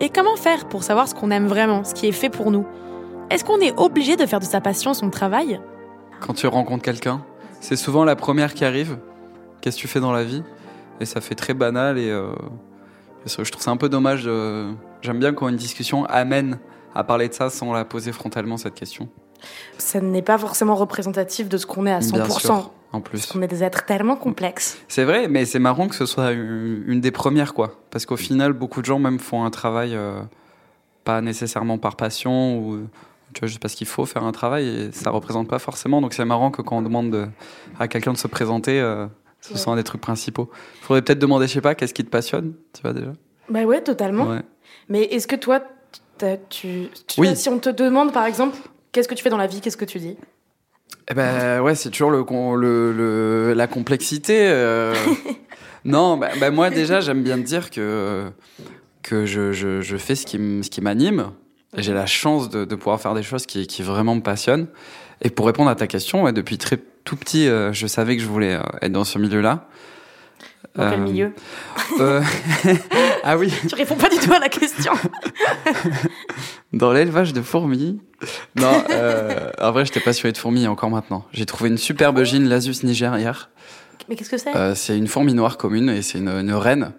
Et 0.00 0.08
comment 0.08 0.36
faire 0.36 0.66
pour 0.66 0.82
savoir 0.82 1.06
ce 1.06 1.14
qu'on 1.14 1.30
aime 1.30 1.46
vraiment, 1.46 1.84
ce 1.84 1.92
qui 1.92 2.06
est 2.06 2.12
fait 2.12 2.30
pour 2.30 2.50
nous? 2.50 2.64
Est-ce 3.30 3.44
qu'on 3.44 3.58
est 3.60 3.76
obligé 3.78 4.16
de 4.16 4.24
faire 4.26 4.40
de 4.40 4.44
sa 4.44 4.60
passion 4.60 4.94
son 4.94 5.10
travail? 5.10 5.60
Quand 6.20 6.32
tu 6.34 6.46
rencontres 6.46 6.82
quelqu'un, 6.84 7.22
c'est 7.60 7.76
souvent 7.76 8.04
la 8.04 8.16
première 8.16 8.54
qui 8.54 8.64
arrive. 8.64 8.98
Qu'est-ce 9.60 9.76
que 9.76 9.80
tu 9.82 9.88
fais 9.88 10.00
dans 10.00 10.12
la 10.12 10.24
vie? 10.24 10.42
Et 11.00 11.04
ça 11.04 11.20
fait 11.20 11.34
très 11.34 11.52
banal 11.54 11.98
et 11.98 12.08
euh, 12.10 12.28
je 13.26 13.50
trouve 13.50 13.62
ça 13.62 13.70
un 13.70 13.76
peu 13.76 13.88
dommage. 13.88 14.24
de- 14.24 14.68
J'aime 15.02 15.18
bien 15.18 15.32
quand 15.34 15.48
une 15.48 15.56
discussion 15.56 16.04
amène 16.06 16.58
à 16.94 17.04
parler 17.04 17.28
de 17.28 17.34
ça 17.34 17.50
sans 17.50 17.72
la 17.72 17.84
poser 17.84 18.12
frontalement 18.12 18.56
cette 18.56 18.74
question. 18.74 19.08
Ça 19.76 20.00
n'est 20.00 20.22
pas 20.22 20.38
forcément 20.38 20.74
représentatif 20.74 21.48
de 21.48 21.58
ce 21.58 21.66
qu'on 21.66 21.86
est 21.86 21.92
à 21.92 22.00
100%. 22.00 22.12
Bien 22.12 22.28
sûr, 22.30 22.70
en 22.92 23.00
plus. 23.00 23.18
Parce 23.20 23.32
qu'on 23.32 23.42
est 23.42 23.48
des 23.48 23.62
êtres 23.62 23.84
tellement 23.84 24.16
complexes. 24.16 24.78
C'est 24.88 25.04
vrai, 25.04 25.28
mais 25.28 25.44
c'est 25.44 25.58
marrant 25.58 25.88
que 25.88 25.94
ce 25.94 26.06
soit 26.06 26.30
une, 26.32 26.84
une 26.86 27.00
des 27.00 27.10
premières, 27.10 27.52
quoi. 27.52 27.72
Parce 27.90 28.06
qu'au 28.06 28.16
final, 28.16 28.54
beaucoup 28.54 28.80
de 28.80 28.86
gens 28.86 28.98
même 28.98 29.18
font 29.18 29.44
un 29.44 29.50
travail 29.50 29.94
euh, 29.94 30.20
pas 31.04 31.20
nécessairement 31.20 31.76
par 31.76 31.96
passion 31.96 32.58
ou 32.58 32.86
tu 33.36 33.40
vois 33.40 33.48
juste 33.48 33.60
parce 33.60 33.74
qu'il 33.74 33.86
faut 33.86 34.06
faire 34.06 34.24
un 34.24 34.32
travail 34.32 34.66
et 34.66 34.92
ça 34.92 35.10
représente 35.10 35.46
pas 35.46 35.58
forcément. 35.58 36.00
Donc 36.00 36.14
c'est 36.14 36.24
marrant 36.24 36.50
que 36.50 36.62
quand 36.62 36.78
on 36.78 36.82
demande 36.82 37.10
de- 37.10 37.26
à 37.78 37.86
quelqu'un 37.86 38.12
de 38.14 38.16
se 38.18 38.26
présenter, 38.28 38.80
euh, 38.80 39.06
ce 39.42 39.52
Ouais. 39.52 39.58
soit 39.58 39.74
un 39.74 39.76
des 39.76 39.84
trucs 39.84 40.00
principaux. 40.00 40.50
Faudrait 40.80 41.02
peut-être 41.02 41.18
demander, 41.18 41.46
je 41.46 41.52
sais 41.52 41.60
pas, 41.60 41.74
qu'est-ce 41.74 41.92
qui 41.92 42.02
te 42.04 42.08
passionne, 42.08 42.54
tu 42.72 42.80
vois 42.80 42.94
déjà. 42.94 43.12
Bah 43.50 43.64
ouais, 43.64 43.82
totalement. 43.82 44.24
Ouais. 44.28 44.40
Mais 44.88 45.02
est-ce 45.02 45.26
que 45.26 45.36
toi, 45.36 45.60
tu, 46.48 46.88
tu 47.06 47.20
Oui. 47.20 47.26
vois, 47.26 47.36
si 47.36 47.48
on 47.50 47.58
te 47.58 47.68
demande 47.68 48.12
par 48.14 48.24
exemple, 48.24 48.56
qu'est-ce 48.92 49.06
que 49.08 49.14
tu 49.14 49.22
fais 49.22 49.28
dans 49.30 49.36
la 49.36 49.46
vie, 49.46 49.60
qu'est-ce 49.60 49.76
que 49.76 49.84
tu 49.84 49.98
dis? 49.98 50.16
Eh 51.10 51.14
ben 51.14 51.60
ouais, 51.60 51.74
c'est 51.74 51.90
toujours 51.90 52.10
le, 52.10 52.24
le, 52.56 52.92
le- 52.92 53.52
la 53.54 53.66
complexité. 53.66 54.48
euh. 54.48 54.94
non, 55.84 56.16
bah, 56.16 56.30
bah, 56.40 56.50
moi 56.50 56.70
déjà 56.70 57.00
j'aime 57.00 57.22
bien 57.22 57.36
dire 57.38 57.70
que 57.70 58.24
que 59.02 59.24
je, 59.26 59.52
je, 59.52 59.82
je 59.82 59.96
fais 59.98 60.14
ce 60.16 60.26
qui 60.26 60.36
m- 60.36 60.62
ce 60.64 60.70
qui 60.70 60.80
m'anime. 60.80 61.30
J'ai 61.76 61.92
la 61.92 62.06
chance 62.06 62.48
de, 62.48 62.64
de 62.64 62.74
pouvoir 62.74 63.00
faire 63.00 63.14
des 63.14 63.22
choses 63.22 63.46
qui, 63.46 63.66
qui 63.66 63.82
vraiment 63.82 64.14
me 64.14 64.22
passionnent. 64.22 64.66
Et 65.22 65.30
pour 65.30 65.46
répondre 65.46 65.70
à 65.70 65.74
ta 65.74 65.86
question, 65.86 66.22
ouais, 66.24 66.32
depuis 66.32 66.58
très 66.58 66.78
tout 67.04 67.16
petit, 67.16 67.48
euh, 67.48 67.72
je 67.72 67.86
savais 67.86 68.16
que 68.16 68.22
je 68.22 68.26
voulais 68.28 68.54
euh, 68.54 68.62
être 68.82 68.92
dans 68.92 69.04
ce 69.04 69.18
milieu-là. 69.18 69.66
Dans 70.74 70.90
quel 70.90 71.00
Euh, 71.00 71.02
milieu 71.04 71.32
Ah 73.24 73.36
oui, 73.36 73.52
Tu 73.68 73.74
réponds 73.74 73.94
pas 73.96 74.08
du 74.08 74.18
tout 74.18 74.32
à 74.32 74.38
la 74.38 74.48
question. 74.48 74.92
dans 76.72 76.92
l'élevage 76.92 77.32
de 77.32 77.40
fourmis. 77.42 78.00
Non, 78.56 78.82
en 79.60 79.72
vrai, 79.72 79.84
j'étais 79.84 80.00
passionné 80.00 80.32
de 80.32 80.38
fourmis 80.38 80.66
encore 80.66 80.90
maintenant. 80.90 81.24
J'ai 81.32 81.46
trouvé 81.46 81.70
une 81.70 81.78
superbe 81.78 82.22
gine 82.24 82.48
Lasus 82.48 82.82
niger 82.84 83.16
hier. 83.18 83.50
Mais 84.08 84.16
qu'est-ce 84.16 84.30
que 84.30 84.38
c'est? 84.38 84.74
C'est 84.74 84.96
une 84.96 85.08
fourmi 85.08 85.34
noire 85.34 85.56
commune 85.58 85.88
et 85.90 86.02
c'est 86.02 86.18
une, 86.18 86.28
une 86.28 86.52
reine. 86.52 86.92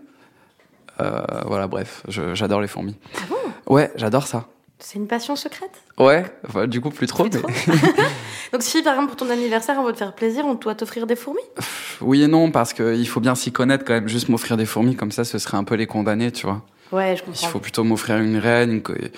Voilà, 0.97 1.67
bref, 1.67 2.03
j'adore 2.07 2.61
les 2.61 2.67
fourmis. 2.67 2.95
Ah 3.17 3.21
bon? 3.29 3.73
Ouais, 3.73 3.91
j'adore 3.95 4.27
ça. 4.27 4.47
C'est 4.79 4.99
une 4.99 5.07
passion 5.07 5.35
secrète? 5.35 5.71
Ouais, 5.97 6.23
enfin, 6.47 6.67
du 6.67 6.81
coup, 6.81 6.89
plus 6.91 7.07
trop. 7.07 7.23
Plus 7.27 7.39
mais- 7.39 7.53
trop. 7.53 7.71
Donc 8.53 8.61
si 8.61 8.81
par 8.83 8.93
exemple 8.93 9.09
pour 9.15 9.17
ton 9.27 9.29
anniversaire 9.31 9.75
on 9.79 9.83
veut 9.83 9.91
te 9.91 9.97
faire 9.97 10.13
plaisir, 10.13 10.45
on 10.45 10.53
doit 10.53 10.75
t'offrir 10.75 11.05
des 11.07 11.15
fourmis? 11.15 11.41
Oui 11.99 12.21
et 12.23 12.27
non, 12.27 12.51
parce 12.51 12.73
qu'il 12.73 13.07
faut 13.07 13.19
bien 13.19 13.35
s'y 13.35 13.51
connaître 13.51 13.83
quand 13.83 13.93
même. 13.93 14.07
Juste 14.07 14.29
m'offrir 14.29 14.55
des 14.55 14.65
fourmis 14.65 14.95
comme 14.95 15.11
ça, 15.11 15.23
ce 15.25 15.37
serait 15.39 15.57
un 15.57 15.63
peu 15.63 15.75
les 15.75 15.87
condamner, 15.87 16.31
tu 16.31 16.45
vois. 16.45 16.61
Ouais, 16.91 17.15
je 17.17 17.23
Il 17.23 17.25
comprends. 17.25 17.47
faut 17.49 17.59
plutôt 17.59 17.83
m'offrir 17.83 18.17
une 18.17 18.37
reine. 18.37 18.71
Une, 18.71 18.81
co- 18.81 18.93
Une 18.93 19.09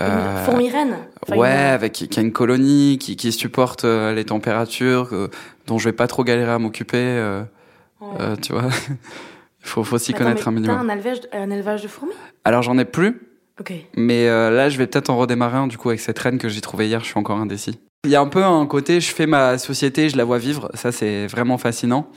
euh, 0.00 0.44
fourmi 0.44 0.70
reine 0.70 0.96
Enfin, 1.22 1.36
ouais, 1.36 1.50
une- 1.52 1.56
avec 1.74 1.92
qui, 1.92 2.08
a 2.18 2.22
une 2.22 2.32
colonie, 2.32 2.98
qui, 2.98 3.14
qui 3.16 3.30
supporte 3.30 3.84
euh, 3.84 4.12
les 4.14 4.24
températures, 4.24 5.10
euh, 5.12 5.28
dont 5.68 5.78
je 5.78 5.84
vais 5.88 5.92
pas 5.92 6.08
trop 6.08 6.24
galérer 6.24 6.50
à 6.52 6.58
m'occuper. 6.58 6.96
euh, 6.98 7.42
Ouais. 8.00 8.08
euh, 8.20 8.34
tu 8.34 8.52
vois, 8.52 8.64
il 9.62 9.68
faut, 9.68 9.84
faut 9.84 9.98
s'y 9.98 10.12
connaître 10.12 10.42
un 10.42 10.44
T'as 10.46 10.50
minimum. 10.50 10.90
un 10.90 10.92
élevage, 10.92 11.18
un 11.32 11.50
élevage 11.50 11.82
de 11.84 11.88
fourmis? 11.88 12.14
Alors 12.44 12.62
j'en 12.62 12.76
ai 12.78 12.84
plus, 12.84 13.20
Mais 13.96 14.28
euh, 14.28 14.50
là, 14.50 14.68
je 14.68 14.78
vais 14.78 14.86
peut-être 14.86 15.10
en 15.10 15.16
redémarrer 15.16 15.58
un 15.58 15.66
du 15.66 15.78
coup 15.78 15.88
avec 15.88 16.00
cette 16.00 16.18
reine 16.18 16.38
que 16.38 16.48
j'ai 16.48 16.60
trouvée 16.60 16.86
hier. 16.88 17.00
Je 17.00 17.06
suis 17.06 17.18
encore 17.18 17.38
indécis. 17.38 17.78
Il 18.04 18.10
y 18.10 18.16
a 18.16 18.20
un 18.20 18.26
peu 18.26 18.42
un 18.42 18.66
côté, 18.66 19.00
je 19.00 19.12
fais 19.12 19.26
ma 19.26 19.58
société, 19.58 20.08
je 20.08 20.16
la 20.16 20.24
vois 20.24 20.38
vivre. 20.38 20.70
Ça, 20.74 20.90
c'est 20.92 21.26
vraiment 21.26 21.58
fascinant. 21.58 22.08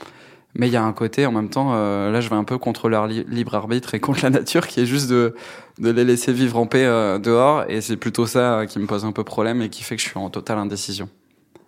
Mais 0.58 0.68
il 0.68 0.72
y 0.72 0.76
a 0.76 0.82
un 0.82 0.92
côté, 0.94 1.26
en 1.26 1.32
même 1.32 1.50
temps, 1.50 1.72
euh, 1.74 2.10
là, 2.10 2.22
je 2.22 2.30
vais 2.30 2.34
un 2.36 2.44
peu 2.44 2.56
contre 2.56 2.88
leur 2.88 3.06
li- 3.06 3.26
libre 3.28 3.54
arbitre 3.54 3.94
et 3.94 4.00
contre 4.00 4.20
la 4.22 4.30
nature, 4.30 4.66
qui 4.66 4.80
est 4.80 4.86
juste 4.86 5.08
de, 5.10 5.34
de 5.78 5.90
les 5.90 6.02
laisser 6.02 6.32
vivre 6.32 6.56
en 6.56 6.66
paix 6.66 6.86
euh, 6.86 7.18
dehors. 7.18 7.64
Et 7.68 7.82
c'est 7.82 7.98
plutôt 7.98 8.26
ça 8.26 8.64
qui 8.66 8.78
me 8.78 8.86
pose 8.86 9.04
un 9.04 9.12
peu 9.12 9.22
problème 9.22 9.60
et 9.60 9.68
qui 9.68 9.82
fait 9.82 9.96
que 9.96 10.02
je 10.02 10.08
suis 10.08 10.18
en 10.18 10.30
totale 10.30 10.56
indécision. 10.58 11.08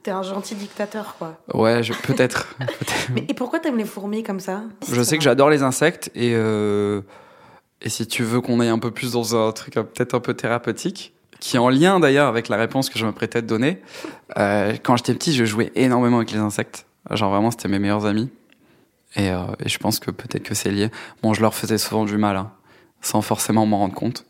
T'es 0.03 0.11
un 0.13 0.23
gentil 0.23 0.55
dictateur 0.55 1.17
quoi. 1.19 1.37
Ouais, 1.53 1.83
peut-être. 2.07 2.57
Mais 3.15 3.25
et 3.29 3.35
pourquoi 3.35 3.59
t'aimes 3.59 3.77
les 3.77 3.85
fourmis 3.85 4.23
comme 4.23 4.41
ça? 4.41 4.63
Je 4.91 5.03
sais 5.03 5.19
que 5.19 5.25
j'adore 5.25 5.51
les 5.51 5.63
insectes 5.63 6.11
et 6.15 6.33
et 7.83 7.89
si 7.89 8.07
tu 8.07 8.23
veux 8.25 8.41
qu'on 8.41 8.61
aille 8.61 8.69
un 8.69 8.79
peu 8.79 8.91
plus 8.91 9.13
dans 9.13 9.37
un 9.37 9.53
truc 9.53 9.77
euh, 9.77 9.83
peut-être 9.83 10.15
un 10.15 10.21
peu 10.21 10.35
thérapeutique, 10.35 11.15
qui 11.41 11.57
est 11.57 11.61
en 11.61 11.69
lien 11.69 12.01
d'ailleurs 12.01 12.27
avec 12.29 12.49
la 12.49 12.57
réponse 12.57 12.91
que 12.91 12.99
je 12.99 13.07
m'apprêtais 13.07 13.39
à 13.39 13.43
te 13.43 13.47
donner. 13.47 13.81
euh, 14.39 14.75
quand 14.83 14.97
j'étais 14.97 15.15
petit, 15.15 15.33
je 15.33 15.45
jouais 15.45 15.71
énormément 15.77 16.17
avec 16.17 16.33
les 16.33 16.39
insectes. 16.39 16.87
Genre 17.11 17.31
vraiment, 17.31 17.51
c'était 17.51 17.69
mes 17.69 17.79
meilleurs 17.79 18.07
amis. 18.07 18.29
Et, 19.17 19.31
euh, 19.31 19.39
et 19.65 19.69
je 19.69 19.79
pense 19.79 20.01
que 20.01 20.11
peut-être 20.11 20.43
que 20.43 20.55
c'est 20.55 20.71
lié. 20.71 20.91
Bon, 21.23 21.33
je 21.35 21.41
leur 21.41 21.55
faisais 21.55 21.79
souvent 21.79 22.05
du 22.05 22.19
mal, 22.19 22.37
hein, 22.37 22.51
sans 23.01 23.23
forcément 23.23 23.65
m'en 23.67 23.79
rendre 23.79 23.95
compte. 23.95 24.27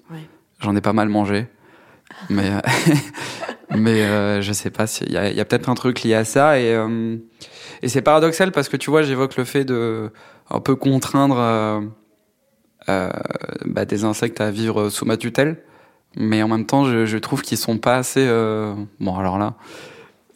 J'en 0.60 0.76
ai 0.76 0.80
pas 0.80 0.92
mal 0.92 1.08
mangé, 1.08 1.46
mais 2.28 2.50
euh, 2.50 2.60
mais 3.76 4.02
euh, 4.02 4.42
je 4.42 4.52
sais 4.52 4.70
pas 4.70 4.86
s'il 4.86 5.10
y 5.12 5.16
a, 5.16 5.30
il 5.30 5.36
y 5.36 5.40
a 5.40 5.44
peut-être 5.44 5.68
un 5.68 5.74
truc 5.74 6.02
lié 6.02 6.14
à 6.14 6.24
ça 6.24 6.58
et 6.60 6.74
euh, 6.74 7.16
et 7.82 7.88
c'est 7.88 8.02
paradoxal 8.02 8.50
parce 8.52 8.68
que 8.68 8.76
tu 8.76 8.90
vois, 8.90 9.02
j'évoque 9.02 9.36
le 9.36 9.44
fait 9.44 9.64
de 9.64 10.10
un 10.50 10.60
peu 10.60 10.74
contraindre 10.74 11.82
bah, 12.88 13.84
des 13.84 14.04
insectes 14.04 14.40
à 14.40 14.50
vivre 14.50 14.88
sous 14.90 15.04
ma 15.04 15.16
tutelle, 15.16 15.58
mais 16.16 16.42
en 16.42 16.48
même 16.48 16.66
temps, 16.66 16.84
je, 16.84 17.06
je 17.06 17.18
trouve 17.18 17.42
qu'ils 17.42 17.58
sont 17.58 17.78
pas 17.78 17.96
assez. 17.96 18.24
euh, 18.26 18.74
Bon, 19.00 19.16
alors 19.16 19.38
là, 19.38 19.54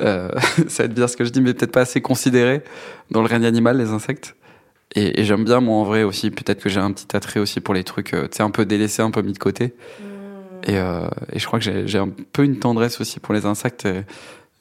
euh, 0.02 0.28
ça 0.68 0.82
va 0.82 0.84
être 0.86 0.94
bien 0.94 1.08
ce 1.08 1.16
que 1.16 1.24
je 1.24 1.30
dis, 1.30 1.40
mais 1.40 1.54
peut-être 1.54 1.72
pas 1.72 1.82
assez 1.82 2.00
considérés 2.00 2.62
dans 3.10 3.20
le 3.22 3.26
règne 3.28 3.46
animal, 3.46 3.78
les 3.78 3.90
insectes. 3.90 4.36
Et, 4.94 5.20
et 5.20 5.24
j'aime 5.24 5.44
bien, 5.44 5.60
moi, 5.60 5.76
en 5.76 5.84
vrai 5.84 6.02
aussi. 6.02 6.30
Peut-être 6.30 6.60
que 6.62 6.68
j'ai 6.68 6.80
un 6.80 6.92
petit 6.92 7.16
attrait 7.16 7.40
aussi 7.40 7.60
pour 7.60 7.72
les 7.74 7.84
trucs, 7.84 8.12
euh, 8.14 8.28
tu 8.28 8.36
sais, 8.36 8.42
un 8.42 8.50
peu 8.50 8.66
délaissés, 8.66 9.02
un 9.02 9.10
peu 9.10 9.22
mis 9.22 9.32
de 9.32 9.38
côté. 9.38 9.74
Et, 10.64 10.76
euh, 10.78 11.08
et 11.32 11.38
je 11.38 11.46
crois 11.46 11.58
que 11.58 11.86
j'ai 11.86 11.98
un 11.98 12.10
peu 12.32 12.44
une 12.44 12.58
tendresse 12.58 13.00
aussi 13.00 13.18
pour 13.18 13.32
les 13.34 13.46
insectes. 13.46 13.86
Et, 13.86 14.02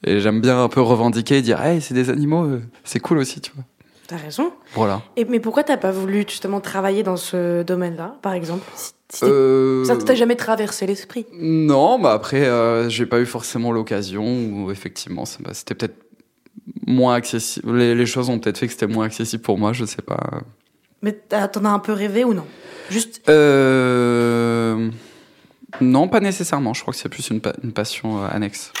et 0.04 0.20
j'aime 0.20 0.40
bien 0.40 0.64
un 0.64 0.68
peu 0.68 0.80
revendiquer 0.80 1.36
et 1.38 1.42
dire, 1.42 1.62
hey, 1.62 1.80
c'est 1.80 1.94
des 1.94 2.08
animaux, 2.10 2.44
euh, 2.44 2.62
c'est 2.82 2.98
cool 3.00 3.18
aussi, 3.18 3.40
tu 3.40 3.52
vois. 3.54 3.64
T'as 4.12 4.18
raison. 4.22 4.52
Voilà. 4.74 5.00
Et, 5.16 5.24
mais 5.24 5.40
pourquoi 5.40 5.64
t'as 5.64 5.78
pas 5.78 5.90
voulu 5.90 6.24
justement 6.28 6.60
travailler 6.60 7.02
dans 7.02 7.16
ce 7.16 7.62
domaine-là, 7.62 8.16
par 8.20 8.34
exemple? 8.34 8.64
Si, 8.74 8.92
si 9.08 9.20
t'es- 9.20 9.26
Euh, 9.26 9.84
Ça 9.86 9.96
t'a 9.96 10.14
jamais 10.14 10.36
traversé 10.36 10.86
l'esprit 10.86 11.24
Non, 11.32 11.98
bah 11.98 12.12
après, 12.12 12.44
euh, 12.46 12.90
j'ai 12.90 13.06
pas 13.06 13.20
eu 13.20 13.24
forcément 13.26 13.72
l'occasion, 13.72 14.22
ou 14.24 14.70
effectivement, 14.70 15.24
ça- 15.24 15.38
bah, 15.40 15.52
c'était 15.54 15.74
peut-être 15.74 15.96
moins 16.86 17.14
accessible. 17.14 17.74
Les, 17.78 17.94
les 17.94 18.04
choses 18.06 18.28
ont 18.28 18.38
peut-être 18.38 18.58
fait 18.58 18.66
que 18.66 18.72
c'était 18.74 18.86
moins 18.86 19.06
accessible 19.06 19.42
pour 19.42 19.56
moi, 19.56 19.72
je 19.72 19.86
sais 19.86 20.02
pas. 20.02 20.20
Mais 21.00 21.12
t'en 21.12 21.64
as 21.64 21.70
un 21.70 21.78
peu 21.78 21.92
rêvé 21.94 22.24
ou 22.24 22.34
non? 22.34 22.44
Juste. 22.90 23.22
Euh... 23.30 24.90
Non, 25.80 26.06
pas 26.08 26.20
nécessairement. 26.20 26.74
Je 26.74 26.82
crois 26.82 26.92
que 26.92 27.00
c'est 27.00 27.08
plus 27.08 27.30
une, 27.30 27.40
pa- 27.40 27.54
une 27.64 27.72
passion 27.72 28.22
annexe. 28.24 28.72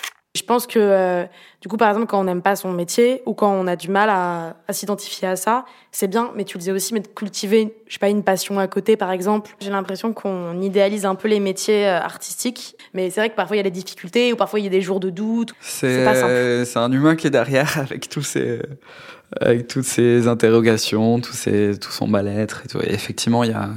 Je 0.52 0.54
pense 0.54 0.66
que, 0.66 0.78
euh, 0.78 1.24
du 1.62 1.68
coup, 1.68 1.78
par 1.78 1.88
exemple, 1.88 2.06
quand 2.08 2.20
on 2.20 2.24
n'aime 2.24 2.42
pas 2.42 2.56
son 2.56 2.72
métier 2.72 3.22
ou 3.24 3.32
quand 3.32 3.50
on 3.50 3.66
a 3.66 3.74
du 3.74 3.88
mal 3.88 4.10
à, 4.10 4.54
s'identifier 4.68 5.26
à 5.26 5.36
ça, 5.36 5.64
c'est 5.92 6.08
bien, 6.08 6.30
mais 6.36 6.44
tu 6.44 6.58
le 6.58 6.60
disais 6.60 6.72
aussi, 6.72 6.92
mais 6.92 7.00
de 7.00 7.06
cultiver, 7.08 7.74
je 7.88 7.94
sais 7.94 7.98
pas, 7.98 8.10
une 8.10 8.22
passion 8.22 8.58
à 8.58 8.66
côté, 8.66 8.98
par 8.98 9.12
exemple. 9.12 9.56
J'ai 9.60 9.70
l'impression 9.70 10.12
qu'on 10.12 10.60
idéalise 10.60 11.06
un 11.06 11.14
peu 11.14 11.26
les 11.28 11.40
métiers 11.40 11.88
euh, 11.88 11.98
artistiques, 11.98 12.76
mais 12.92 13.08
c'est 13.08 13.22
vrai 13.22 13.30
que 13.30 13.34
parfois 13.34 13.56
il 13.56 13.60
y 13.60 13.60
a 13.60 13.62
des 13.62 13.70
difficultés 13.70 14.30
ou 14.34 14.36
parfois 14.36 14.60
il 14.60 14.64
y 14.64 14.66
a 14.66 14.70
des 14.70 14.82
jours 14.82 15.00
de 15.00 15.08
doute. 15.08 15.54
C'est 15.62 16.06
un 16.76 16.92
humain 16.92 17.16
qui 17.16 17.28
est 17.28 17.30
derrière 17.30 17.78
avec 17.78 18.10
tous 18.10 18.20
ces, 18.20 18.60
avec 19.40 19.68
toutes 19.68 19.84
ces 19.84 20.28
interrogations, 20.28 21.18
tous 21.20 21.32
ces, 21.32 21.78
tout 21.78 21.92
son 21.92 22.08
mal-être 22.08 22.60
et 22.66 22.68
tout. 22.68 22.80
Effectivement, 22.82 23.42
il 23.42 23.52
y 23.52 23.54
a, 23.54 23.70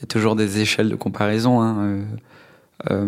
y 0.00 0.02
a 0.02 0.06
toujours 0.08 0.34
des 0.34 0.60
échelles 0.60 0.88
de 0.88 0.96
comparaison. 0.96 1.60
Hein. 1.60 2.00
Euh, 2.90 3.06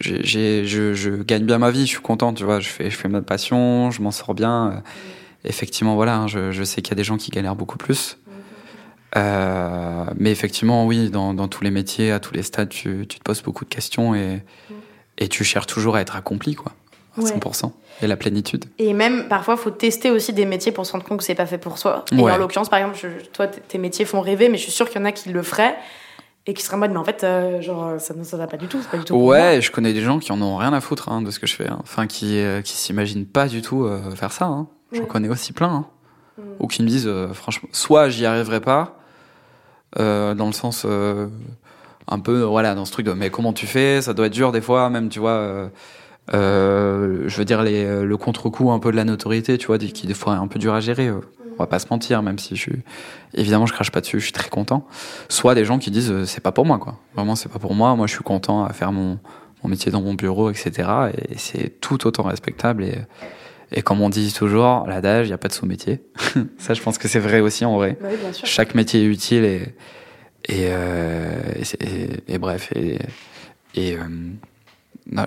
j'ai- 0.00 0.64
je, 0.66 0.92
je 0.94 1.10
gagne 1.10 1.44
bien 1.44 1.58
ma 1.58 1.70
vie, 1.70 1.82
je 1.86 1.90
suis 1.92 2.00
content, 2.00 2.32
tu 2.34 2.44
vois. 2.44 2.60
Je 2.60 2.68
fais, 2.68 2.90
je 2.90 2.96
fais 2.96 3.08
ma 3.08 3.22
passion, 3.22 3.90
je 3.90 4.02
m'en 4.02 4.10
sors 4.10 4.34
bien. 4.34 4.82
Effectivement, 5.44 5.94
voilà, 5.94 6.16
hein, 6.16 6.26
je, 6.26 6.50
je 6.52 6.64
sais 6.64 6.82
qu'il 6.82 6.90
y 6.92 6.94
a 6.94 6.96
des 6.96 7.04
gens 7.04 7.16
qui 7.16 7.30
galèrent 7.30 7.56
beaucoup 7.56 7.78
plus. 7.78 8.18
Euh, 9.16 10.04
mais 10.18 10.30
effectivement, 10.30 10.86
oui, 10.86 11.10
dans, 11.10 11.32
dans 11.32 11.48
tous 11.48 11.64
les 11.64 11.70
métiers, 11.70 12.12
à 12.12 12.20
tous 12.20 12.34
les 12.34 12.42
stades, 12.42 12.68
tu, 12.68 13.06
tu 13.08 13.18
te 13.18 13.22
poses 13.22 13.42
beaucoup 13.42 13.64
de 13.64 13.70
questions 13.70 14.14
et, 14.14 14.42
et 15.18 15.28
tu 15.28 15.44
cherches 15.44 15.66
toujours 15.66 15.96
à 15.96 16.00
être 16.00 16.16
accompli, 16.16 16.54
quoi, 16.54 16.72
à 17.16 17.20
Ouais. 17.22 17.30
100%. 17.30 17.72
Et 18.02 18.06
la 18.06 18.16
plénitude. 18.18 18.66
Et 18.78 18.92
même, 18.92 19.26
parfois, 19.28 19.56
faut 19.56 19.70
tester 19.70 20.10
aussi 20.10 20.34
des 20.34 20.44
métiers 20.44 20.70
pour 20.70 20.84
se 20.84 20.92
rendre 20.92 21.04
compte 21.04 21.18
que 21.18 21.24
c'est 21.24 21.34
pas 21.34 21.46
fait 21.46 21.56
pour 21.56 21.78
soi. 21.78 22.04
Et 22.12 22.16
Ouais. 22.16 22.30
en 22.30 22.36
l'occurrence, 22.36 22.68
par 22.68 22.78
exemple, 22.78 22.98
je- 23.00 23.24
toi, 23.28 23.46
tes 23.46 23.78
métiers 23.78 24.04
font 24.04 24.20
rêver, 24.20 24.50
mais 24.50 24.58
je 24.58 24.64
suis 24.64 24.72
sûre 24.72 24.90
qu'il 24.90 25.00
y 25.00 25.02
en 25.02 25.06
a 25.06 25.12
qui 25.12 25.30
le 25.30 25.42
feraient 25.42 25.76
et 26.46 26.54
qui 26.54 26.62
seraient 26.62 26.76
en 26.76 26.80
mode, 26.80 26.92
mais 26.92 26.96
en 26.98 27.04
fait, 27.04 27.24
euh, 27.24 27.60
genre, 27.60 28.00
ça 28.00 28.14
ne 28.14 28.22
ça 28.22 28.36
va 28.36 28.46
pas 28.46 28.56
du 28.56 28.68
tout, 28.68 28.78
c'est 28.80 28.90
pas 28.90 28.98
du 28.98 29.04
tout. 29.04 29.14
Ouais, 29.16 29.60
je 29.60 29.70
connais 29.72 29.92
des 29.92 30.00
gens 30.02 30.18
qui 30.20 30.30
en 30.32 30.40
ont 30.40 30.56
rien 30.56 30.72
à 30.72 30.80
foutre 30.80 31.08
hein, 31.08 31.20
de 31.22 31.30
ce 31.30 31.40
que 31.40 31.46
je 31.46 31.54
fais. 31.56 31.68
hein. 31.68 31.78
Enfin, 31.82 32.06
qui, 32.06 32.38
euh, 32.38 32.62
qui 32.62 32.76
s'imaginent 32.76 33.26
pas 33.26 33.48
du 33.48 33.62
tout 33.62 33.84
euh, 33.84 33.98
faire 34.14 34.30
ça. 34.32 34.44
Hein. 34.46 34.68
J'en 34.92 35.00
Ouais. 35.02 35.06
connais 35.06 35.28
aussi 35.28 35.52
plein. 35.52 35.68
Hein. 35.68 35.86
Mm. 36.38 36.42
Ou 36.60 36.66
qui 36.68 36.82
me 36.82 36.88
disent, 36.88 37.08
euh, 37.08 37.32
franchement, 37.32 37.68
soit 37.72 38.08
j'y 38.08 38.24
arriverai 38.26 38.60
pas, 38.60 38.98
euh, 39.98 40.34
dans 40.34 40.46
le 40.46 40.52
sens 40.52 40.84
euh, 40.86 41.26
un 42.08 42.20
peu, 42.20 42.42
voilà, 42.42 42.74
dans 42.76 42.84
ce 42.84 42.92
truc 42.92 43.06
de, 43.06 43.12
mais 43.12 43.30
comment 43.30 43.52
tu 43.52 43.66
fais? 43.66 44.00
Ça 44.00 44.14
doit 44.14 44.26
être 44.26 44.32
dur 44.32 44.52
des 44.52 44.60
fois, 44.60 44.88
même, 44.90 45.08
tu 45.08 45.18
vois. 45.18 45.68
je 46.32 47.36
veux 47.36 47.44
dire, 47.44 47.62
les, 47.62 48.04
le 48.04 48.16
contre-coup 48.16 48.70
un 48.70 48.78
peu 48.78 48.90
de 48.92 48.96
la 48.96 49.04
notoriété, 49.04 49.58
tu 49.58 49.66
vois, 49.66 49.78
qui 49.78 50.06
des 50.06 50.14
fois 50.14 50.34
est 50.34 50.38
un 50.38 50.46
peu 50.48 50.58
dur 50.60 50.74
à 50.74 50.80
gérer. 50.80 51.10
On 51.58 51.62
va 51.62 51.66
pas 51.66 51.78
se 51.78 51.86
mentir, 51.90 52.22
même 52.22 52.38
si 52.38 52.54
je 52.56 52.60
suis 52.62 52.82
évidemment 53.34 53.66
je 53.66 53.72
crache 53.72 53.90
pas 53.90 54.00
dessus, 54.00 54.18
je 54.20 54.24
suis 54.24 54.32
très 54.32 54.48
content. 54.50 54.86
Soit 55.28 55.54
des 55.54 55.64
gens 55.64 55.78
qui 55.78 55.90
disent 55.90 56.10
euh, 56.10 56.24
c'est 56.26 56.42
pas 56.42 56.52
pour 56.52 56.66
moi 56.66 56.78
quoi. 56.78 56.98
Vraiment 57.14 57.34
c'est 57.36 57.48
pas 57.48 57.58
pour 57.58 57.74
moi. 57.74 57.94
Moi 57.96 58.06
je 58.06 58.12
suis 58.14 58.24
content 58.24 58.64
à 58.64 58.72
faire 58.72 58.92
mon, 58.92 59.18
mon 59.62 59.70
métier 59.70 59.90
dans 59.90 60.02
mon 60.02 60.14
bureau, 60.14 60.50
etc. 60.50 60.88
Et 61.30 61.38
c'est 61.38 61.80
tout 61.80 62.06
autant 62.06 62.24
respectable 62.24 62.84
et 62.84 62.98
et 63.72 63.82
comme 63.82 64.00
on 64.00 64.08
dit 64.08 64.32
toujours, 64.32 64.86
l'adage, 64.86 65.26
il 65.26 65.30
n'y 65.30 65.34
a 65.34 65.38
pas 65.38 65.48
de 65.48 65.52
sous-métier. 65.52 66.00
Ça, 66.58 66.72
je 66.72 66.80
pense 66.80 66.98
que 66.98 67.08
c'est 67.08 67.18
vrai 67.18 67.40
aussi 67.40 67.64
en 67.64 67.74
vrai. 67.74 67.98
Oui, 68.00 68.10
bien 68.16 68.32
sûr. 68.32 68.46
Chaque 68.46 68.76
métier 68.76 69.02
est 69.02 69.06
utile 69.06 69.44
et, 69.44 69.74
et, 70.48 70.68
euh, 70.70 71.42
et, 71.80 72.32
et- 72.34 72.38
bref. 72.38 72.72
Et, 72.76 72.98
euh, 73.98 74.04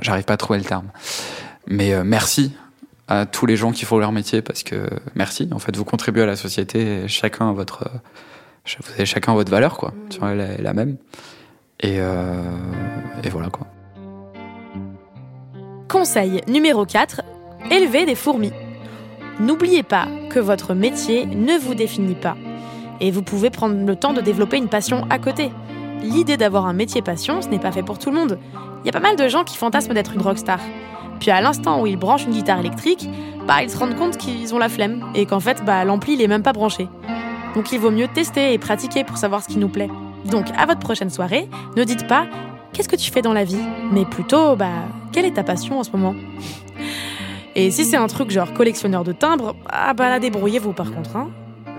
j'arrive 0.01 0.23
pas 0.23 0.35
à 0.35 0.37
trouver 0.37 0.57
le 0.59 0.63
terme. 0.63 0.89
Mais 1.67 1.93
euh, 1.93 2.03
merci 2.05 2.53
à 3.09 3.25
tous 3.25 3.47
les 3.47 3.55
gens 3.55 3.71
qui 3.71 3.85
font 3.85 3.97
leur 3.97 4.11
métier 4.11 4.41
parce 4.43 4.61
que 4.61 4.87
merci. 5.15 5.49
En 5.51 5.59
fait, 5.59 5.75
vous 5.75 5.83
contribuez 5.83 6.21
à 6.21 6.27
la 6.27 6.35
société, 6.35 7.07
chacun 7.07 7.49
à 7.49 7.53
votre, 7.53 7.83
euh, 7.83 8.77
vous 8.85 8.93
avez 8.93 9.05
chacun 9.05 9.33
votre 9.33 9.49
valeur, 9.51 9.77
quoi. 9.77 9.93
Tu 10.11 10.19
vois, 10.19 10.29
elle 10.29 10.41
est 10.41 10.61
la 10.61 10.73
même. 10.73 10.97
Et, 11.79 11.95
euh, 11.97 12.43
et 13.23 13.29
voilà, 13.29 13.49
quoi. 13.49 13.67
Conseil 15.87 16.41
numéro 16.47 16.85
4, 16.85 17.21
élevez 17.71 18.05
des 18.05 18.13
fourmis. 18.13 18.53
N'oubliez 19.39 19.81
pas 19.81 20.07
que 20.29 20.39
votre 20.39 20.75
métier 20.75 21.25
ne 21.25 21.57
vous 21.57 21.73
définit 21.73 22.15
pas. 22.15 22.37
Et 23.01 23.09
vous 23.09 23.23
pouvez 23.23 23.49
prendre 23.49 23.87
le 23.87 23.95
temps 23.95 24.13
de 24.13 24.21
développer 24.21 24.57
une 24.57 24.69
passion 24.69 25.07
à 25.09 25.17
côté. 25.17 25.51
L'idée 26.03 26.37
d'avoir 26.37 26.67
un 26.67 26.73
métier 26.73 27.01
passion, 27.01 27.41
ce 27.41 27.47
n'est 27.47 27.59
pas 27.59 27.71
fait 27.71 27.81
pour 27.81 27.97
tout 27.97 28.11
le 28.11 28.17
monde. 28.17 28.37
Il 28.83 28.85
y 28.85 28.89
a 28.89 28.93
pas 28.93 28.99
mal 28.99 29.15
de 29.15 29.27
gens 29.27 29.43
qui 29.43 29.57
fantasment 29.57 29.95
d'être 29.95 30.13
une 30.13 30.21
rockstar. 30.21 30.59
Puis 31.19 31.31
à 31.31 31.41
l'instant 31.41 31.81
où 31.81 31.87
ils 31.87 31.97
branchent 31.97 32.25
une 32.25 32.31
guitare 32.31 32.59
électrique, 32.59 33.09
bah 33.47 33.63
ils 33.63 33.69
se 33.69 33.77
rendent 33.77 33.95
compte 33.95 34.17
qu'ils 34.17 34.53
ont 34.53 34.57
la 34.57 34.69
flemme 34.69 35.03
et 35.15 35.25
qu'en 35.25 35.39
fait 35.39 35.63
bah 35.65 35.83
l'ampli 35.83 36.13
il 36.13 36.21
est 36.21 36.27
même 36.27 36.43
pas 36.43 36.53
branché. 36.53 36.87
Donc 37.55 37.71
il 37.71 37.79
vaut 37.79 37.91
mieux 37.91 38.07
tester 38.07 38.53
et 38.53 38.57
pratiquer 38.57 39.03
pour 39.03 39.17
savoir 39.17 39.43
ce 39.43 39.47
qui 39.47 39.57
nous 39.57 39.69
plaît. 39.69 39.89
Donc 40.25 40.45
à 40.57 40.65
votre 40.65 40.79
prochaine 40.79 41.09
soirée, 41.09 41.49
ne 41.75 41.83
dites 41.83 42.07
pas 42.07 42.25
qu'est-ce 42.73 42.89
que 42.89 42.95
tu 42.95 43.11
fais 43.11 43.21
dans 43.21 43.33
la 43.33 43.43
vie, 43.43 43.63
mais 43.91 44.05
plutôt 44.05 44.55
bah 44.55 44.87
quelle 45.11 45.25
est 45.25 45.35
ta 45.35 45.43
passion 45.43 45.79
en 45.79 45.83
ce 45.83 45.91
moment? 45.91 46.15
Et 47.55 47.71
si 47.71 47.83
c'est 47.83 47.97
un 47.97 48.07
truc 48.07 48.29
genre 48.29 48.53
collectionneur 48.53 49.03
de 49.03 49.11
timbres, 49.11 49.55
ah 49.69 49.93
bah 49.93 50.09
là 50.09 50.19
débrouillez-vous 50.19 50.73
par 50.73 50.91
contre. 50.91 51.15
Hein. 51.15 51.29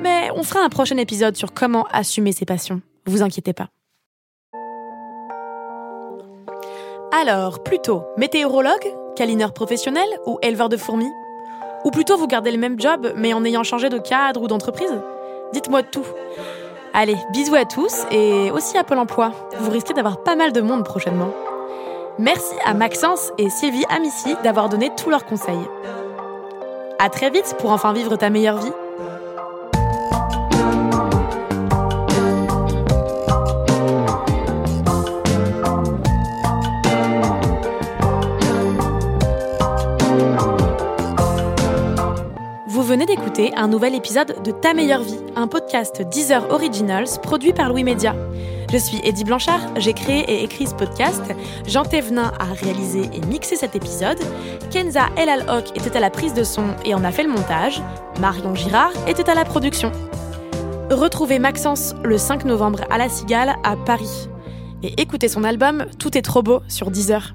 Mais 0.03 0.31
on 0.35 0.43
fera 0.43 0.65
un 0.65 0.69
prochain 0.69 0.97
épisode 0.97 1.37
sur 1.37 1.53
comment 1.53 1.87
assumer 1.93 2.33
ses 2.33 2.45
passions. 2.45 2.81
Vous 3.07 3.23
inquiétez 3.23 3.53
pas. 3.53 3.69
Alors, 7.13 7.63
plutôt 7.63 8.05
météorologue, 8.17 8.95
câlineur 9.21 9.53
professionnel 9.53 10.09
ou 10.25 10.39
éleveur 10.41 10.71
de 10.71 10.79
fourmis? 10.79 11.13
Ou 11.85 11.91
plutôt 11.91 12.17
vous 12.17 12.27
gardez 12.27 12.51
le 12.51 12.57
même 12.57 12.81
job 12.81 13.13
mais 13.17 13.35
en 13.35 13.45
ayant 13.45 13.63
changé 13.63 13.91
de 13.91 13.99
cadre 13.99 14.41
ou 14.41 14.49
d'entreprise? 14.49 14.99
Dites-moi 15.53 15.83
tout. 15.83 16.07
Allez, 16.95 17.19
bisous 17.31 17.55
à 17.55 17.67
tous 17.67 18.07
et 18.11 18.51
aussi 18.51 18.79
à 18.79 18.83
Pôle 18.83 18.97
emploi. 18.97 19.33
Vous 19.59 19.71
risquez 19.71 19.93
d'avoir 19.93 20.23
pas 20.23 20.37
mal 20.37 20.53
de 20.53 20.63
monde 20.63 20.87
prochainement. 20.87 21.35
Merci 22.19 22.55
à 22.65 22.73
Maxence 22.73 23.31
et 23.37 23.51
Sylvie 23.51 23.85
Amici 23.91 24.35
d'avoir 24.43 24.71
donné 24.71 24.91
tous 24.97 25.11
leurs 25.11 25.27
conseils. 25.27 25.69
À 26.99 27.11
très 27.11 27.29
vite 27.29 27.57
pour 27.59 27.73
enfin 27.73 27.93
vivre 27.93 28.17
ta 28.17 28.31
meilleure 28.31 28.57
vie. 28.57 28.73
Venez 42.91 43.07
d'écouter 43.07 43.53
un 43.55 43.69
nouvel 43.69 43.95
épisode 43.95 44.43
de 44.43 44.51
Ta 44.51 44.75
meilleure 44.75 45.05
vie, 45.05 45.21
un 45.37 45.47
podcast 45.47 46.03
Deezer 46.03 46.51
Originals 46.51 47.21
produit 47.23 47.53
par 47.53 47.69
Louis 47.69 47.85
Média. 47.85 48.17
Je 48.73 48.79
suis 48.79 48.99
Eddie 49.05 49.23
Blanchard, 49.23 49.61
j'ai 49.77 49.93
créé 49.93 50.25
et 50.29 50.43
écrit 50.43 50.67
ce 50.67 50.75
podcast. 50.75 51.23
Jean 51.69 51.85
Thévenin 51.85 52.33
a 52.41 52.47
réalisé 52.47 53.09
et 53.15 53.21
mixé 53.27 53.55
cet 53.55 53.77
épisode. 53.77 54.19
Kenza 54.73 55.03
El 55.17 55.29
Alhok 55.29 55.71
était 55.77 55.97
à 55.97 56.01
la 56.01 56.11
prise 56.11 56.35
de 56.35 56.43
son 56.43 56.65
et 56.85 56.93
en 56.93 57.05
a 57.05 57.13
fait 57.13 57.23
le 57.23 57.31
montage. 57.31 57.81
Marion 58.19 58.57
Girard 58.57 58.93
était 59.07 59.31
à 59.31 59.37
la 59.37 59.45
production. 59.45 59.93
Retrouvez 60.91 61.39
Maxence 61.39 61.95
le 62.03 62.19
5 62.19 62.45
novembre 62.45 62.81
à 62.91 62.99
La 62.99 63.09
Cigale 63.09 63.55
à 63.63 63.77
Paris. 63.77 64.29
Et 64.83 65.01
écoutez 65.01 65.29
son 65.29 65.45
album 65.45 65.87
Tout 66.01 66.19
est 66.19 66.23
trop 66.23 66.43
beau 66.43 66.61
sur 66.67 66.91
Deezer. 66.91 67.35